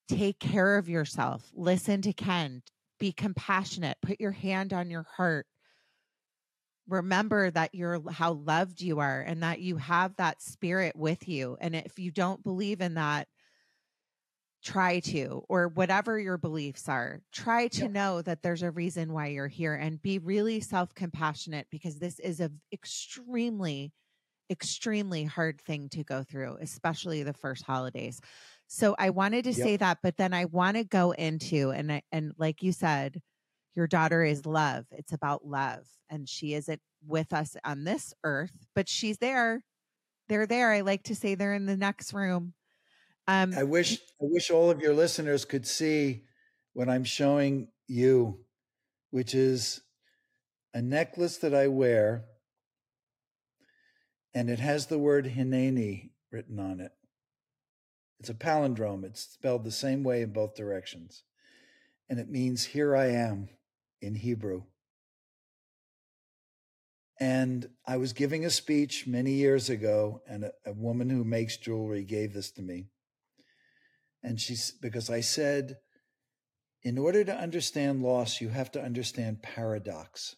Take 0.08 0.40
care 0.40 0.78
of 0.78 0.88
yourself. 0.88 1.50
Listen 1.54 2.02
to 2.04 2.14
Ken. 2.14 2.62
Be 3.00 3.12
compassionate. 3.12 3.98
Put 4.02 4.22
your 4.22 4.32
hand 4.32 4.72
on 4.72 4.90
your 4.90 5.08
heart. 5.18 5.48
Remember 6.88 7.50
that 7.50 7.74
you're 7.74 8.00
how 8.12 8.34
loved 8.34 8.80
you 8.80 9.00
are 9.00 9.20
and 9.20 9.42
that 9.44 9.60
you 9.60 9.78
have 9.78 10.16
that 10.18 10.42
spirit 10.42 10.96
with 10.96 11.28
you. 11.28 11.58
And 11.60 11.76
if 11.76 11.98
you 11.98 12.12
don't 12.12 12.44
believe 12.44 12.80
in 12.80 12.94
that, 12.94 13.28
try 14.66 15.00
to, 15.00 15.44
or 15.48 15.68
whatever 15.68 16.20
your 16.20 16.38
beliefs 16.38 16.90
are, 16.90 17.22
try 17.32 17.68
to 17.68 17.88
know 17.88 18.22
that 18.24 18.42
there's 18.42 18.64
a 18.64 18.72
reason 18.72 19.14
why 19.14 19.28
you're 19.28 19.48
here 19.48 19.76
and 19.76 20.02
be 20.02 20.18
really 20.18 20.60
self 20.60 20.94
compassionate 20.96 21.68
because 21.70 22.00
this 22.00 22.20
is 22.20 22.42
a 22.42 22.50
extremely, 22.74 23.94
extremely 24.50 25.24
hard 25.24 25.62
thing 25.62 25.88
to 25.90 26.04
go 26.04 26.24
through, 26.24 26.58
especially 26.60 27.22
the 27.22 27.34
first 27.34 27.64
holidays. 27.64 28.20
So 28.68 28.96
I 28.98 29.12
wanted 29.12 29.44
to 29.44 29.52
yep. 29.52 29.60
say 29.60 29.78
that, 29.78 30.00
but 30.02 30.18
then 30.18 30.34
I 30.34 30.46
want 30.46 30.78
to 30.78 30.84
go 30.84 31.12
into 31.12 31.70
and 31.70 32.02
and 32.12 32.34
like 32.38 32.64
you 32.64 32.72
said, 32.72 33.22
your 33.76 33.86
daughter 33.88 34.24
is 34.24 34.48
love. 34.48 34.86
It's 34.92 35.14
about 35.14 35.46
love, 35.46 35.86
and 36.10 36.28
she 36.28 36.56
isn't 36.56 36.82
with 37.06 37.34
us 37.34 37.56
on 37.64 37.84
this 37.84 38.16
earth, 38.24 38.66
but 38.74 38.90
she's 38.90 39.20
there. 39.20 39.64
They're 40.28 40.48
there. 40.48 40.72
I 40.72 40.82
like 40.82 41.04
to 41.04 41.16
say 41.16 41.36
they're 41.36 41.54
in 41.54 41.68
the 41.68 41.78
next 41.78 42.14
room. 42.14 42.54
Um, 43.28 43.54
I 43.58 43.64
wish 43.64 44.00
I 44.22 44.26
wish 44.26 44.52
all 44.52 44.70
of 44.70 44.82
your 44.82 44.94
listeners 44.94 45.46
could 45.46 45.66
see 45.66 46.24
what 46.74 46.90
I'm 46.90 47.04
showing 47.04 47.70
you, 47.88 48.40
which 49.12 49.34
is 49.34 49.82
a 50.74 50.82
necklace 50.82 51.38
that 51.38 51.54
I 51.54 51.68
wear, 51.68 52.26
and 54.34 54.50
it 54.50 54.60
has 54.60 54.88
the 54.88 55.00
word 55.00 55.26
Hineni 55.26 56.12
written 56.32 56.60
on 56.60 56.80
it. 56.80 56.92
It's 58.20 58.30
a 58.30 58.34
palindrome. 58.34 59.04
It's 59.06 59.22
spelled 59.22 59.64
the 59.64 59.72
same 59.72 60.04
way 60.04 60.22
in 60.22 60.32
both 60.32 60.56
directions. 60.56 61.24
And 62.10 62.20
it 62.20 62.30
means, 62.30 62.64
Here 62.66 62.96
I 62.96 63.08
am 63.08 63.50
in 64.02 64.16
Hebrew. 64.16 64.64
And 67.20 67.70
I 67.88 67.98
was 67.98 68.14
giving 68.14 68.46
a 68.46 68.50
speech 68.50 69.08
many 69.08 69.32
years 69.32 69.70
ago, 69.70 70.22
and 70.28 70.46
a, 70.46 70.52
a, 70.66 70.74
woman 70.74 71.10
who 71.10 71.24
makes 71.24 71.56
jewelry 71.56 72.04
gave 72.04 72.34
this 72.34 72.52
to 72.52 72.62
me. 72.62 72.88
And 74.26 74.42
she's 74.42 74.72
because 74.72 75.12
I 75.12 75.22
said, 75.22 75.78
in 76.82 76.98
order 76.98 77.24
to 77.24 77.38
understand 77.38 78.02
loss, 78.02 78.42
you 78.42 78.50
have 78.50 78.72
to 78.72 78.82
understand 78.82 79.44
paradox. 79.44 80.36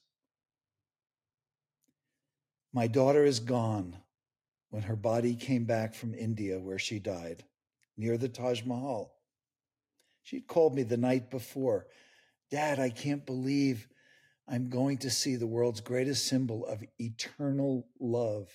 My 2.74 2.88
daughter 2.88 3.24
is 3.24 3.40
gone 3.40 3.96
when 4.72 4.84
her 4.84 4.98
body 4.98 5.36
came 5.36 5.64
back 5.64 5.96
from 5.96 6.14
India, 6.14 6.60
where 6.60 6.78
she 6.78 7.00
died 7.00 7.46
near 7.96 8.18
the 8.18 8.28
Taj 8.28 8.64
Mahal. 8.66 9.14
She'd 10.22 10.48
called 10.48 10.76
me 10.76 10.84
the 10.84 10.98
night 10.98 11.32
before 11.32 11.88
Dad, 12.52 12.80
I 12.80 12.90
can't 12.90 13.26
believe 13.26 13.88
I'm 14.50 14.70
going 14.70 14.98
to 15.00 15.10
see 15.10 15.38
the 15.38 15.48
world's 15.48 15.82
greatest 15.82 16.28
symbol 16.28 16.66
of 16.66 16.84
eternal 17.00 17.88
love. 18.00 18.50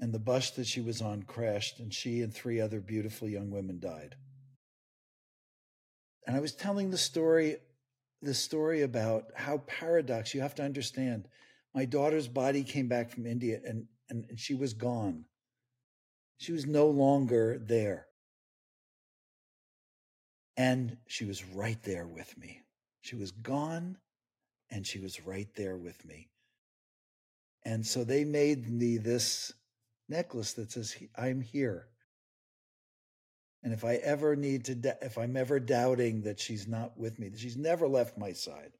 And 0.00 0.12
the 0.12 0.18
bus 0.18 0.50
that 0.52 0.66
she 0.66 0.80
was 0.80 1.02
on 1.02 1.24
crashed, 1.24 1.80
and 1.80 1.92
she 1.92 2.20
and 2.22 2.32
three 2.32 2.60
other 2.60 2.80
beautiful 2.80 3.28
young 3.28 3.50
women 3.50 3.80
died. 3.80 4.14
And 6.26 6.36
I 6.36 6.40
was 6.40 6.52
telling 6.54 6.90
the 6.90 6.98
story, 6.98 7.56
the 8.20 8.34
story 8.34 8.82
about 8.82 9.24
how 9.34 9.58
paradox 9.66 10.34
you 10.34 10.42
have 10.42 10.54
to 10.56 10.62
understand. 10.62 11.26
My 11.74 11.86
daughter's 11.86 12.28
body 12.28 12.64
came 12.64 12.86
back 12.86 13.10
from 13.10 13.26
India 13.26 13.60
and, 13.64 13.86
and, 14.10 14.26
and 14.28 14.38
she 14.38 14.54
was 14.54 14.74
gone. 14.74 15.24
She 16.36 16.52
was 16.52 16.66
no 16.66 16.86
longer 16.86 17.58
there. 17.58 18.06
And 20.56 20.98
she 21.06 21.24
was 21.24 21.44
right 21.44 21.82
there 21.82 22.06
with 22.06 22.36
me. 22.36 22.62
She 23.00 23.16
was 23.16 23.30
gone 23.30 23.96
and 24.70 24.86
she 24.86 24.98
was 24.98 25.24
right 25.24 25.48
there 25.56 25.76
with 25.76 26.04
me. 26.04 26.28
And 27.64 27.86
so 27.86 28.04
they 28.04 28.24
made 28.24 28.68
me 28.68 28.98
this 28.98 29.52
necklace 30.08 30.54
that 30.54 30.72
says, 30.72 30.96
I'm 31.16 31.40
here. 31.40 31.88
And 33.62 33.72
if 33.72 33.84
I 33.84 33.94
ever 33.96 34.36
need 34.36 34.66
to, 34.66 34.96
if 35.02 35.18
I'm 35.18 35.36
ever 35.36 35.58
doubting 35.58 36.22
that 36.22 36.38
she's 36.38 36.68
not 36.68 36.96
with 36.96 37.18
me, 37.18 37.28
that 37.28 37.40
she's 37.40 37.56
never 37.56 37.88
left 37.88 38.16
my 38.16 38.32
side. 38.32 38.72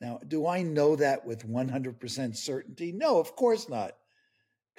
Now, 0.00 0.20
do 0.26 0.46
I 0.46 0.62
know 0.62 0.94
that 0.96 1.26
with 1.26 1.48
100% 1.48 2.36
certainty? 2.36 2.92
No, 2.92 3.18
of 3.18 3.34
course 3.34 3.68
not 3.68 3.94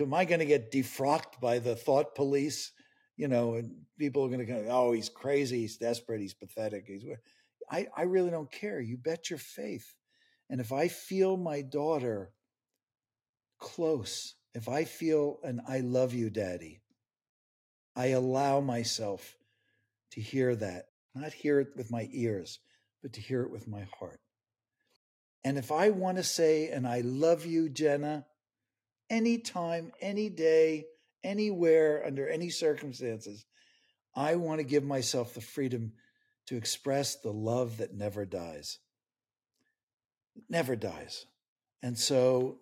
am 0.01 0.13
I 0.13 0.25
going 0.25 0.39
to 0.39 0.45
get 0.45 0.71
defrocked 0.71 1.39
by 1.41 1.59
the 1.59 1.75
thought 1.75 2.15
police? 2.15 2.71
You 3.17 3.27
know, 3.27 3.55
and 3.55 3.71
people 3.97 4.23
are 4.23 4.29
going 4.29 4.39
to 4.39 4.45
go, 4.45 4.65
oh, 4.69 4.91
he's 4.93 5.09
crazy, 5.09 5.61
he's 5.61 5.77
desperate, 5.77 6.21
he's 6.21 6.33
pathetic. 6.33 6.85
He's, 6.87 7.03
I, 7.69 7.87
I 7.95 8.03
really 8.03 8.29
don't 8.29 8.51
care. 8.51 8.79
You 8.79 8.97
bet 8.97 9.29
your 9.29 9.39
faith. 9.39 9.93
And 10.49 10.61
if 10.61 10.71
I 10.71 10.87
feel 10.87 11.35
my 11.35 11.61
daughter 11.61 12.31
close, 13.59 14.35
if 14.53 14.67
I 14.67 14.85
feel 14.85 15.39
an 15.43 15.61
I 15.67 15.79
love 15.79 16.13
you, 16.13 16.29
daddy, 16.29 16.81
I 17.95 18.07
allow 18.07 18.59
myself 18.59 19.35
to 20.11 20.21
hear 20.21 20.55
that, 20.55 20.85
not 21.13 21.33
hear 21.33 21.59
it 21.59 21.69
with 21.75 21.91
my 21.91 22.09
ears, 22.11 22.59
but 23.01 23.13
to 23.13 23.21
hear 23.21 23.43
it 23.43 23.51
with 23.51 23.67
my 23.67 23.87
heart. 23.99 24.19
And 25.43 25.57
if 25.57 25.71
I 25.71 25.89
want 25.89 26.17
to 26.17 26.23
say, 26.23 26.69
and 26.69 26.87
I 26.87 27.01
love 27.01 27.45
you, 27.45 27.69
Jenna, 27.69 28.25
anytime, 29.09 29.91
any 30.01 30.29
day, 30.29 30.85
anywhere, 31.23 32.03
under 32.05 32.27
any 32.27 32.49
circumstances. 32.49 33.45
I 34.15 34.35
want 34.35 34.59
to 34.59 34.63
give 34.63 34.83
myself 34.83 35.33
the 35.33 35.41
freedom 35.41 35.93
to 36.47 36.57
express 36.57 37.15
the 37.15 37.31
love 37.31 37.77
that 37.77 37.93
never 37.93 38.25
dies. 38.25 38.79
It 40.35 40.43
never 40.49 40.75
dies. 40.75 41.25
And 41.81 41.97
so, 41.97 42.57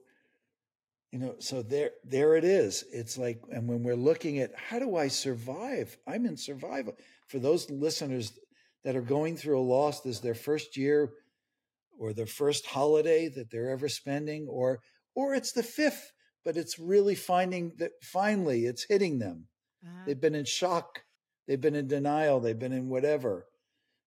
you 1.18 1.26
know, 1.26 1.36
so 1.40 1.64
there 1.64 1.92
there 2.04 2.36
it 2.36 2.44
is. 2.44 2.86
It's 2.92 3.18
like, 3.18 3.42
and 3.52 3.68
when 3.68 3.82
we're 3.82 3.96
looking 3.96 4.40
at 4.40 4.52
how 4.56 4.78
do 4.78 4.96
I 4.96 5.08
survive? 5.08 5.98
I'm 6.08 6.26
in 6.26 6.38
survival. 6.38 6.96
For 7.28 7.40
those 7.40 7.70
listeners 7.72 8.38
that 8.84 8.96
are 8.96 9.02
going 9.02 9.36
through 9.36 9.60
a 9.60 9.62
loss, 9.62 10.02
this 10.02 10.18
is 10.18 10.22
their 10.22 10.36
first 10.36 10.78
year 10.78 11.10
or 12.00 12.14
their 12.14 12.28
first 12.28 12.68
holiday 12.68 13.30
that 13.30 13.50
they're 13.50 13.72
ever 13.72 13.90
spending, 13.90 14.48
or 14.48 14.80
or 15.16 15.34
it's 15.34 15.54
the 15.54 15.64
fifth 15.64 16.12
but 16.46 16.56
it's 16.56 16.80
really 16.80 17.14
finding 17.14 17.74
that 17.78 17.92
finally 18.02 18.66
it's 18.66 18.86
hitting 18.86 19.20
them. 19.20 19.48
Uh-huh. 19.86 20.04
They've 20.06 20.22
been 20.22 20.34
in 20.34 20.46
shock, 20.46 21.02
they've 21.46 21.60
been 21.60 21.76
in 21.76 21.90
denial, 21.90 22.40
they've 22.40 22.58
been 22.58 22.72
in 22.72 22.88
whatever, 22.88 23.48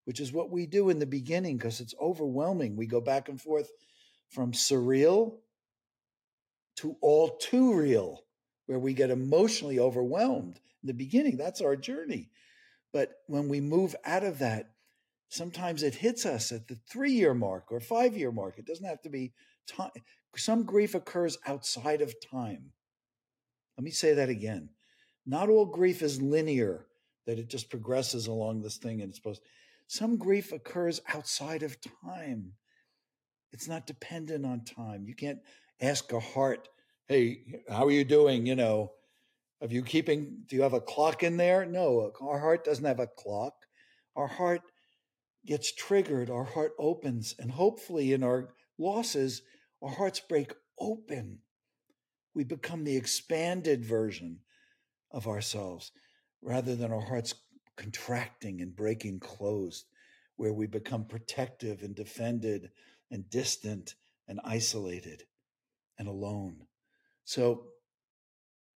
which 0.06 0.20
is 0.20 0.32
what 0.32 0.50
we 0.50 0.64
do 0.64 0.88
in 0.88 1.00
the 1.00 1.06
beginning 1.06 1.58
because 1.58 1.80
it's 1.80 1.94
overwhelming. 2.00 2.76
We 2.76 2.86
go 2.86 3.02
back 3.02 3.28
and 3.28 3.38
forth 3.38 3.68
from 4.30 4.52
surreal 4.52 5.34
to 6.76 6.96
all 7.00 7.36
too 7.36 7.74
real, 7.74 8.24
where 8.66 8.78
we 8.78 8.94
get 8.94 9.10
emotionally 9.10 9.78
overwhelmed. 9.78 10.60
In 10.82 10.86
the 10.86 10.94
beginning, 10.94 11.36
that's 11.36 11.60
our 11.60 11.76
journey. 11.76 12.30
But 12.92 13.12
when 13.26 13.48
we 13.48 13.60
move 13.60 13.94
out 14.04 14.24
of 14.24 14.38
that, 14.38 14.70
sometimes 15.28 15.82
it 15.82 15.94
hits 15.94 16.26
us 16.26 16.52
at 16.52 16.68
the 16.68 16.78
three 16.90 17.12
year 17.12 17.34
mark 17.34 17.70
or 17.70 17.80
five 17.80 18.16
year 18.16 18.32
mark. 18.32 18.58
It 18.58 18.66
doesn't 18.66 18.86
have 18.86 19.02
to 19.02 19.10
be 19.10 19.32
time 19.66 19.90
some 20.36 20.64
grief 20.64 20.94
occurs 20.94 21.38
outside 21.46 22.02
of 22.02 22.14
time. 22.30 22.72
Let 23.76 23.84
me 23.84 23.90
say 23.90 24.14
that 24.14 24.28
again. 24.28 24.70
Not 25.26 25.48
all 25.48 25.66
grief 25.66 26.02
is 26.02 26.22
linear, 26.22 26.86
that 27.26 27.38
it 27.38 27.48
just 27.48 27.70
progresses 27.70 28.26
along 28.26 28.62
this 28.62 28.76
thing 28.76 29.00
and 29.00 29.10
it's 29.10 29.18
supposed. 29.18 29.42
Some 29.86 30.18
grief 30.18 30.52
occurs 30.52 31.00
outside 31.12 31.62
of 31.62 31.78
time. 32.04 32.52
It's 33.52 33.68
not 33.68 33.86
dependent 33.86 34.46
on 34.46 34.64
time. 34.64 35.04
You 35.06 35.14
can't 35.14 35.40
ask 35.80 36.12
a 36.12 36.20
heart, 36.20 36.68
"Hey, 37.06 37.44
how 37.68 37.86
are 37.86 37.90
you 37.90 38.04
doing?" 38.04 38.46
You 38.46 38.56
know, 38.56 38.92
are 39.60 39.68
you 39.68 39.82
keeping? 39.82 40.44
Do 40.46 40.56
you 40.56 40.62
have 40.62 40.72
a 40.74 40.80
clock 40.80 41.22
in 41.22 41.36
there? 41.36 41.66
No, 41.66 42.12
our 42.20 42.38
heart 42.38 42.64
doesn't 42.64 42.84
have 42.84 43.00
a 43.00 43.06
clock. 43.06 43.66
Our 44.16 44.26
heart 44.26 44.62
gets 45.44 45.72
triggered. 45.72 46.30
Our 46.30 46.44
heart 46.44 46.72
opens, 46.78 47.34
and 47.38 47.50
hopefully, 47.50 48.12
in 48.12 48.22
our 48.22 48.54
losses, 48.78 49.42
our 49.82 49.90
hearts 49.90 50.20
break 50.20 50.52
open. 50.78 51.40
We 52.34 52.44
become 52.44 52.84
the 52.84 52.96
expanded 52.96 53.84
version 53.84 54.40
of 55.10 55.26
ourselves 55.26 55.92
rather 56.40 56.76
than 56.76 56.92
our 56.92 57.00
hearts 57.00 57.34
contracting 57.76 58.60
and 58.60 58.74
breaking 58.74 59.20
closed, 59.20 59.86
where 60.36 60.52
we 60.52 60.66
become 60.66 61.06
protective 61.06 61.82
and 61.82 61.94
defended 61.94 62.70
and 63.10 63.28
distant 63.28 63.94
and 64.28 64.40
isolated 64.44 65.24
and 66.00 66.08
alone. 66.08 66.56
So 67.24 67.66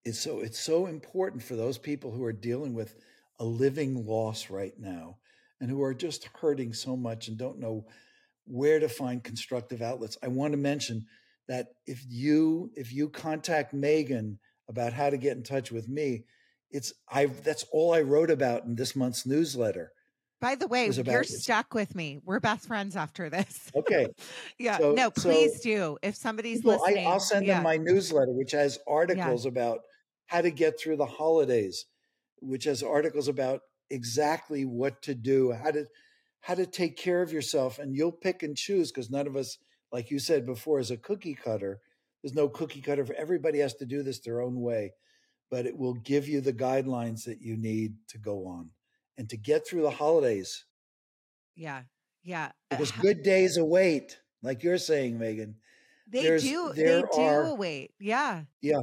it's 0.05 0.21
so 0.21 0.41
it's 0.41 0.61
so 0.61 0.87
important 0.87 1.43
for 1.43 1.57
those 1.57 1.79
people 1.79 2.13
who 2.13 2.23
are 2.25 2.33
dealing 2.33 2.75
with 2.75 2.95
a 3.41 3.45
living 3.45 4.07
loss 4.07 4.51
right 4.51 4.75
now 4.79 5.17
and 5.61 5.71
who 5.71 5.83
are 5.83 5.95
just 5.95 6.29
hurting 6.41 6.75
so 6.75 6.97
much 6.97 7.27
and 7.27 7.39
don't 7.39 7.59
know 7.59 7.87
where 8.45 8.79
to 8.79 8.89
find 8.89 9.25
constructive 9.25 9.81
outlets. 9.81 10.19
I 10.23 10.29
want 10.29 10.53
to 10.53 10.59
mention 10.59 11.07
that 11.49 11.69
if 11.87 12.05
you 12.07 12.71
if 12.77 12.93
you 12.93 13.09
contact 13.09 13.75
Meghan 13.75 14.37
about 14.69 14.93
how 14.93 15.09
to 15.09 15.17
get 15.17 15.39
in 15.39 15.43
touch 15.43 15.73
with 15.73 15.89
me, 15.89 16.25
it's 16.71 16.93
I 17.11 17.27
that's 17.27 17.65
all 17.73 17.95
I 17.95 18.03
wrote 18.03 18.31
about 18.31 18.65
in 18.65 18.75
this 18.75 18.95
month's 18.95 19.25
newsletter. 19.25 19.93
By 20.41 20.57
the 20.57 20.67
way, 20.67 20.91
you're 20.91 21.25
stuck 21.25 21.73
with 21.73 21.95
me. 21.95 22.21
We're 22.25 22.41
best 22.41 22.67
friends 22.67 22.97
after 22.97 23.31
this. 23.31 23.71
Okay. 23.75 24.09
yeah. 24.59 24.79
So, 24.79 24.93
no, 24.93 25.11
please 25.11 25.57
so 25.57 25.63
do. 25.63 25.99
If 26.03 26.17
somebody's 26.17 26.59
people, 26.59 26.73
listening, 26.73 27.07
I, 27.07 27.13
will 27.13 27.21
send 27.21 27.47
yeah. 27.47 27.55
them 27.55 27.63
my 27.63 27.77
newsletter, 27.79 28.33
which 28.33 28.53
has 28.53 28.79
articles 28.87 29.45
yeah. 29.45 29.49
about 29.49 29.81
how 30.27 30.43
to 30.43 30.51
get 30.51 30.79
through 30.79 30.97
the 30.97 31.07
holidays, 31.07 31.87
which 32.41 32.65
has 32.65 32.83
articles 32.83 33.29
about 33.29 33.61
exactly 33.91 34.65
what 34.65 35.01
to 35.03 35.15
do, 35.15 35.53
how 35.53 35.71
to 35.71 35.87
how 36.41 36.55
to 36.55 36.67
take 36.67 36.99
care 36.99 37.23
of 37.23 37.33
yourself, 37.33 37.79
and 37.79 37.97
you'll 37.97 38.13
pick 38.13 38.43
and 38.43 38.55
choose 38.55 38.93
because 38.93 39.11
none 39.11 39.27
of 39.27 39.37
us, 39.37 39.57
like 39.93 40.11
you 40.11 40.19
said 40.19 40.45
before, 40.45 40.79
is 40.79 40.91
a 40.91 40.99
cookie 40.99 41.35
cutter. 41.35 41.81
There's 42.23 42.35
no 42.35 42.51
cookie 42.51 42.83
cutter 42.83 43.07
for 43.07 43.15
everybody 43.15 43.61
has 43.61 43.75
to 43.77 43.87
do 43.87 44.03
this 44.03 44.21
their 44.21 44.43
own 44.43 44.61
way, 44.61 44.93
but 45.51 45.65
it 45.65 45.79
will 45.79 45.95
give 45.95 46.29
you 46.29 46.43
the 46.43 46.53
guidelines 46.53 47.25
that 47.25 47.41
you 47.41 47.57
need 47.57 47.95
to 48.09 48.19
go 48.19 48.47
on 48.47 48.69
and 49.19 49.29
to 49.31 49.37
get 49.37 49.67
through 49.67 49.83
the 49.83 49.91
holidays. 49.91 50.65
Yeah. 51.55 51.83
Yeah. 52.23 52.53
Because 52.71 52.93
uh, 52.93 53.01
good 53.01 53.23
days 53.23 53.57
await, 53.57 54.19
like 54.43 54.63
you're 54.63 54.79
saying, 54.79 55.19
Meghan. 55.19 55.55
They 56.09 56.23
There's, 56.23 56.43
do. 56.43 56.73
They 56.75 57.03
do 57.15 57.21
await. 57.21 57.93
Yeah. 57.99 58.43
Yeah. 58.61 58.81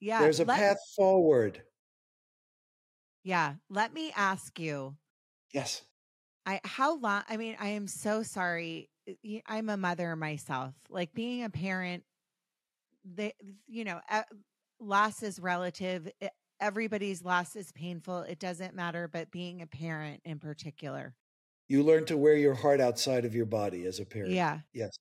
Yeah. 0.00 0.20
There's 0.20 0.40
a 0.40 0.44
let, 0.44 0.58
path 0.58 0.78
forward. 0.96 1.62
Yeah. 3.24 3.54
Let 3.68 3.92
me 3.92 4.12
ask 4.16 4.58
you. 4.58 4.96
Yes. 5.52 5.82
I 6.46 6.60
how 6.64 6.96
long 6.96 7.22
I 7.28 7.36
mean 7.36 7.56
I 7.60 7.68
am 7.68 7.86
so 7.86 8.22
sorry. 8.22 8.88
Eh, 9.06 9.40
I'm 9.46 9.68
a 9.68 9.76
mother 9.76 10.16
myself. 10.16 10.74
Like 10.88 11.12
being 11.12 11.44
a 11.44 11.50
parent 11.50 12.02
they 13.04 13.34
you 13.66 13.84
know 13.84 14.00
eh, 14.08 14.22
loss 14.80 15.22
is 15.22 15.38
relative. 15.38 16.10
Eh, 16.20 16.28
Everybody's 16.60 17.24
loss 17.24 17.56
is 17.56 17.72
painful. 17.72 18.20
It 18.20 18.38
doesn't 18.38 18.74
matter, 18.74 19.08
but 19.08 19.30
being 19.30 19.62
a 19.62 19.66
parent 19.66 20.20
in 20.24 20.38
particular. 20.38 21.14
You 21.68 21.82
learn 21.82 22.04
to 22.06 22.16
wear 22.16 22.34
your 22.34 22.54
heart 22.54 22.80
outside 22.80 23.24
of 23.24 23.34
your 23.34 23.46
body 23.46 23.86
as 23.86 24.00
a 24.00 24.04
parent. 24.04 24.32
Yeah. 24.32 24.60
Yes. 24.72 24.96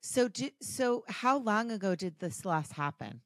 So 0.00 0.28
do, 0.28 0.50
so 0.62 1.04
how 1.08 1.38
long 1.38 1.72
ago 1.72 1.96
did 1.96 2.20
this 2.20 2.44
loss 2.44 2.72
happen? 2.72 3.22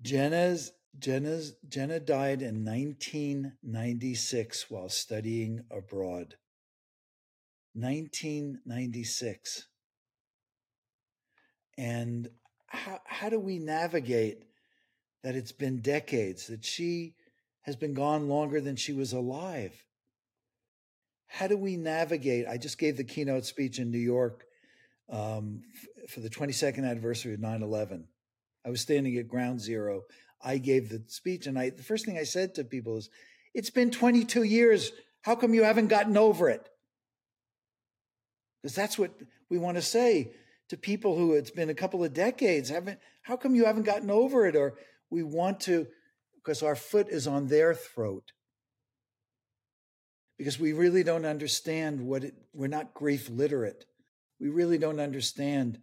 Jenna's 0.00 0.72
Jenna's 0.98 1.54
Jenna 1.68 2.00
died 2.00 2.42
in 2.42 2.64
1996 2.64 4.70
while 4.70 4.88
studying 4.88 5.64
abroad. 5.70 6.36
1996. 7.74 9.68
And 11.78 12.28
how 12.66 13.00
how 13.04 13.28
do 13.28 13.38
we 13.38 13.58
navigate 13.58 14.44
that 15.22 15.34
it's 15.34 15.52
been 15.52 15.80
decades 15.80 16.46
that 16.48 16.64
she 16.64 17.14
has 17.62 17.76
been 17.76 17.94
gone 17.94 18.28
longer 18.28 18.60
than 18.60 18.76
she 18.76 18.92
was 18.92 19.12
alive? 19.12 19.84
How 21.26 21.46
do 21.46 21.56
we 21.56 21.76
navigate? 21.76 22.46
I 22.46 22.58
just 22.58 22.78
gave 22.78 22.96
the 22.96 23.04
keynote 23.04 23.44
speech 23.44 23.78
in 23.78 23.90
New 23.90 23.98
York 23.98 24.44
um, 25.10 25.62
f- 25.74 26.10
for 26.10 26.20
the 26.20 26.28
22nd 26.28 26.84
anniversary 26.84 27.34
of 27.34 27.40
9 27.40 27.62
11 27.62 28.06
I 28.64 28.70
was 28.70 28.80
standing 28.80 29.16
at 29.16 29.28
ground 29.28 29.60
zero. 29.60 30.02
I 30.42 30.58
gave 30.58 30.88
the 30.88 31.02
speech, 31.08 31.46
and 31.46 31.58
I 31.58 31.70
the 31.70 31.82
first 31.82 32.04
thing 32.04 32.18
I 32.18 32.24
said 32.24 32.54
to 32.54 32.64
people 32.64 32.96
is, 32.96 33.10
"It's 33.54 33.70
been 33.70 33.90
22 33.90 34.42
years. 34.42 34.92
How 35.22 35.34
come 35.36 35.54
you 35.54 35.64
haven't 35.64 35.88
gotten 35.88 36.16
over 36.16 36.48
it?" 36.48 36.68
Because 38.60 38.74
that's 38.74 38.98
what 38.98 39.12
we 39.48 39.58
want 39.58 39.76
to 39.76 39.82
say 39.82 40.32
to 40.68 40.76
people 40.76 41.16
who 41.16 41.34
it's 41.34 41.50
been 41.50 41.70
a 41.70 41.74
couple 41.74 42.04
of 42.04 42.12
decades. 42.12 42.68
Haven't 42.68 42.98
how 43.22 43.36
come 43.36 43.54
you 43.54 43.64
haven't 43.64 43.84
gotten 43.84 44.10
over 44.10 44.46
it? 44.46 44.56
Or 44.56 44.74
we 45.12 45.22
want 45.22 45.60
to 45.60 45.86
because 46.34 46.62
our 46.62 46.74
foot 46.74 47.08
is 47.08 47.26
on 47.26 47.46
their 47.46 47.74
throat. 47.74 48.32
Because 50.38 50.58
we 50.58 50.72
really 50.72 51.04
don't 51.04 51.26
understand 51.26 52.00
what 52.00 52.24
it, 52.24 52.34
we're 52.52 52.66
not 52.66 52.94
grief 52.94 53.28
literate. 53.28 53.84
We 54.40 54.48
really 54.48 54.78
don't 54.78 54.98
understand 54.98 55.78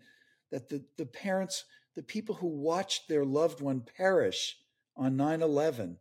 that 0.51 0.67
the, 0.67 0.83
the 0.97 1.05
parents 1.05 1.63
the 1.95 2.03
people 2.03 2.35
who 2.35 2.47
watched 2.47 3.07
their 3.07 3.25
loved 3.25 3.61
one 3.61 3.83
perish 3.97 4.57
on 4.95 5.17
9 5.17 5.41
11, 5.41 5.97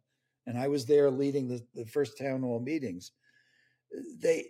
and 0.46 0.58
I 0.58 0.68
was 0.68 0.86
there 0.86 1.10
leading 1.10 1.48
the, 1.48 1.62
the 1.74 1.86
first 1.86 2.18
town 2.18 2.42
hall 2.42 2.60
meetings, 2.60 3.12
they, 4.20 4.46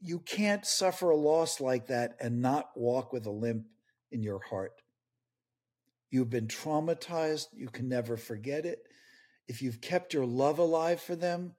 you 0.00 0.18
can't 0.20 0.64
suffer 0.64 1.10
a 1.10 1.16
loss 1.16 1.60
like 1.60 1.88
that 1.88 2.16
and 2.20 2.40
not 2.40 2.70
walk 2.76 3.12
with 3.12 3.26
a 3.26 3.30
limp 3.30 3.66
in 4.10 4.22
your 4.22 4.40
heart. 4.50 4.81
You've 6.12 6.30
been 6.30 6.46
traumatized, 6.46 7.48
you 7.52 7.68
can 7.68 7.88
never 7.88 8.16
forget 8.16 8.64
it. 8.64 8.86
If 9.48 9.62
you've 9.62 9.80
kept 9.80 10.14
your 10.14 10.26
love 10.26 10.60
alive 10.60 11.00
for 11.00 11.16
them, 11.16 11.54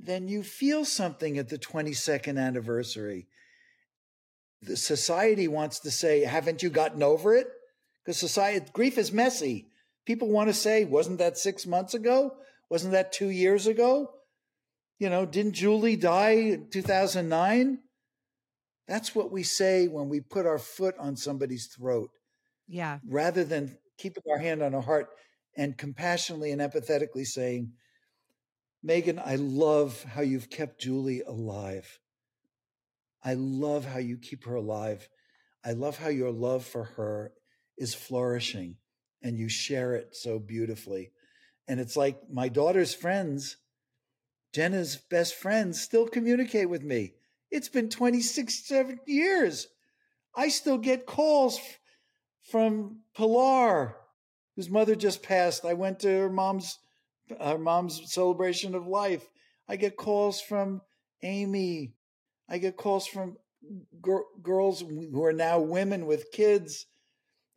then 0.00 0.26
you 0.26 0.42
feel 0.42 0.84
something 0.84 1.38
at 1.38 1.48
the 1.48 1.58
22nd 1.58 2.36
anniversary. 2.36 3.28
The 4.62 4.76
society 4.76 5.46
wants 5.46 5.78
to 5.80 5.92
say, 5.92 6.24
Haven't 6.24 6.64
you 6.64 6.70
gotten 6.70 7.04
over 7.04 7.36
it? 7.36 7.46
because 8.04 8.18
society 8.18 8.66
grief 8.72 8.98
is 8.98 9.12
messy. 9.12 9.68
People 10.06 10.28
want 10.28 10.48
to 10.48 10.54
say, 10.54 10.84
wasn't 10.84 11.18
that 11.18 11.38
six 11.38 11.66
months 11.66 11.94
ago? 11.94 12.34
Wasn't 12.68 12.92
that 12.92 13.12
two 13.12 13.30
years 13.30 13.66
ago? 13.66 14.10
You 14.98 15.10
know, 15.10 15.26
didn't 15.26 15.52
Julie 15.52 15.96
die 15.96 16.30
in 16.30 16.68
2009? 16.70 17.78
That's 18.88 19.14
what 19.14 19.30
we 19.30 19.42
say 19.42 19.86
when 19.88 20.08
we 20.08 20.20
put 20.20 20.46
our 20.46 20.58
foot 20.58 20.96
on 20.98 21.16
somebody's 21.16 21.66
throat. 21.66 22.10
Yeah. 22.66 22.98
Rather 23.06 23.44
than 23.44 23.78
keeping 23.98 24.22
our 24.30 24.38
hand 24.38 24.62
on 24.62 24.74
our 24.74 24.82
heart 24.82 25.08
and 25.56 25.76
compassionately 25.76 26.50
and 26.50 26.60
empathetically 26.60 27.26
saying, 27.26 27.72
Meghan, 28.86 29.22
I 29.24 29.36
love 29.36 30.02
how 30.02 30.22
you've 30.22 30.50
kept 30.50 30.80
Julie 30.80 31.22
alive. 31.22 31.98
I 33.24 33.34
love 33.34 33.84
how 33.84 33.98
you 33.98 34.18
keep 34.18 34.44
her 34.44 34.56
alive. 34.56 35.08
I 35.64 35.72
love 35.72 35.98
how 35.98 36.08
your 36.08 36.32
love 36.32 36.64
for 36.64 36.84
her 36.84 37.32
is 37.78 37.94
flourishing 37.94 38.76
and 39.22 39.38
you 39.38 39.48
share 39.48 39.94
it 39.94 40.16
so 40.16 40.38
beautifully. 40.40 41.12
And 41.68 41.78
it's 41.78 41.96
like 41.96 42.18
my 42.28 42.48
daughter's 42.48 42.94
friends, 42.94 43.56
Jenna's 44.52 44.96
best 44.96 45.36
friends, 45.36 45.80
still 45.80 46.08
communicate 46.08 46.68
with 46.68 46.82
me. 46.82 47.14
It's 47.50 47.68
been 47.68 47.88
26, 47.88 48.66
seven 48.66 48.98
years. 49.06 49.68
I 50.34 50.48
still 50.48 50.78
get 50.78 51.06
calls 51.06 51.60
from 52.52 52.98
Pilar, 53.16 53.96
whose 54.54 54.68
mother 54.68 54.94
just 54.94 55.22
passed. 55.22 55.64
I 55.64 55.72
went 55.72 56.00
to 56.00 56.08
her 56.08 56.30
mom's 56.30 56.78
her 57.40 57.58
mom's 57.58 58.12
celebration 58.12 58.74
of 58.74 58.86
life. 58.86 59.26
I 59.66 59.76
get 59.76 59.96
calls 59.96 60.40
from 60.40 60.82
Amy. 61.22 61.94
I 62.50 62.58
get 62.58 62.76
calls 62.76 63.06
from 63.06 63.38
gr- 64.02 64.28
girls 64.42 64.82
who 64.82 65.24
are 65.24 65.32
now 65.32 65.60
women 65.60 66.04
with 66.04 66.30
kids 66.30 66.86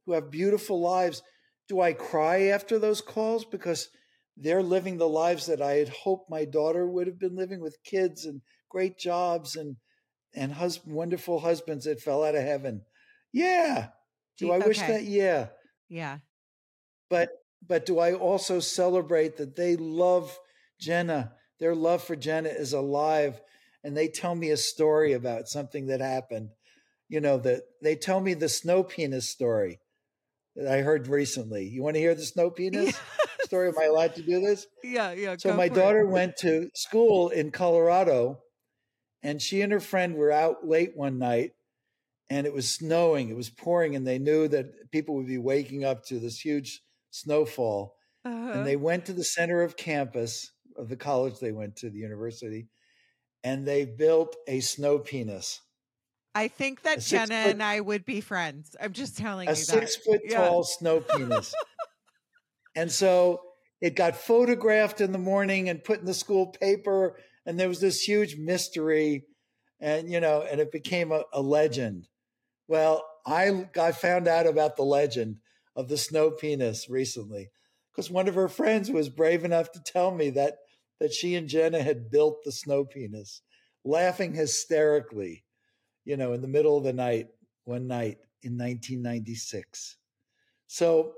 who 0.06 0.14
have 0.14 0.32
beautiful 0.32 0.80
lives. 0.80 1.22
Do 1.68 1.82
I 1.82 1.92
cry 1.92 2.44
after 2.44 2.80
those 2.80 3.02
calls 3.02 3.44
because 3.44 3.90
they're 4.38 4.64
living 4.64 4.98
the 4.98 5.10
lives 5.10 5.48
that 5.48 5.62
I 5.62 5.74
had 5.74 5.90
hoped 5.90 6.30
my 6.30 6.46
daughter 6.46 6.88
would 6.88 7.08
have 7.08 7.20
been 7.20 7.36
living 7.36 7.60
with 7.60 7.84
kids 7.84 8.24
and 8.24 8.42
great 8.70 8.98
jobs 8.98 9.58
and 9.58 9.76
and 10.34 10.56
wonderful 10.86 11.40
husbands 11.40 11.86
that 11.86 12.02
fell 12.02 12.24
out 12.24 12.36
of 12.36 12.44
heaven? 12.44 12.84
Yeah. 13.34 13.90
Do 14.38 14.52
I 14.52 14.58
okay. 14.58 14.68
wish 14.68 14.80
that? 14.80 15.04
Yeah. 15.04 15.48
Yeah. 15.90 16.20
But 17.10 17.30
but 17.68 17.86
do 17.86 18.00
I 18.00 18.14
also 18.14 18.60
celebrate 18.60 19.38
that 19.38 19.56
they 19.56 19.76
love 19.76 20.38
Jenna? 20.80 21.34
Their 21.60 21.76
love 21.76 22.04
for 22.04 22.16
Jenna 22.16 22.50
is 22.50 22.74
alive 22.74 23.42
and 23.86 23.96
they 23.96 24.08
tell 24.08 24.34
me 24.34 24.50
a 24.50 24.58
story 24.58 25.14
about 25.14 25.48
something 25.48 25.88
that 25.88 26.02
happened. 26.02 26.50
You 27.08 27.22
know, 27.22 27.38
that 27.38 27.62
they 27.84 27.96
tell 27.96 28.20
me 28.20 28.34
the 28.34 28.50
snow 28.50 28.84
penis 28.84 29.30
story 29.30 29.80
that 30.56 30.68
I 30.68 30.82
heard 30.82 31.08
recently. 31.08 31.66
You 31.66 31.84
want 31.84 31.96
to 31.96 32.00
hear 32.00 32.16
the 32.16 32.24
snow 32.24 32.50
penis 32.56 32.96
yeah. 32.96 33.46
story? 33.46 33.68
Am 33.68 33.78
I 33.80 33.86
allowed 33.86 34.16
to 34.16 34.24
do 34.24 34.42
this? 34.42 34.66
Yeah, 34.84 35.12
yeah. 35.12 35.36
So 35.38 35.54
my 35.54 35.68
daughter 35.68 36.02
it. 36.02 36.10
went 36.10 36.38
to 36.38 36.70
school 36.74 37.30
in 37.30 37.52
Colorado, 37.52 38.40
and 39.22 39.40
she 39.40 39.62
and 39.62 39.72
her 39.72 39.80
friend 39.80 40.16
were 40.16 40.32
out 40.32 40.68
late 40.68 40.94
one 40.96 41.20
night, 41.20 41.52
and 42.30 42.48
it 42.48 42.54
was 42.54 42.68
snowing. 42.68 43.30
It 43.30 43.36
was 43.36 43.50
pouring, 43.50 43.96
and 43.96 44.06
they 44.06 44.20
knew 44.20 44.48
that 44.48 44.92
people 44.92 45.16
would 45.16 45.28
be 45.28 45.38
waking 45.38 45.84
up 45.84 46.06
to 46.06 46.20
this 46.20 46.40
huge 46.40 46.82
snowfall. 47.12 47.96
Uh-huh. 48.24 48.52
And 48.54 48.66
they 48.66 48.76
went 48.76 49.06
to 49.06 49.14
the 49.14 49.24
center 49.24 49.62
of 49.62 49.78
campus 49.78 50.52
of 50.78 50.90
the 50.90 50.96
college 50.96 51.40
they 51.40 51.52
went 51.52 51.76
to, 51.78 51.90
the 51.90 52.00
university, 52.00 52.68
and 53.44 53.66
they 53.66 53.86
built 53.86 54.36
a 54.48 54.60
snow 54.60 55.00
penis. 55.00 55.62
I 56.34 56.50
think 56.50 56.82
that 56.82 57.00
Jenna 57.00 57.44
foot, 57.44 57.52
and 57.52 57.64
I 57.64 57.80
would 57.80 58.04
be 58.04 58.20
friends. 58.20 58.76
I'm 58.82 58.92
just 58.92 59.18
telling 59.18 59.48
you 59.48 59.54
that. 59.54 59.58
a 59.58 59.60
you. 59.60 59.66
six 59.66 59.96
that. 59.96 60.04
foot 60.04 60.22
Yeah. 60.26 60.38
tall 60.38 60.64
snow 60.64 61.00
penis. 61.00 61.54
and 62.76 62.92
so 62.92 63.40
it 63.80 63.96
got 63.96 64.18
photographed 64.18 65.00
in 65.00 65.14
the 65.14 65.18
morning 65.18 65.70
and 65.70 65.84
put 65.84 66.00
in 66.00 66.06
the 66.06 66.14
school 66.14 66.48
paper. 66.48 67.18
And 67.46 67.58
there 67.58 67.70
was 67.70 67.80
this 67.80 68.02
huge 68.02 68.36
mystery. 68.36 69.26
And, 69.80 70.12
you 70.12 70.20
know, 70.20 70.42
and 70.42 70.60
it 70.60 70.72
became 70.72 71.12
a, 71.12 71.24
a 71.32 71.42
legend. 71.42 72.08
Well, 72.68 73.04
I, 73.26 73.70
I 73.80 73.92
found 73.92 74.28
out 74.28 74.48
about 74.48 74.76
the 74.76 74.84
legend 74.84 75.40
of 75.76 75.88
the 75.88 75.98
snow 75.98 76.32
penis 76.32 76.90
recently 76.90 77.50
because 77.92 78.10
one 78.10 78.28
of 78.28 78.36
her 78.36 78.48
friends 78.50 78.92
was 78.92 79.10
brave 79.10 79.44
enough 79.44 79.72
to 79.74 79.82
tell 79.82 80.12
me 80.12 80.30
that 80.32 80.58
that 81.00 81.14
she 81.14 81.36
and 81.36 81.50
Jenna 81.50 81.84
had 81.84 82.10
built 82.10 82.44
the 82.46 82.54
snow 82.54 82.86
penis, 82.86 83.42
laughing 83.84 84.34
hysterically, 84.34 85.44
you 86.06 86.18
know, 86.18 86.34
in 86.34 86.42
the 86.42 86.48
middle 86.48 86.78
of 86.78 86.84
the 86.86 86.94
night 86.94 87.30
one 87.66 87.88
night 87.88 88.20
in 88.44 88.58
1996. 88.58 89.98
So 90.68 91.16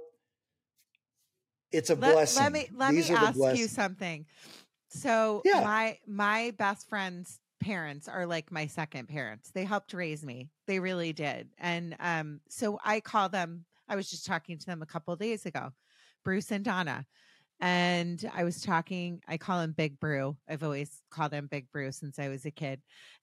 it's 1.71 1.89
a 1.89 1.95
Let, 1.95 2.03
blessing. 2.03 2.35
let 2.35 2.51
me 2.51 2.69
let 2.73 2.93
These 2.93 3.09
me 3.09 3.11
ask 3.11 3.53
you 3.53 3.67
something. 3.67 4.25
So 4.89 5.45
Yeah. 5.45 5.61
my 5.63 5.99
my 6.07 6.51
best 6.57 6.87
friend's 6.89 7.39
parents 7.59 8.07
are 8.07 8.25
like 8.25 8.51
my 8.51 8.67
second 8.67 9.07
parents. 9.07 9.51
They 9.51 9.65
helped 9.65 9.93
raise 9.93 10.23
me. 10.23 10.49
They 10.67 10.79
really 10.79 11.13
did. 11.13 11.49
And 11.57 11.95
um 11.99 12.41
so 12.49 12.79
I 12.83 12.99
call 12.99 13.29
them 13.29 13.65
I 13.89 13.95
was 13.95 14.09
just 14.09 14.25
talking 14.25 14.57
to 14.57 14.65
them 14.65 14.81
a 14.81 14.87
couple 14.87 15.15
days 15.15 15.45
ago. 15.45 15.69
Bruce 16.23 16.51
and 16.51 16.63
Donna. 16.63 17.05
And 17.59 18.29
I 18.35 18.43
was 18.43 18.61
talking, 18.61 19.21
I 19.27 19.37
call 19.37 19.61
him 19.61 19.71
Big 19.71 19.99
Brew. 19.99 20.37
I've 20.47 20.61
always 20.61 21.01
called 21.09 21.33
him 21.33 21.47
Big 21.49 21.71
Brew 21.71 21.91
since 21.91 22.19
I 22.19 22.27
was 22.27 22.45
a 22.45 22.51
kid. 22.51 22.81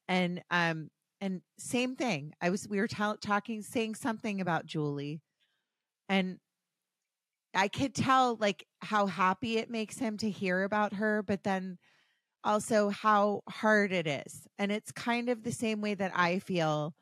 And 0.08 0.42
um 0.50 0.88
and 1.20 1.40
same 1.58 1.96
thing. 1.96 2.32
I 2.40 2.50
was 2.50 2.68
we 2.68 2.80
were 2.80 2.88
talking 2.88 3.62
saying 3.62 3.94
something 3.94 4.40
about 4.40 4.66
Julie 4.66 5.20
and 6.08 6.38
I 7.54 7.68
could 7.68 7.94
tell 7.94 8.36
like 8.36 8.66
how 8.80 9.06
happy 9.06 9.58
it 9.58 9.70
makes 9.70 9.98
him 9.98 10.16
to 10.18 10.30
hear 10.30 10.64
about 10.64 10.94
her, 10.94 11.22
but 11.22 11.44
then 11.44 11.78
also 12.44 12.90
how 12.90 13.42
hard 13.48 13.92
it 13.92 14.06
is. 14.06 14.46
And 14.58 14.72
it's 14.72 14.92
kind 14.92 15.28
of 15.28 15.42
the 15.42 15.52
same 15.52 15.80
way 15.80 15.94
that 15.94 16.12
I 16.16 16.38
feel 16.40 16.94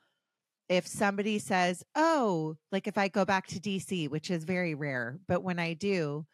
if 0.68 0.86
somebody 0.86 1.38
says, 1.38 1.84
"Oh, 1.95 2.57
like 2.72 2.86
if 2.88 2.99
I 2.99 3.09
go 3.09 3.24
back 3.24 3.47
to 3.49 3.61
DC, 3.61 4.09
which 4.09 4.30
is 4.30 4.45
very 4.45 4.74
rare, 4.74 5.20
but 5.28 5.43
when 5.43 5.59
I 5.59 5.74
do, 5.74 6.26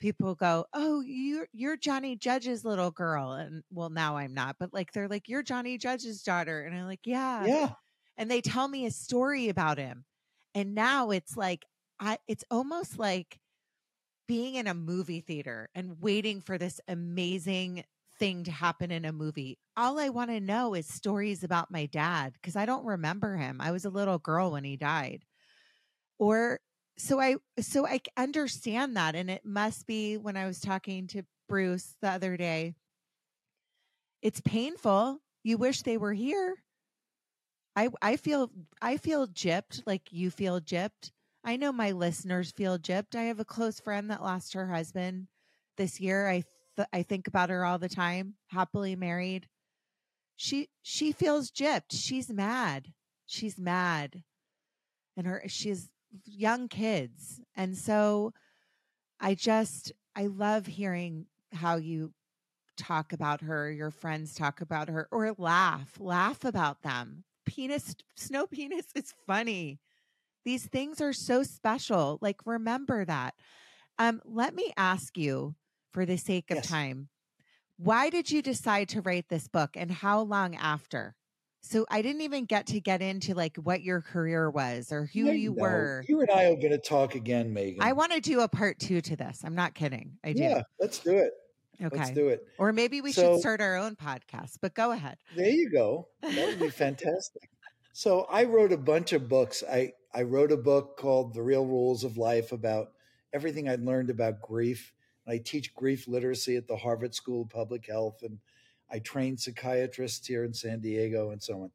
people 0.00 0.34
go, 0.34 0.66
"Oh, 0.74 1.00
you're 1.02 1.48
you're 1.52 1.76
Johnny 1.76 2.16
Judge's 2.16 2.64
little 2.64 2.90
girl." 2.90 3.32
And 3.32 3.64
well, 3.70 3.90
now 3.90 4.16
I'm 4.16 4.34
not, 4.34 4.56
but 4.58 4.72
like 4.74 4.92
they're 4.92 5.08
like, 5.08 5.28
"You're 5.28 5.42
Johnny 5.44 5.78
Judge's 5.78 6.22
daughter." 6.22 6.62
And 6.64 6.76
I'm 6.76 6.86
like, 6.86 7.06
"Yeah." 7.06 7.48
Yeah. 7.48 7.74
and 8.16 8.30
they 8.30 8.40
tell 8.40 8.68
me 8.68 8.86
a 8.86 8.90
story 8.90 9.48
about 9.48 9.78
him 9.78 10.04
and 10.54 10.74
now 10.74 11.10
it's 11.10 11.36
like 11.36 11.64
i 12.00 12.18
it's 12.28 12.44
almost 12.50 12.98
like 12.98 13.40
being 14.26 14.54
in 14.54 14.66
a 14.66 14.74
movie 14.74 15.20
theater 15.20 15.68
and 15.74 16.00
waiting 16.00 16.40
for 16.40 16.56
this 16.58 16.80
amazing 16.88 17.84
thing 18.18 18.44
to 18.44 18.50
happen 18.50 18.90
in 18.90 19.04
a 19.04 19.12
movie 19.12 19.58
all 19.76 19.98
i 19.98 20.08
want 20.08 20.30
to 20.30 20.40
know 20.40 20.74
is 20.74 20.86
stories 20.86 21.42
about 21.42 21.70
my 21.70 21.86
dad 21.86 22.32
because 22.34 22.56
i 22.56 22.66
don't 22.66 22.84
remember 22.84 23.36
him 23.36 23.60
i 23.60 23.70
was 23.70 23.84
a 23.84 23.90
little 23.90 24.18
girl 24.18 24.52
when 24.52 24.64
he 24.64 24.76
died 24.76 25.24
or 26.18 26.60
so 26.96 27.20
i 27.20 27.36
so 27.60 27.86
I 27.86 28.00
understand 28.16 28.96
that 28.96 29.14
and 29.14 29.30
it 29.30 29.44
must 29.44 29.86
be 29.86 30.16
when 30.16 30.36
i 30.36 30.46
was 30.46 30.60
talking 30.60 31.06
to 31.08 31.22
bruce 31.48 31.96
the 32.00 32.08
other 32.08 32.36
day 32.36 32.74
it's 34.22 34.40
painful 34.40 35.20
you 35.42 35.58
wish 35.58 35.82
they 35.82 35.98
were 35.98 36.12
here 36.12 36.56
I 37.76 37.88
I 38.00 38.16
feel 38.16 38.50
I 38.80 38.96
feel 38.96 39.26
gypped 39.26 39.82
like 39.86 40.12
you 40.12 40.30
feel 40.30 40.60
gypped. 40.60 41.10
I 41.44 41.56
know 41.56 41.72
my 41.72 41.90
listeners 41.90 42.52
feel 42.52 42.78
gypped. 42.78 43.14
I 43.14 43.24
have 43.24 43.40
a 43.40 43.44
close 43.44 43.80
friend 43.80 44.10
that 44.10 44.22
lost 44.22 44.54
her 44.54 44.66
husband 44.68 45.28
this 45.76 46.00
year. 46.00 46.28
I 46.28 46.44
I 46.92 47.02
think 47.02 47.26
about 47.26 47.50
her 47.50 47.64
all 47.64 47.78
the 47.78 47.88
time. 47.88 48.34
Happily 48.48 48.96
married. 48.96 49.48
She 50.36 50.68
she 50.82 51.12
feels 51.12 51.50
gypped. 51.50 51.92
She's 51.92 52.30
mad. 52.30 52.92
She's 53.26 53.58
mad. 53.58 54.22
And 55.16 55.26
her 55.26 55.42
she's 55.46 55.88
young 56.24 56.68
kids. 56.68 57.40
And 57.56 57.76
so 57.76 58.32
I 59.20 59.34
just 59.34 59.92
I 60.16 60.26
love 60.26 60.66
hearing 60.66 61.26
how 61.52 61.76
you 61.76 62.12
talk 62.76 63.12
about 63.12 63.40
her, 63.42 63.70
your 63.70 63.92
friends 63.92 64.34
talk 64.34 64.60
about 64.60 64.88
her 64.88 65.08
or 65.12 65.32
laugh, 65.38 65.96
laugh 66.00 66.44
about 66.44 66.82
them 66.82 67.24
penis 67.44 67.94
snow 68.16 68.46
penis 68.46 68.86
is 68.94 69.14
funny 69.26 69.78
these 70.44 70.66
things 70.66 71.00
are 71.00 71.12
so 71.12 71.42
special 71.42 72.18
like 72.20 72.40
remember 72.46 73.04
that 73.04 73.34
um 73.98 74.20
let 74.24 74.54
me 74.54 74.72
ask 74.76 75.16
you 75.16 75.54
for 75.94 76.04
the 76.04 76.18
sake 76.18 76.50
of 76.50 76.56
Yes. 76.56 76.68
time 76.68 77.08
why 77.76 78.10
did 78.10 78.30
you 78.30 78.42
decide 78.42 78.88
to 78.90 79.00
write 79.00 79.28
this 79.28 79.48
book 79.48 79.70
and 79.74 79.90
how 79.90 80.20
long 80.20 80.54
after 80.56 81.14
so 81.62 81.86
i 81.90 82.02
didn't 82.02 82.20
even 82.22 82.44
get 82.44 82.66
to 82.66 82.80
get 82.80 83.00
into 83.00 83.32
like 83.34 83.56
what 83.56 83.82
your 83.82 84.00
career 84.02 84.50
was 84.50 84.92
or 84.92 85.06
who 85.06 85.28
I 85.28 85.32
you 85.32 85.54
know. 85.54 85.62
were 85.62 86.04
You 86.08 86.20
and 86.20 86.30
I 86.30 86.44
are 86.44 86.56
going 86.56 86.70
to 86.70 86.78
talk 86.78 87.14
again, 87.14 87.54
Meghan. 87.54 87.78
i 87.80 87.92
want 87.92 88.12
to 88.12 88.20
do 88.20 88.40
a 88.40 88.48
part 88.48 88.78
two 88.78 89.00
to 89.00 89.16
this 89.16 89.40
i'm 89.44 89.54
not 89.54 89.74
kidding 89.74 90.18
i 90.22 90.32
do 90.34 90.42
Yeah, 90.42 90.62
let's 90.78 90.98
do 90.98 91.16
it. 91.16 91.30
okay 91.82 91.96
Let's 91.96 92.10
do 92.10 92.28
it. 92.28 92.46
or 92.58 92.72
maybe 92.72 93.00
we 93.00 93.12
So- 93.12 93.32
should 93.34 93.40
start 93.40 93.60
our 93.60 93.76
own 93.76 93.96
podcast 93.96 94.58
but 94.60 94.74
go 94.74 94.90
ahead 94.92 95.16
There 95.36 95.48
you 95.48 95.70
go. 95.70 96.08
That 96.22 96.46
would 96.48 96.60
be 96.60 96.70
fantastic. 96.84 97.48
So 97.92 98.26
I 98.30 98.42
wrote 98.44 98.72
a 98.72 98.76
bunch 98.76 99.12
of 99.12 99.28
books. 99.28 99.62
I, 99.70 99.92
I 100.12 100.22
wrote 100.22 100.50
a 100.50 100.56
book 100.56 100.96
called 100.96 101.32
The 101.32 101.42
Real 101.42 101.64
Rules 101.64 102.02
of 102.02 102.16
Life 102.16 102.50
about 102.50 102.88
everything 103.32 103.68
I'd 103.68 103.82
learned 103.84 104.10
about 104.10 104.40
grief. 104.40 104.92
I 105.26 105.38
teach 105.38 105.74
grief 105.74 106.06
literacy 106.06 106.56
at 106.56 106.66
the 106.68 106.76
Harvard 106.76 107.14
School 107.14 107.42
of 107.42 107.50
Public 107.50 107.86
Health, 107.86 108.22
and 108.22 108.38
I 108.90 108.98
train 108.98 109.36
psychiatrists 109.36 110.26
here 110.26 110.44
in 110.44 110.52
San 110.52 110.80
Diego 110.80 111.30
and 111.30 111.42
so 111.42 111.62
on. 111.62 111.70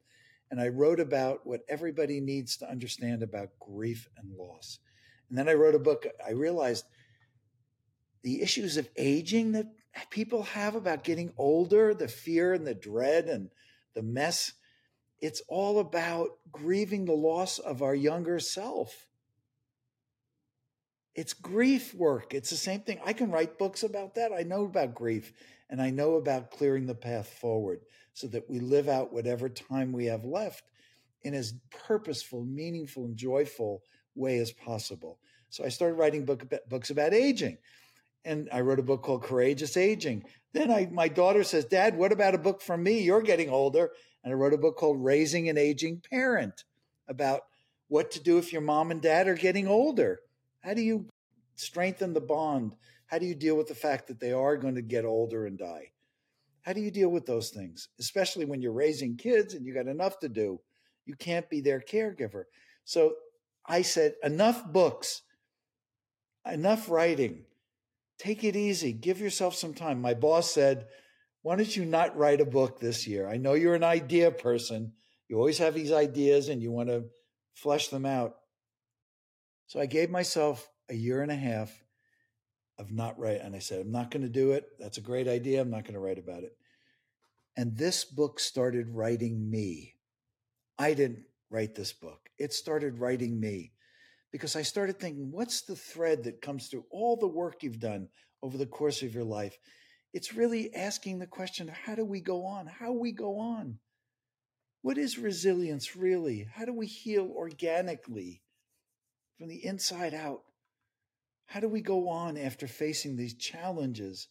And 0.50 0.60
I 0.60 0.68
wrote 0.68 1.00
about 1.00 1.46
what 1.46 1.60
everybody 1.68 2.20
needs 2.20 2.56
to 2.58 2.68
understand 2.68 3.22
about 3.22 3.50
grief 3.60 4.08
and 4.16 4.36
loss. 4.36 4.78
And 5.28 5.38
then 5.38 5.48
I 5.48 5.54
wrote 5.54 5.74
a 5.74 5.80
book. 5.80 6.06
I 6.24 6.32
realized 6.32 6.84
the 8.22 8.42
issues 8.42 8.76
of 8.76 8.88
aging 8.96 9.52
that 9.52 9.66
people 10.10 10.42
have 10.42 10.74
about 10.74 11.04
getting 11.04 11.32
older, 11.36 11.94
the 11.94 12.08
fear 12.08 12.52
and 12.52 12.66
the 12.66 12.74
dread 12.74 13.26
and 13.26 13.50
the 13.94 14.02
mess. 14.02 14.52
It's 15.20 15.42
all 15.48 15.78
about 15.78 16.30
grieving 16.50 17.04
the 17.04 17.12
loss 17.12 17.58
of 17.58 17.82
our 17.82 17.94
younger 17.94 18.40
self. 18.40 19.06
It's 21.14 21.34
grief 21.34 21.94
work. 21.94 22.34
It's 22.34 22.50
the 22.50 22.56
same 22.56 22.80
thing. 22.80 23.00
I 23.04 23.12
can 23.12 23.30
write 23.30 23.58
books 23.58 23.82
about 23.82 24.14
that. 24.14 24.32
I 24.32 24.42
know 24.42 24.64
about 24.64 24.94
grief 24.94 25.32
and 25.68 25.82
I 25.82 25.90
know 25.90 26.14
about 26.14 26.50
clearing 26.50 26.86
the 26.86 26.94
path 26.94 27.28
forward 27.40 27.80
so 28.12 28.26
that 28.28 28.48
we 28.48 28.60
live 28.60 28.88
out 28.88 29.12
whatever 29.12 29.48
time 29.48 29.92
we 29.92 30.06
have 30.06 30.24
left 30.24 30.64
in 31.22 31.34
as 31.34 31.54
purposeful, 31.70 32.44
meaningful, 32.44 33.04
and 33.04 33.16
joyful 33.16 33.82
way 34.14 34.38
as 34.38 34.52
possible. 34.52 35.18
So 35.50 35.64
I 35.64 35.68
started 35.68 35.94
writing 35.94 36.24
book, 36.24 36.52
books 36.68 36.90
about 36.90 37.12
aging 37.12 37.58
and 38.24 38.48
I 38.52 38.60
wrote 38.60 38.78
a 38.78 38.84
book 38.84 39.02
called 39.02 39.22
Courageous 39.22 39.76
Aging. 39.76 40.24
Then 40.52 40.70
I, 40.70 40.88
my 40.90 41.08
daughter 41.08 41.44
says, 41.44 41.64
Dad, 41.64 41.96
what 41.96 42.12
about 42.12 42.34
a 42.34 42.38
book 42.38 42.60
from 42.60 42.82
me? 42.82 43.00
You're 43.00 43.22
getting 43.22 43.48
older. 43.48 43.90
And 44.22 44.32
I 44.32 44.36
wrote 44.36 44.52
a 44.52 44.58
book 44.58 44.76
called 44.76 45.02
Raising 45.02 45.48
an 45.48 45.56
Aging 45.56 46.02
Parent 46.10 46.64
about 47.08 47.42
what 47.88 48.10
to 48.12 48.22
do 48.22 48.38
if 48.38 48.52
your 48.52 48.62
mom 48.62 48.90
and 48.90 49.00
dad 49.00 49.26
are 49.26 49.34
getting 49.34 49.66
older. 49.66 50.20
How 50.60 50.74
do 50.74 50.82
you 50.82 51.06
strengthen 51.56 52.12
the 52.12 52.20
bond? 52.20 52.74
How 53.06 53.18
do 53.18 53.26
you 53.26 53.34
deal 53.34 53.56
with 53.56 53.68
the 53.68 53.74
fact 53.74 54.08
that 54.08 54.20
they 54.20 54.32
are 54.32 54.56
going 54.56 54.76
to 54.76 54.82
get 54.82 55.04
older 55.04 55.46
and 55.46 55.58
die? 55.58 55.92
How 56.62 56.72
do 56.72 56.80
you 56.80 56.90
deal 56.90 57.08
with 57.08 57.26
those 57.26 57.50
things, 57.50 57.88
especially 57.98 58.44
when 58.44 58.60
you're 58.60 58.72
raising 58.72 59.16
kids 59.16 59.54
and 59.54 59.64
you 59.64 59.74
got 59.74 59.86
enough 59.86 60.18
to 60.20 60.28
do? 60.28 60.60
You 61.06 61.14
can't 61.14 61.48
be 61.48 61.60
their 61.60 61.80
caregiver. 61.80 62.44
So 62.84 63.14
I 63.66 63.82
said, 63.82 64.14
enough 64.22 64.64
books, 64.70 65.22
enough 66.44 66.90
writing 66.90 67.44
take 68.20 68.44
it 68.44 68.54
easy. 68.54 68.92
Give 68.92 69.18
yourself 69.18 69.54
some 69.54 69.72
time. 69.72 70.00
My 70.00 70.14
boss 70.14 70.52
said, 70.52 70.86
Why 71.42 71.56
don't 71.56 71.74
you 71.74 71.86
not 71.86 72.16
write 72.16 72.40
a 72.40 72.44
book 72.44 72.78
this 72.78 73.06
year? 73.06 73.26
I 73.26 73.38
know 73.38 73.54
you're 73.54 73.74
an 73.74 73.84
idea 73.84 74.30
person. 74.30 74.92
You 75.28 75.38
always 75.38 75.58
have 75.58 75.74
these 75.74 75.92
ideas 75.92 76.48
and 76.48 76.62
you 76.62 76.70
want 76.70 76.90
to 76.90 77.04
flesh 77.54 77.88
them 77.88 78.04
out. 78.04 78.36
So 79.70 79.78
I 79.78 79.86
gave 79.86 80.10
myself 80.10 80.68
a 80.88 80.94
year 80.94 81.22
and 81.22 81.30
a 81.30 81.36
half 81.36 81.70
of 82.76 82.90
not 82.90 83.16
writing. 83.20 83.42
And 83.42 83.54
I 83.54 83.60
said, 83.60 83.80
I'm 83.80 83.92
not 83.92 84.10
going 84.10 84.24
to 84.24 84.28
do 84.28 84.50
it. 84.50 84.64
That's 84.80 84.98
a 84.98 85.00
great 85.00 85.28
idea. 85.28 85.60
I'm 85.60 85.70
not 85.70 85.84
going 85.84 85.94
to 85.94 86.00
write 86.00 86.18
about 86.18 86.42
it. 86.42 86.56
And 87.56 87.76
this 87.76 88.04
book 88.04 88.40
started 88.40 88.88
writing 88.88 89.48
me. 89.48 89.94
I 90.76 90.92
didn't 90.94 91.22
write 91.50 91.76
this 91.76 91.92
book, 91.92 92.30
it 92.36 92.52
started 92.52 92.98
writing 92.98 93.38
me 93.38 93.70
because 94.32 94.56
I 94.56 94.62
started 94.62 94.98
thinking, 94.98 95.30
what's 95.30 95.62
the 95.62 95.76
thread 95.76 96.24
that 96.24 96.42
comes 96.42 96.66
through 96.66 96.86
all 96.90 97.16
the 97.16 97.28
work 97.28 97.62
you've 97.62 97.78
done 97.78 98.08
over 98.42 98.58
the 98.58 98.66
course 98.66 99.02
of 99.02 99.14
your 99.14 99.22
life? 99.22 99.56
It's 100.12 100.34
really 100.34 100.74
asking 100.74 101.20
the 101.20 101.28
question, 101.28 101.68
how 101.68 101.94
do 101.94 102.04
we 102.04 102.20
go 102.20 102.44
on? 102.44 102.66
How 102.66 102.90
we 102.90 103.12
go 103.12 103.38
on? 103.38 103.78
What 104.82 104.98
is 104.98 105.16
resilience 105.16 105.94
really? 105.94 106.48
How 106.52 106.64
do 106.64 106.72
we 106.72 106.88
heal 106.88 107.30
organically 107.32 108.42
from 109.40 109.48
the 109.48 109.64
inside 109.64 110.12
out? 110.12 110.42
How 111.46 111.60
do 111.60 111.68
we 111.68 111.80
go 111.80 112.10
on 112.10 112.36
after 112.36 112.66
facing 112.66 113.16
these 113.16 113.32
challenges 113.32 114.28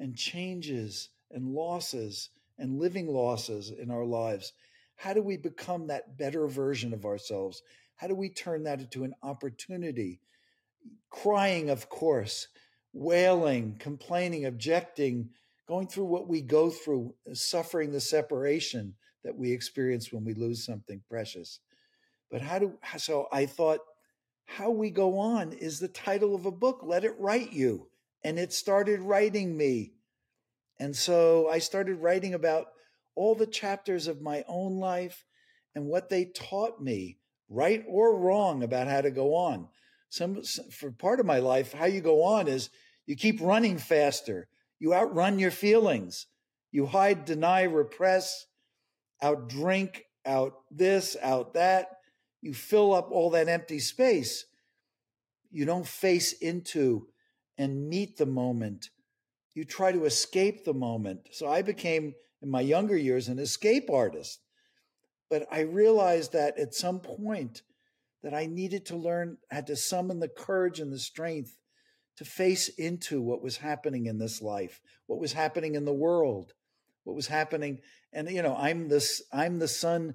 and 0.00 0.16
changes 0.16 1.10
and 1.30 1.54
losses 1.54 2.30
and 2.58 2.80
living 2.80 3.06
losses 3.06 3.70
in 3.70 3.88
our 3.92 4.04
lives? 4.04 4.52
How 4.96 5.14
do 5.14 5.22
we 5.22 5.36
become 5.36 5.86
that 5.86 6.18
better 6.18 6.48
version 6.48 6.92
of 6.92 7.06
ourselves? 7.06 7.62
How 7.94 8.08
do 8.08 8.16
we 8.16 8.30
turn 8.30 8.64
that 8.64 8.80
into 8.80 9.04
an 9.04 9.14
opportunity? 9.22 10.20
Crying, 11.08 11.70
of 11.70 11.88
course, 11.88 12.48
wailing, 12.92 13.76
complaining, 13.78 14.44
objecting, 14.44 15.30
going 15.68 15.86
through 15.86 16.06
what 16.06 16.28
we 16.28 16.40
go 16.40 16.68
through, 16.68 17.14
suffering 17.32 17.92
the 17.92 18.00
separation 18.00 18.94
that 19.22 19.36
we 19.36 19.52
experience 19.52 20.12
when 20.12 20.24
we 20.24 20.34
lose 20.34 20.64
something 20.64 21.00
precious. 21.08 21.60
But 22.28 22.40
how 22.40 22.58
do, 22.58 22.72
so 22.96 23.28
I 23.30 23.46
thought, 23.46 23.78
How 24.48 24.70
We 24.70 24.88
Go 24.90 25.18
On 25.18 25.52
is 25.52 25.78
the 25.78 25.88
title 25.88 26.34
of 26.34 26.46
a 26.46 26.50
book. 26.50 26.80
Let 26.82 27.04
it 27.04 27.14
write 27.18 27.52
you. 27.52 27.88
And 28.24 28.38
it 28.38 28.52
started 28.52 29.00
writing 29.00 29.56
me. 29.56 29.92
And 30.80 30.96
so 30.96 31.48
I 31.48 31.58
started 31.58 31.96
writing 31.96 32.32
about 32.32 32.68
all 33.14 33.34
the 33.34 33.46
chapters 33.46 34.06
of 34.06 34.22
my 34.22 34.44
own 34.48 34.78
life 34.78 35.24
and 35.74 35.86
what 35.86 36.08
they 36.08 36.24
taught 36.24 36.80
me, 36.80 37.18
right 37.48 37.84
or 37.86 38.18
wrong, 38.18 38.62
about 38.62 38.88
how 38.88 39.02
to 39.02 39.10
go 39.10 39.34
on. 39.34 39.68
Some 40.08 40.42
for 40.42 40.90
part 40.92 41.20
of 41.20 41.26
my 41.26 41.38
life, 41.40 41.74
how 41.74 41.84
you 41.84 42.00
go 42.00 42.24
on 42.24 42.48
is 42.48 42.70
you 43.06 43.16
keep 43.16 43.40
running 43.42 43.76
faster. 43.76 44.48
You 44.80 44.94
outrun 44.94 45.38
your 45.38 45.50
feelings. 45.50 46.26
You 46.72 46.86
hide, 46.86 47.26
deny, 47.26 47.62
repress, 47.64 48.46
out 49.20 49.48
drink, 49.48 50.04
out 50.24 50.54
this, 50.70 51.16
out 51.22 51.54
that. 51.54 51.97
You 52.40 52.54
fill 52.54 52.92
up 52.94 53.10
all 53.10 53.30
that 53.30 53.48
empty 53.48 53.78
space. 53.78 54.44
You 55.50 55.64
don't 55.64 55.86
face 55.86 56.32
into 56.32 57.08
and 57.56 57.88
meet 57.88 58.16
the 58.16 58.26
moment. 58.26 58.90
You 59.54 59.64
try 59.64 59.92
to 59.92 60.04
escape 60.04 60.64
the 60.64 60.74
moment. 60.74 61.28
So 61.32 61.48
I 61.48 61.62
became, 61.62 62.14
in 62.42 62.50
my 62.50 62.60
younger 62.60 62.96
years, 62.96 63.28
an 63.28 63.38
escape 63.38 63.90
artist. 63.90 64.40
But 65.30 65.46
I 65.50 65.60
realized 65.60 66.32
that 66.32 66.58
at 66.58 66.74
some 66.74 67.00
point 67.00 67.62
that 68.22 68.34
I 68.34 68.46
needed 68.46 68.86
to 68.86 68.96
learn, 68.96 69.38
had 69.50 69.66
to 69.66 69.76
summon 69.76 70.20
the 70.20 70.28
courage 70.28 70.80
and 70.80 70.92
the 70.92 70.98
strength 70.98 71.58
to 72.16 72.24
face 72.24 72.68
into 72.68 73.22
what 73.22 73.42
was 73.42 73.58
happening 73.58 74.06
in 74.06 74.18
this 74.18 74.42
life, 74.42 74.80
what 75.06 75.20
was 75.20 75.32
happening 75.32 75.74
in 75.74 75.84
the 75.84 75.92
world, 75.92 76.52
what 77.04 77.14
was 77.14 77.28
happening. 77.28 77.78
And 78.12 78.28
you 78.28 78.42
know, 78.42 78.56
I'm 78.56 78.88
this 78.88 79.22
I'm 79.32 79.58
the 79.58 79.68
son, 79.68 80.14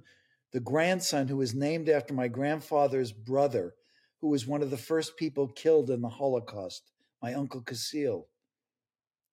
the 0.53 0.59
grandson 0.59 1.27
who 1.27 1.37
was 1.37 1.55
named 1.55 1.89
after 1.89 2.13
my 2.13 2.27
grandfather's 2.27 3.11
brother, 3.11 3.73
who 4.21 4.29
was 4.29 4.47
one 4.47 4.61
of 4.61 4.69
the 4.69 4.77
first 4.77 5.17
people 5.17 5.47
killed 5.47 5.89
in 5.89 6.01
the 6.01 6.09
Holocaust, 6.09 6.91
my 7.21 7.33
uncle 7.33 7.61
Kasil. 7.61 8.25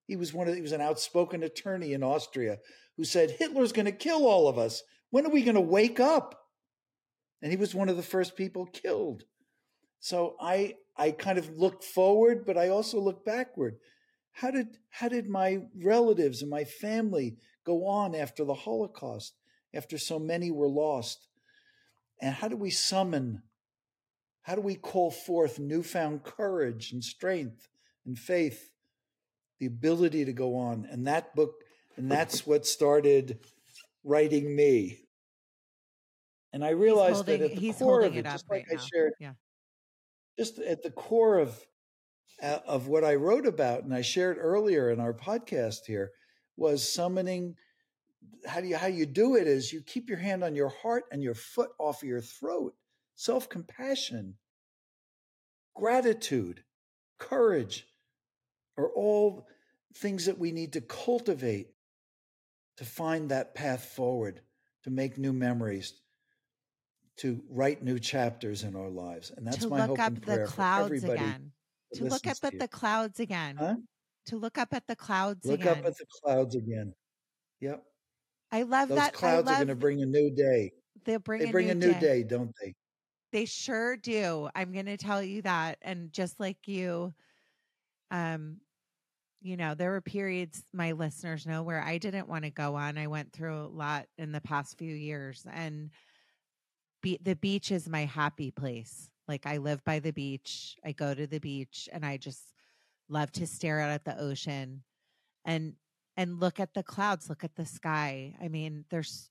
He 0.06 0.16
was 0.16 0.32
one 0.32 0.48
of 0.48 0.54
he 0.54 0.62
was 0.62 0.72
an 0.72 0.80
outspoken 0.80 1.42
attorney 1.42 1.92
in 1.92 2.02
Austria 2.02 2.58
who 2.96 3.04
said 3.04 3.30
Hitler's 3.30 3.72
going 3.72 3.86
to 3.86 3.92
kill 3.92 4.26
all 4.26 4.48
of 4.48 4.58
us. 4.58 4.82
When 5.10 5.24
are 5.24 5.30
we 5.30 5.42
going 5.42 5.54
to 5.54 5.60
wake 5.60 6.00
up? 6.00 6.34
And 7.42 7.52
he 7.52 7.56
was 7.56 7.74
one 7.74 7.88
of 7.88 7.96
the 7.96 8.02
first 8.02 8.36
people 8.36 8.66
killed. 8.66 9.22
So 10.00 10.36
I 10.40 10.74
I 10.96 11.12
kind 11.12 11.38
of 11.38 11.56
look 11.56 11.82
forward, 11.82 12.44
but 12.44 12.58
I 12.58 12.68
also 12.68 12.98
look 12.98 13.24
backward. 13.24 13.76
How 14.32 14.50
did 14.50 14.78
how 14.88 15.08
did 15.08 15.28
my 15.28 15.60
relatives 15.76 16.42
and 16.42 16.50
my 16.50 16.64
family 16.64 17.36
go 17.64 17.86
on 17.86 18.14
after 18.14 18.44
the 18.44 18.54
Holocaust, 18.54 19.34
after 19.74 19.98
so 19.98 20.18
many 20.18 20.50
were 20.50 20.68
lost? 20.68 21.28
And 22.20 22.34
how 22.34 22.48
do 22.48 22.56
we 22.56 22.70
summon, 22.70 23.42
how 24.42 24.54
do 24.54 24.60
we 24.60 24.74
call 24.74 25.10
forth 25.10 25.58
newfound 25.58 26.22
courage 26.22 26.92
and 26.92 27.02
strength 27.02 27.68
and 28.04 28.18
faith, 28.18 28.70
the 29.58 29.66
ability 29.66 30.24
to 30.26 30.32
go 30.32 30.56
on? 30.56 30.86
And 30.90 31.06
that 31.06 31.34
book, 31.34 31.54
and 31.96 32.10
that's 32.10 32.46
what 32.46 32.66
started 32.66 33.38
writing 34.04 34.54
me. 34.54 35.04
And 36.52 36.64
I 36.64 36.70
realized 36.70 37.16
holding, 37.16 37.40
that 37.40 37.52
at 37.52 37.58
the 37.58 37.72
core 37.72 38.02
of 38.02 38.16
it, 38.16 38.18
it 38.18 38.24
just 38.24 38.50
like 38.50 38.66
right 38.70 38.78
I 38.80 38.84
shared, 38.92 39.12
yeah. 39.20 39.32
just 40.38 40.58
at 40.58 40.82
the 40.82 40.90
core 40.90 41.38
of 41.38 41.64
uh, 42.42 42.58
of 42.66 42.88
what 42.88 43.04
I 43.04 43.14
wrote 43.14 43.46
about, 43.46 43.84
and 43.84 43.94
I 43.94 44.02
shared 44.02 44.36
earlier 44.38 44.90
in 44.90 44.98
our 44.98 45.12
podcast 45.12 45.86
here, 45.86 46.10
was 46.56 46.92
summoning 46.92 47.54
how 48.46 48.60
do 48.60 48.68
you 48.68 48.76
how 48.76 48.86
you 48.86 49.06
do 49.06 49.36
it 49.36 49.46
is 49.46 49.72
you 49.72 49.82
keep 49.82 50.08
your 50.08 50.18
hand 50.18 50.42
on 50.44 50.54
your 50.54 50.68
heart 50.68 51.04
and 51.12 51.22
your 51.22 51.34
foot 51.34 51.70
off 51.78 52.02
of 52.02 52.08
your 52.08 52.20
throat. 52.20 52.74
Self-compassion 53.16 54.34
gratitude 55.74 56.62
courage 57.18 57.86
are 58.76 58.90
all 58.90 59.46
things 59.96 60.26
that 60.26 60.38
we 60.38 60.52
need 60.52 60.72
to 60.72 60.80
cultivate 60.80 61.68
to 62.76 62.84
find 62.84 63.30
that 63.30 63.54
path 63.54 63.84
forward 63.84 64.40
to 64.84 64.90
make 64.90 65.18
new 65.18 65.32
memories 65.32 65.94
to 67.18 67.42
write 67.50 67.82
new 67.82 67.98
chapters 67.98 68.62
in 68.62 68.74
our 68.74 68.88
lives. 68.88 69.30
And 69.36 69.46
that's 69.46 69.58
to 69.58 69.68
my 69.68 69.86
look 69.86 69.98
hope 69.98 69.98
up 69.98 70.08
and 70.08 70.22
prayer 70.22 70.46
the 70.46 70.52
clouds 70.52 70.88
for 70.88 70.94
everybody 70.94 71.20
again. 71.20 71.52
to 71.94 72.04
look 72.04 72.26
up 72.26 72.36
at 72.42 72.58
the 72.58 72.68
clouds 72.68 73.20
again. 73.20 73.56
Huh? 73.58 73.74
to 74.26 74.36
look 74.36 74.58
up 74.58 74.72
at 74.72 74.86
the 74.86 74.96
clouds 74.96 75.44
look 75.44 75.60
again. 75.60 75.78
up 75.78 75.84
at 75.84 75.96
the 75.96 76.06
clouds 76.22 76.54
again. 76.54 76.94
Yep 77.60 77.84
I 78.52 78.62
love 78.62 78.88
those 78.88 78.98
that. 78.98 79.12
clouds 79.12 79.46
love, 79.46 79.54
are 79.54 79.64
going 79.64 79.68
to 79.68 79.74
bring 79.74 80.02
a 80.02 80.06
new 80.06 80.30
day 80.30 80.72
They'll 81.04 81.18
bring, 81.18 81.40
they 81.40 81.48
a 81.48 81.52
bring 81.52 81.66
new 81.66 81.72
a 81.72 81.74
new 81.74 81.92
day. 81.92 82.00
day 82.00 82.22
don't 82.24 82.52
they 82.60 82.74
They 83.32 83.44
sure 83.44 83.96
do. 83.96 84.48
I'm 84.54 84.72
going 84.72 84.86
to 84.86 84.96
tell 84.96 85.22
you 85.22 85.42
that. 85.42 85.78
And 85.82 86.12
just 86.12 86.40
like 86.40 86.66
you, 86.66 87.14
um, 88.10 88.56
you 89.42 89.56
know, 89.56 89.74
there 89.74 89.90
were 89.90 90.00
periods 90.00 90.64
my 90.72 90.92
listeners 90.92 91.46
know 91.46 91.62
where 91.62 91.82
I 91.82 91.98
didn't 91.98 92.28
want 92.28 92.44
to 92.44 92.50
go 92.50 92.74
on. 92.74 92.98
I 92.98 93.06
went 93.06 93.32
through 93.32 93.64
a 93.64 93.68
lot 93.68 94.06
in 94.18 94.32
the 94.32 94.40
past 94.40 94.76
few 94.76 94.94
years, 94.94 95.46
and 95.50 95.90
be- 97.02 97.20
the 97.22 97.36
beach 97.36 97.70
is 97.70 97.88
my 97.88 98.04
happy 98.04 98.50
place. 98.50 99.08
Like 99.28 99.46
I 99.46 99.58
live 99.58 99.82
by 99.84 100.00
the 100.00 100.10
beach. 100.10 100.76
I 100.84 100.92
go 100.92 101.14
to 101.14 101.26
the 101.26 101.38
beach, 101.38 101.88
and 101.92 102.04
I 102.04 102.16
just 102.16 102.42
love 103.08 103.32
to 103.32 103.46
stare 103.46 103.80
out 103.80 103.90
at 103.90 104.04
the 104.04 104.20
ocean. 104.20 104.82
And 105.44 105.74
and 106.16 106.40
look 106.40 106.60
at 106.60 106.74
the 106.74 106.82
clouds, 106.82 107.28
look 107.28 107.44
at 107.44 107.54
the 107.54 107.66
sky. 107.66 108.34
I 108.42 108.48
mean, 108.48 108.84
there's 108.90 109.30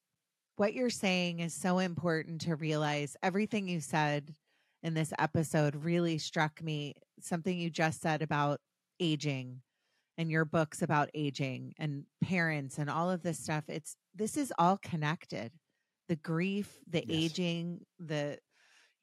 what 0.56 0.74
you're 0.74 0.90
saying 0.90 1.40
is 1.40 1.54
so 1.54 1.80
important 1.80 2.42
to 2.42 2.56
realize. 2.56 3.16
Everything 3.24 3.68
you 3.68 3.80
said 3.80 4.36
in 4.84 4.94
this 4.94 5.14
episode 5.18 5.76
really 5.76 6.18
struck 6.18 6.62
me. 6.62 6.96
Something 7.22 7.58
you 7.58 7.70
just 7.70 8.02
said 8.02 8.22
about 8.22 8.60
aging 9.00 9.62
and 10.18 10.30
your 10.30 10.44
books 10.44 10.82
about 10.82 11.10
aging 11.14 11.74
and 11.80 12.04
parents 12.22 12.78
and 12.78 12.90
all 12.90 13.10
of 13.10 13.24
this 13.24 13.40
stuff. 13.40 13.64
It's 13.70 13.96
this 14.14 14.36
is 14.36 14.52
all 14.60 14.78
connected. 14.78 15.52
The 16.10 16.18
grief, 16.18 16.78
the 16.90 17.06
yes. 17.08 17.18
aging, 17.32 17.86
the 18.00 18.38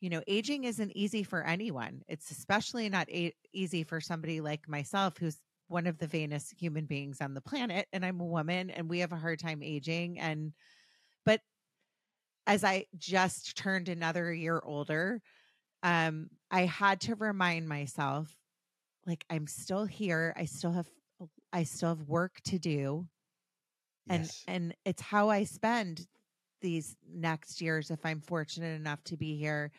you 0.01 0.11
know, 0.11 0.23
aging 0.27 0.65
isn't 0.65 0.93
easy 0.95 1.23
for 1.23 1.43
anyone. 1.43 2.03
It's 2.07 2.31
especially 2.31 2.89
not 2.91 3.09
a- 3.09 3.35
easy 3.55 3.83
for 3.83 4.01
somebody 4.01 4.43
like 4.43 4.69
myself 4.69 5.17
who's 5.19 5.39
one 5.69 5.87
of 5.87 5.99
the 5.99 6.07
vainest 6.07 6.55
human 6.59 6.85
beings 6.85 7.21
on 7.21 7.35
the 7.35 7.41
planet 7.41 7.87
and 7.93 8.05
I'm 8.05 8.21
a 8.21 8.27
woman 8.27 8.71
and 8.71 8.89
we 8.89 9.01
have 9.01 9.13
a 9.13 9.17
hard 9.17 9.41
time 9.41 9.63
aging 9.63 10.19
and 10.19 10.53
but 11.25 11.41
as 12.47 12.63
I 12.63 12.87
just 12.97 13.57
turned 13.57 13.89
another 13.89 14.33
year 14.33 14.61
older 14.65 15.21
um 15.83 16.29
I 16.51 16.63
had 16.63 17.01
to 17.03 17.15
remind 17.15 17.69
myself 17.69 18.35
like 19.07 19.25
I'm 19.29 19.47
still 19.47 19.85
here 19.85 20.35
I 20.37 20.45
still 20.45 20.73
have 20.73 20.89
I 21.53 21.65
still 21.65 21.91
have 21.91 22.09
work 22.09 22.41
to 22.47 22.59
do 22.59 23.07
and 24.09 24.25
yes. 24.25 24.45
and 24.47 24.75
it's 24.85 25.03
how 25.03 25.31
I 25.31 25.45
spend 25.45 26.07
these 26.61 26.97
next 27.13 27.61
years 27.61 27.91
if 27.91 28.05
I'm 28.07 28.21
fortunate 28.21 28.77
enough 28.77 29.03
to 29.05 29.17
be 29.17 29.37
here 29.37 29.73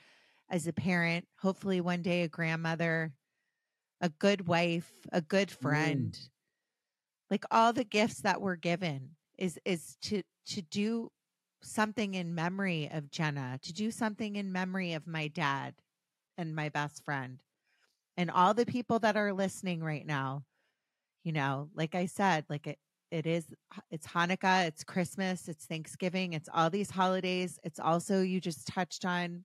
as 0.49 0.67
a 0.67 0.73
parent 0.73 1.25
hopefully 1.39 1.79
one 1.81 2.01
day 2.01 2.23
a 2.23 2.27
grandmother 2.27 3.13
a 4.01 4.09
good 4.09 4.47
wife, 4.47 4.91
a 5.11 5.21
good 5.21 5.49
mm. 5.49 5.61
friend. 5.61 6.11
Mm. 6.11 6.29
Like 7.29 7.45
all 7.51 7.73
the 7.73 7.83
gifts 7.83 8.21
that 8.21 8.41
we're 8.41 8.55
given 8.55 9.11
is 9.37 9.59
is 9.65 9.97
to 10.03 10.23
to 10.47 10.61
do 10.61 11.11
something 11.61 12.13
in 12.13 12.33
memory 12.35 12.89
of 12.91 13.11
Jenna, 13.11 13.59
to 13.63 13.73
do 13.73 13.91
something 13.91 14.35
in 14.35 14.51
memory 14.51 14.93
of 14.93 15.07
my 15.07 15.27
dad 15.27 15.73
and 16.37 16.55
my 16.55 16.69
best 16.69 17.03
friend. 17.03 17.41
And 18.15 18.31
all 18.31 18.53
the 18.53 18.65
people 18.65 18.99
that 18.99 19.17
are 19.17 19.33
listening 19.33 19.83
right 19.83 20.05
now, 20.05 20.43
you 21.23 21.31
know, 21.33 21.69
like 21.75 21.95
I 21.95 22.05
said, 22.05 22.45
like 22.49 22.67
it 22.67 22.79
it 23.11 23.25
is 23.25 23.45
it's 23.91 24.07
Hanukkah, 24.07 24.67
it's 24.67 24.83
Christmas, 24.83 25.47
it's 25.47 25.65
Thanksgiving, 25.65 26.33
it's 26.33 26.49
all 26.53 26.69
these 26.69 26.91
holidays. 26.91 27.59
It's 27.63 27.79
also 27.79 28.21
you 28.21 28.39
just 28.39 28.67
touched 28.67 29.05
on 29.05 29.43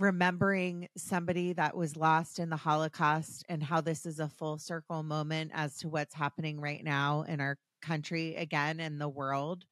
remembering 0.00 0.88
somebody 0.96 1.52
that 1.54 1.76
was 1.76 1.96
lost 1.96 2.38
in 2.40 2.50
the 2.50 2.56
Holocaust 2.56 3.44
and 3.48 3.62
how 3.62 3.80
this 3.82 4.06
is 4.06 4.20
a 4.20 4.28
full 4.28 4.58
circle 4.58 5.02
moment 5.02 5.52
as 5.54 5.78
to 5.78 5.88
what's 5.88 6.14
happening 6.14 6.60
right 6.60 6.84
now 6.84 7.22
in 7.22 7.40
our 7.40 7.58
country 7.82 8.36
again 8.36 8.80
in 8.80 8.98
the 8.98 9.08
world. 9.08 9.64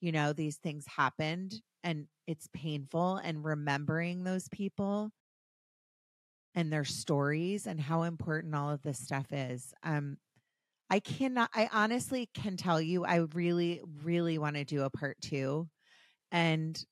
you 0.00 0.12
know, 0.12 0.32
these 0.32 0.58
things 0.58 0.86
happened 0.86 1.62
and 1.84 2.08
it's 2.26 2.48
painful 2.54 3.16
and 3.16 3.44
remembering 3.44 4.24
those 4.24 4.48
people 4.50 5.10
and 6.54 6.72
their 6.72 6.84
stories 6.84 7.66
and 7.66 7.80
how 7.80 8.02
important 8.02 8.54
all 8.54 8.70
of 8.70 8.82
this 8.82 8.98
stuff 8.98 9.26
is. 9.32 9.72
Um 9.82 10.18
I 10.90 11.00
cannot 11.00 11.50
I 11.54 11.68
honestly 11.72 12.30
can 12.34 12.56
tell 12.56 12.80
you 12.80 13.04
I 13.04 13.18
really 13.34 13.82
really 14.04 14.38
want 14.38 14.56
to 14.56 14.64
do 14.64 14.82
a 14.82 14.90
part 14.90 15.18
2 15.22 15.68
and 16.32 16.82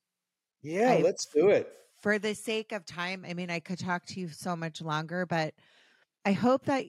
yeah, 0.63 0.95
I, 0.95 0.99
let's 0.99 1.27
do 1.27 1.49
it. 1.51 1.73
For 2.03 2.19
the 2.19 2.35
sake 2.35 2.73
of 2.73 2.85
time, 2.85 3.25
I 3.29 3.35
mean 3.35 3.51
I 3.51 3.61
could 3.61 3.79
talk 3.79 4.05
to 4.07 4.21
you 4.21 4.29
so 4.29 4.57
much 4.57 4.83
longer, 4.83 5.25
but 5.25 5.55
I 6.25 6.33
hope 6.33 6.65
that 6.67 6.85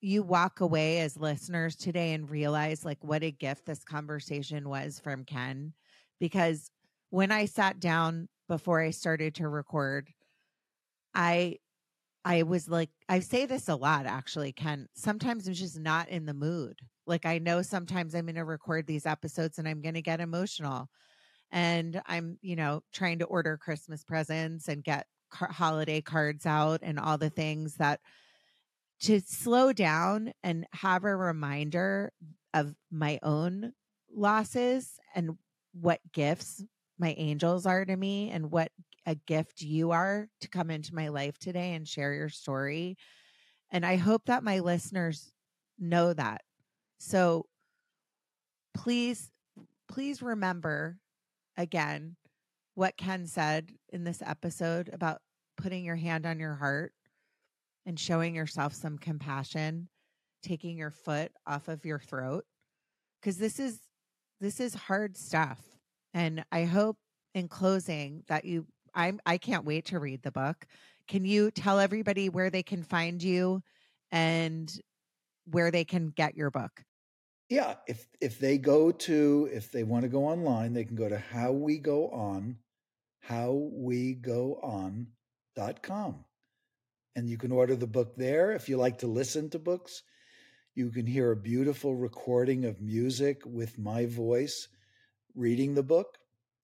you 0.00 0.22
walk 0.22 0.60
away 0.60 1.00
as 1.00 1.16
listeners 1.16 1.76
today 1.76 2.12
and 2.12 2.30
realize 2.30 2.84
like 2.84 3.02
what 3.02 3.22
a 3.22 3.30
gift 3.30 3.66
this 3.66 3.84
conversation 3.84 4.68
was 4.68 5.00
from 5.00 5.24
Ken 5.24 5.72
because 6.20 6.70
when 7.10 7.32
I 7.32 7.46
sat 7.46 7.80
down 7.80 8.28
before 8.48 8.80
I 8.80 8.90
started 8.90 9.34
to 9.36 9.48
record 9.48 10.08
I 11.14 11.56
I 12.24 12.44
was 12.44 12.68
like 12.68 12.90
I 13.08 13.20
say 13.20 13.46
this 13.46 13.68
a 13.68 13.74
lot 13.74 14.06
actually 14.06 14.52
Ken 14.52 14.86
sometimes 14.94 15.48
I'm 15.48 15.54
just 15.54 15.78
not 15.80 16.08
in 16.08 16.26
the 16.26 16.34
mood. 16.34 16.78
Like 17.06 17.26
I 17.26 17.38
know 17.38 17.62
sometimes 17.62 18.14
I'm 18.14 18.26
going 18.26 18.36
to 18.36 18.44
record 18.44 18.86
these 18.86 19.06
episodes 19.06 19.58
and 19.58 19.66
I'm 19.66 19.80
going 19.80 19.94
to 19.94 20.02
get 20.02 20.20
emotional 20.20 20.88
and 21.50 22.00
I'm 22.06 22.38
you 22.42 22.56
know 22.56 22.82
trying 22.92 23.20
to 23.20 23.26
order 23.26 23.56
Christmas 23.56 24.04
presents 24.04 24.68
and 24.68 24.84
get 24.84 25.06
car- 25.30 25.52
holiday 25.52 26.00
cards 26.00 26.46
out 26.46 26.80
and 26.82 26.98
all 26.98 27.18
the 27.18 27.30
things 27.30 27.74
that 27.76 28.00
to 29.00 29.20
slow 29.20 29.72
down 29.72 30.32
and 30.42 30.66
have 30.72 31.04
a 31.04 31.14
reminder 31.14 32.12
of 32.54 32.74
my 32.90 33.18
own 33.22 33.72
losses 34.12 34.98
and 35.14 35.36
what 35.72 36.00
gifts 36.12 36.64
my 36.98 37.14
angels 37.16 37.64
are 37.66 37.84
to 37.84 37.96
me 37.96 38.30
and 38.30 38.50
what 38.50 38.72
a 39.06 39.14
gift 39.14 39.62
you 39.62 39.92
are 39.92 40.28
to 40.40 40.48
come 40.48 40.70
into 40.70 40.94
my 40.94 41.08
life 41.08 41.38
today 41.38 41.74
and 41.74 41.86
share 41.86 42.12
your 42.12 42.28
story. 42.28 42.96
And 43.70 43.86
I 43.86 43.96
hope 43.96 44.26
that 44.26 44.42
my 44.42 44.58
listeners 44.58 45.32
know 45.78 46.12
that. 46.12 46.42
So 46.98 47.46
please, 48.74 49.30
please 49.88 50.20
remember 50.20 50.98
again 51.58 52.16
what 52.74 52.96
Ken 52.96 53.26
said 53.26 53.72
in 53.92 54.04
this 54.04 54.22
episode 54.24 54.88
about 54.92 55.20
putting 55.56 55.84
your 55.84 55.96
hand 55.96 56.24
on 56.24 56.38
your 56.38 56.54
heart 56.54 56.92
and 57.84 57.98
showing 57.98 58.34
yourself 58.34 58.72
some 58.72 58.96
compassion, 58.96 59.88
taking 60.42 60.78
your 60.78 60.92
foot 60.92 61.32
off 61.46 61.66
of 61.68 61.84
your 61.84 61.98
throat 61.98 62.44
because 63.20 63.36
this 63.36 63.58
is 63.58 63.80
this 64.40 64.60
is 64.60 64.74
hard 64.74 65.16
stuff. 65.16 65.60
And 66.14 66.44
I 66.52 66.64
hope 66.64 66.96
in 67.34 67.48
closing 67.48 68.22
that 68.28 68.44
you 68.44 68.66
I'm 68.94 69.20
I 69.26 69.38
can't 69.38 69.64
wait 69.64 69.86
to 69.86 69.98
read 69.98 70.22
the 70.22 70.32
book. 70.32 70.64
Can 71.08 71.24
you 71.24 71.50
tell 71.50 71.80
everybody 71.80 72.28
where 72.28 72.50
they 72.50 72.62
can 72.62 72.82
find 72.82 73.22
you 73.22 73.62
and 74.12 74.72
where 75.46 75.70
they 75.70 75.84
can 75.84 76.10
get 76.10 76.36
your 76.36 76.50
book? 76.50 76.84
Yeah, 77.48 77.76
if 77.86 78.06
if 78.20 78.38
they 78.38 78.58
go 78.58 78.92
to 78.92 79.48
if 79.52 79.72
they 79.72 79.82
want 79.82 80.02
to 80.02 80.08
go 80.08 80.24
online, 80.26 80.74
they 80.74 80.84
can 80.84 80.96
go 80.96 81.08
to 81.08 81.18
how 81.18 81.52
we 81.52 81.78
go 81.78 82.08
on 82.10 82.58
how 83.20 83.68
we 83.72 84.14
go 84.14 84.58
howwegoon.com 84.64 86.24
and 87.14 87.28
you 87.28 87.36
can 87.36 87.52
order 87.52 87.76
the 87.76 87.86
book 87.86 88.16
there. 88.16 88.52
If 88.52 88.68
you 88.68 88.76
like 88.76 88.98
to 88.98 89.06
listen 89.06 89.50
to 89.50 89.58
books, 89.58 90.02
you 90.74 90.90
can 90.90 91.06
hear 91.06 91.32
a 91.32 91.36
beautiful 91.36 91.94
recording 91.94 92.64
of 92.64 92.80
music 92.80 93.42
with 93.44 93.78
my 93.78 94.06
voice 94.06 94.68
reading 95.34 95.74
the 95.74 95.82
book. 95.82 96.16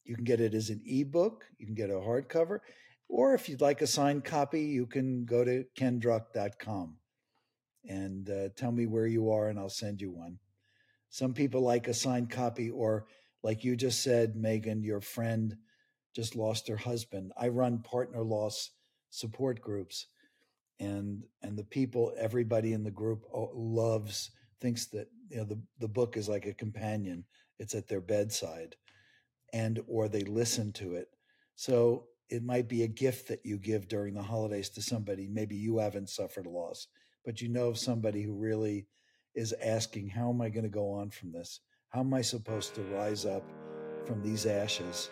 You 0.04 0.14
can 0.14 0.24
get 0.24 0.40
it 0.40 0.54
as 0.54 0.70
an 0.70 0.80
ebook, 0.86 1.44
you 1.58 1.66
can 1.66 1.74
get 1.74 1.90
a 1.90 1.94
hardcover, 1.94 2.60
or 3.08 3.34
if 3.34 3.48
you'd 3.48 3.60
like 3.60 3.82
a 3.82 3.86
signed 3.86 4.24
copy, 4.24 4.62
you 4.62 4.86
can 4.86 5.24
go 5.24 5.44
to 5.44 5.64
kendruck.com 5.76 6.96
and 7.86 8.30
uh, 8.30 8.48
tell 8.56 8.72
me 8.72 8.86
where 8.86 9.06
you 9.06 9.30
are, 9.30 9.48
and 9.48 9.58
I'll 9.58 9.68
send 9.68 10.00
you 10.00 10.12
one. 10.12 10.38
Some 11.14 11.32
people 11.32 11.60
like 11.60 11.86
a 11.86 11.94
signed 11.94 12.28
copy, 12.28 12.70
or 12.70 13.06
like 13.44 13.62
you 13.62 13.76
just 13.76 14.02
said, 14.02 14.34
Meghan, 14.34 14.82
your 14.82 15.00
friend 15.00 15.56
just 16.12 16.34
lost 16.34 16.66
her 16.66 16.76
husband. 16.76 17.30
I 17.36 17.50
run 17.50 17.84
partner 17.84 18.24
loss 18.24 18.72
support 19.10 19.60
groups 19.60 20.08
and 20.80 21.22
and 21.40 21.56
the 21.56 21.62
people 21.62 22.12
everybody 22.18 22.72
in 22.72 22.82
the 22.82 22.90
group 22.90 23.22
oh, 23.32 23.52
loves 23.54 24.32
thinks 24.60 24.86
that 24.86 25.06
you 25.28 25.36
know 25.36 25.44
the 25.44 25.60
the 25.78 25.86
book 25.86 26.16
is 26.16 26.28
like 26.28 26.46
a 26.46 26.52
companion. 26.52 27.26
It's 27.60 27.76
at 27.76 27.86
their 27.86 28.00
bedside 28.00 28.74
and 29.52 29.78
or 29.86 30.08
they 30.08 30.22
listen 30.22 30.72
to 30.72 30.96
it. 30.96 31.10
So 31.54 32.06
it 32.28 32.42
might 32.42 32.68
be 32.68 32.82
a 32.82 32.88
gift 32.88 33.28
that 33.28 33.46
you 33.46 33.58
give 33.58 33.86
during 33.86 34.14
the 34.14 34.22
holidays 34.22 34.68
to 34.70 34.82
somebody. 34.82 35.28
Maybe 35.28 35.54
you 35.54 35.78
haven't 35.78 36.10
suffered 36.10 36.46
a 36.46 36.50
loss 36.50 36.88
but 37.24 37.40
you 37.40 37.48
know 37.48 37.68
of 37.68 37.78
somebody 37.78 38.22
who 38.22 38.34
really 38.34 38.86
is 39.34 39.54
asking 39.62 40.08
how 40.08 40.30
am 40.30 40.40
i 40.40 40.48
going 40.48 40.64
to 40.64 40.70
go 40.70 40.92
on 40.92 41.10
from 41.10 41.32
this 41.32 41.60
how 41.90 42.00
am 42.00 42.14
i 42.14 42.22
supposed 42.22 42.74
to 42.74 42.82
rise 42.82 43.24
up 43.24 43.44
from 44.06 44.22
these 44.22 44.46
ashes 44.46 45.10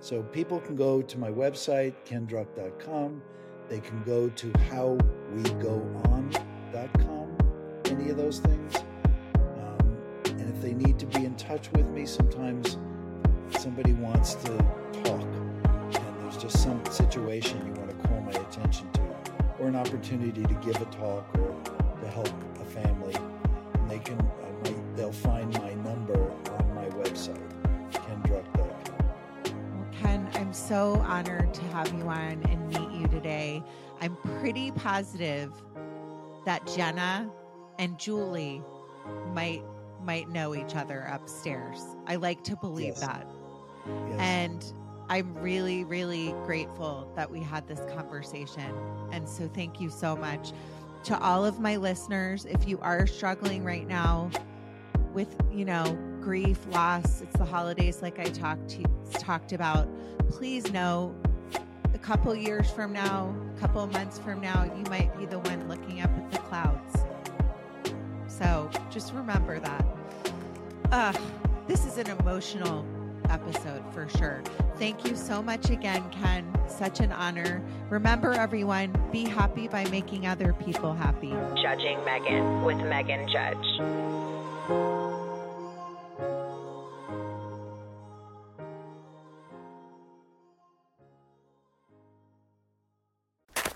so 0.00 0.22
people 0.22 0.60
can 0.60 0.76
go 0.76 1.02
to 1.02 1.18
my 1.18 1.30
website 1.30 1.94
kendruck.com 2.04 3.22
they 3.68 3.80
can 3.80 4.02
go 4.02 4.28
to 4.28 4.46
howwegoon.com, 4.48 7.38
any 7.86 8.10
of 8.10 8.16
those 8.16 8.40
things. 8.40 8.74
Um, 9.36 9.96
and 10.26 10.54
if 10.54 10.60
they 10.60 10.74
need 10.74 10.98
to 10.98 11.06
be 11.06 11.24
in 11.24 11.34
touch 11.36 11.72
with 11.72 11.86
me, 11.88 12.04
sometimes 12.04 12.76
somebody 13.58 13.94
wants 13.94 14.34
to 14.34 14.58
talk 15.02 15.22
and 15.22 16.20
there's 16.20 16.36
just 16.36 16.62
some 16.62 16.84
situation 16.86 17.66
you 17.66 17.72
want 17.72 17.90
to 17.90 17.96
call 18.08 18.20
my 18.20 18.32
attention 18.32 18.90
to, 18.92 19.00
or 19.58 19.68
an 19.68 19.76
opportunity 19.76 20.42
to 20.42 20.54
give 20.54 20.76
a 20.82 20.86
talk 20.86 21.26
or 21.38 21.54
to 22.00 22.08
help 22.08 22.32
a 22.60 22.64
family. 22.64 23.14
They 23.94 24.00
can, 24.00 24.20
uh, 24.20 24.72
they'll 24.96 25.12
find 25.12 25.56
my 25.60 25.72
number 25.74 26.32
on 26.58 26.74
my 26.74 26.86
website, 26.96 27.38
kendruck.com. 27.92 29.86
Ken, 29.92 30.28
I'm 30.34 30.52
so 30.52 30.94
honored 31.06 31.54
to 31.54 31.62
have 31.66 31.94
you 31.94 32.02
on 32.08 32.42
and 32.42 32.68
meet 32.70 32.90
you 32.90 33.06
today. 33.06 33.62
I'm 34.00 34.16
pretty 34.40 34.72
positive 34.72 35.52
that 36.44 36.66
Jenna 36.74 37.30
and 37.78 37.96
Julie 37.96 38.64
might 39.32 39.62
might 40.02 40.28
know 40.28 40.56
each 40.56 40.74
other 40.74 41.02
upstairs. 41.02 41.80
I 42.08 42.16
like 42.16 42.42
to 42.44 42.56
believe 42.56 42.94
yes. 42.96 43.00
that. 43.00 43.28
Yes. 43.86 44.18
And 44.18 44.72
I'm 45.08 45.34
really, 45.34 45.84
really 45.84 46.34
grateful 46.44 47.12
that 47.14 47.30
we 47.30 47.40
had 47.40 47.68
this 47.68 47.80
conversation. 47.94 48.74
And 49.12 49.28
so 49.28 49.46
thank 49.46 49.80
you 49.80 49.88
so 49.88 50.16
much 50.16 50.52
to 51.04 51.18
all 51.20 51.44
of 51.44 51.60
my 51.60 51.76
listeners. 51.76 52.46
If 52.46 52.66
you 52.66 52.78
are 52.80 53.06
struggling 53.06 53.62
right 53.62 53.86
now 53.86 54.30
with, 55.12 55.36
you 55.52 55.64
know, 55.64 55.98
grief, 56.20 56.58
loss, 56.70 57.20
it's 57.20 57.36
the 57.36 57.44
holidays 57.44 58.00
like 58.00 58.18
I 58.18 58.24
talked 58.24 58.68
to 58.70 58.84
talked 59.12 59.52
about, 59.52 59.88
please 60.30 60.72
know 60.72 61.14
a 61.92 61.98
couple 61.98 62.34
years 62.34 62.70
from 62.70 62.92
now, 62.92 63.34
a 63.56 63.60
couple 63.60 63.86
months 63.88 64.18
from 64.18 64.40
now, 64.40 64.64
you 64.64 64.84
might 64.90 65.16
be 65.18 65.26
the 65.26 65.38
one 65.38 65.68
looking 65.68 66.00
up 66.00 66.10
at 66.10 66.30
the 66.32 66.38
clouds. 66.38 67.04
So 68.26 68.70
just 68.90 69.12
remember 69.12 69.60
that. 69.60 69.86
Uh, 70.90 71.12
this 71.66 71.86
is 71.86 71.98
an 71.98 72.10
emotional 72.18 72.84
episode 73.30 73.82
for 73.92 74.08
sure. 74.08 74.42
Thank 74.78 75.06
you 75.06 75.16
so 75.16 75.42
much 75.42 75.70
again, 75.70 76.02
Ken. 76.10 76.46
Such 76.68 77.00
an 77.00 77.12
honor. 77.12 77.62
Remember, 77.90 78.32
everyone, 78.32 78.94
be 79.12 79.24
happy 79.24 79.68
by 79.68 79.84
making 79.90 80.26
other 80.26 80.52
people 80.52 80.92
happy. 80.94 81.30
Judging 81.60 81.98
Meghan 81.98 82.64
with 82.64 82.78
Meghan 82.78 83.30
Judge. 83.30 84.94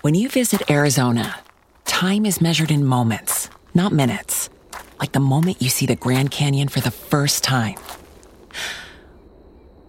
When 0.01 0.15
you 0.15 0.29
visit 0.29 0.71
Arizona, 0.71 1.39
time 1.83 2.25
is 2.25 2.39
measured 2.39 2.71
in 2.71 2.85
moments, 2.85 3.49
not 3.73 3.91
minutes. 3.91 4.49
Like 4.97 5.11
the 5.11 5.19
moment 5.19 5.61
you 5.61 5.67
see 5.69 5.85
the 5.85 5.95
Grand 5.95 6.31
Canyon 6.31 6.69
for 6.69 6.79
the 6.79 6.89
first 6.89 7.43
time. 7.43 7.75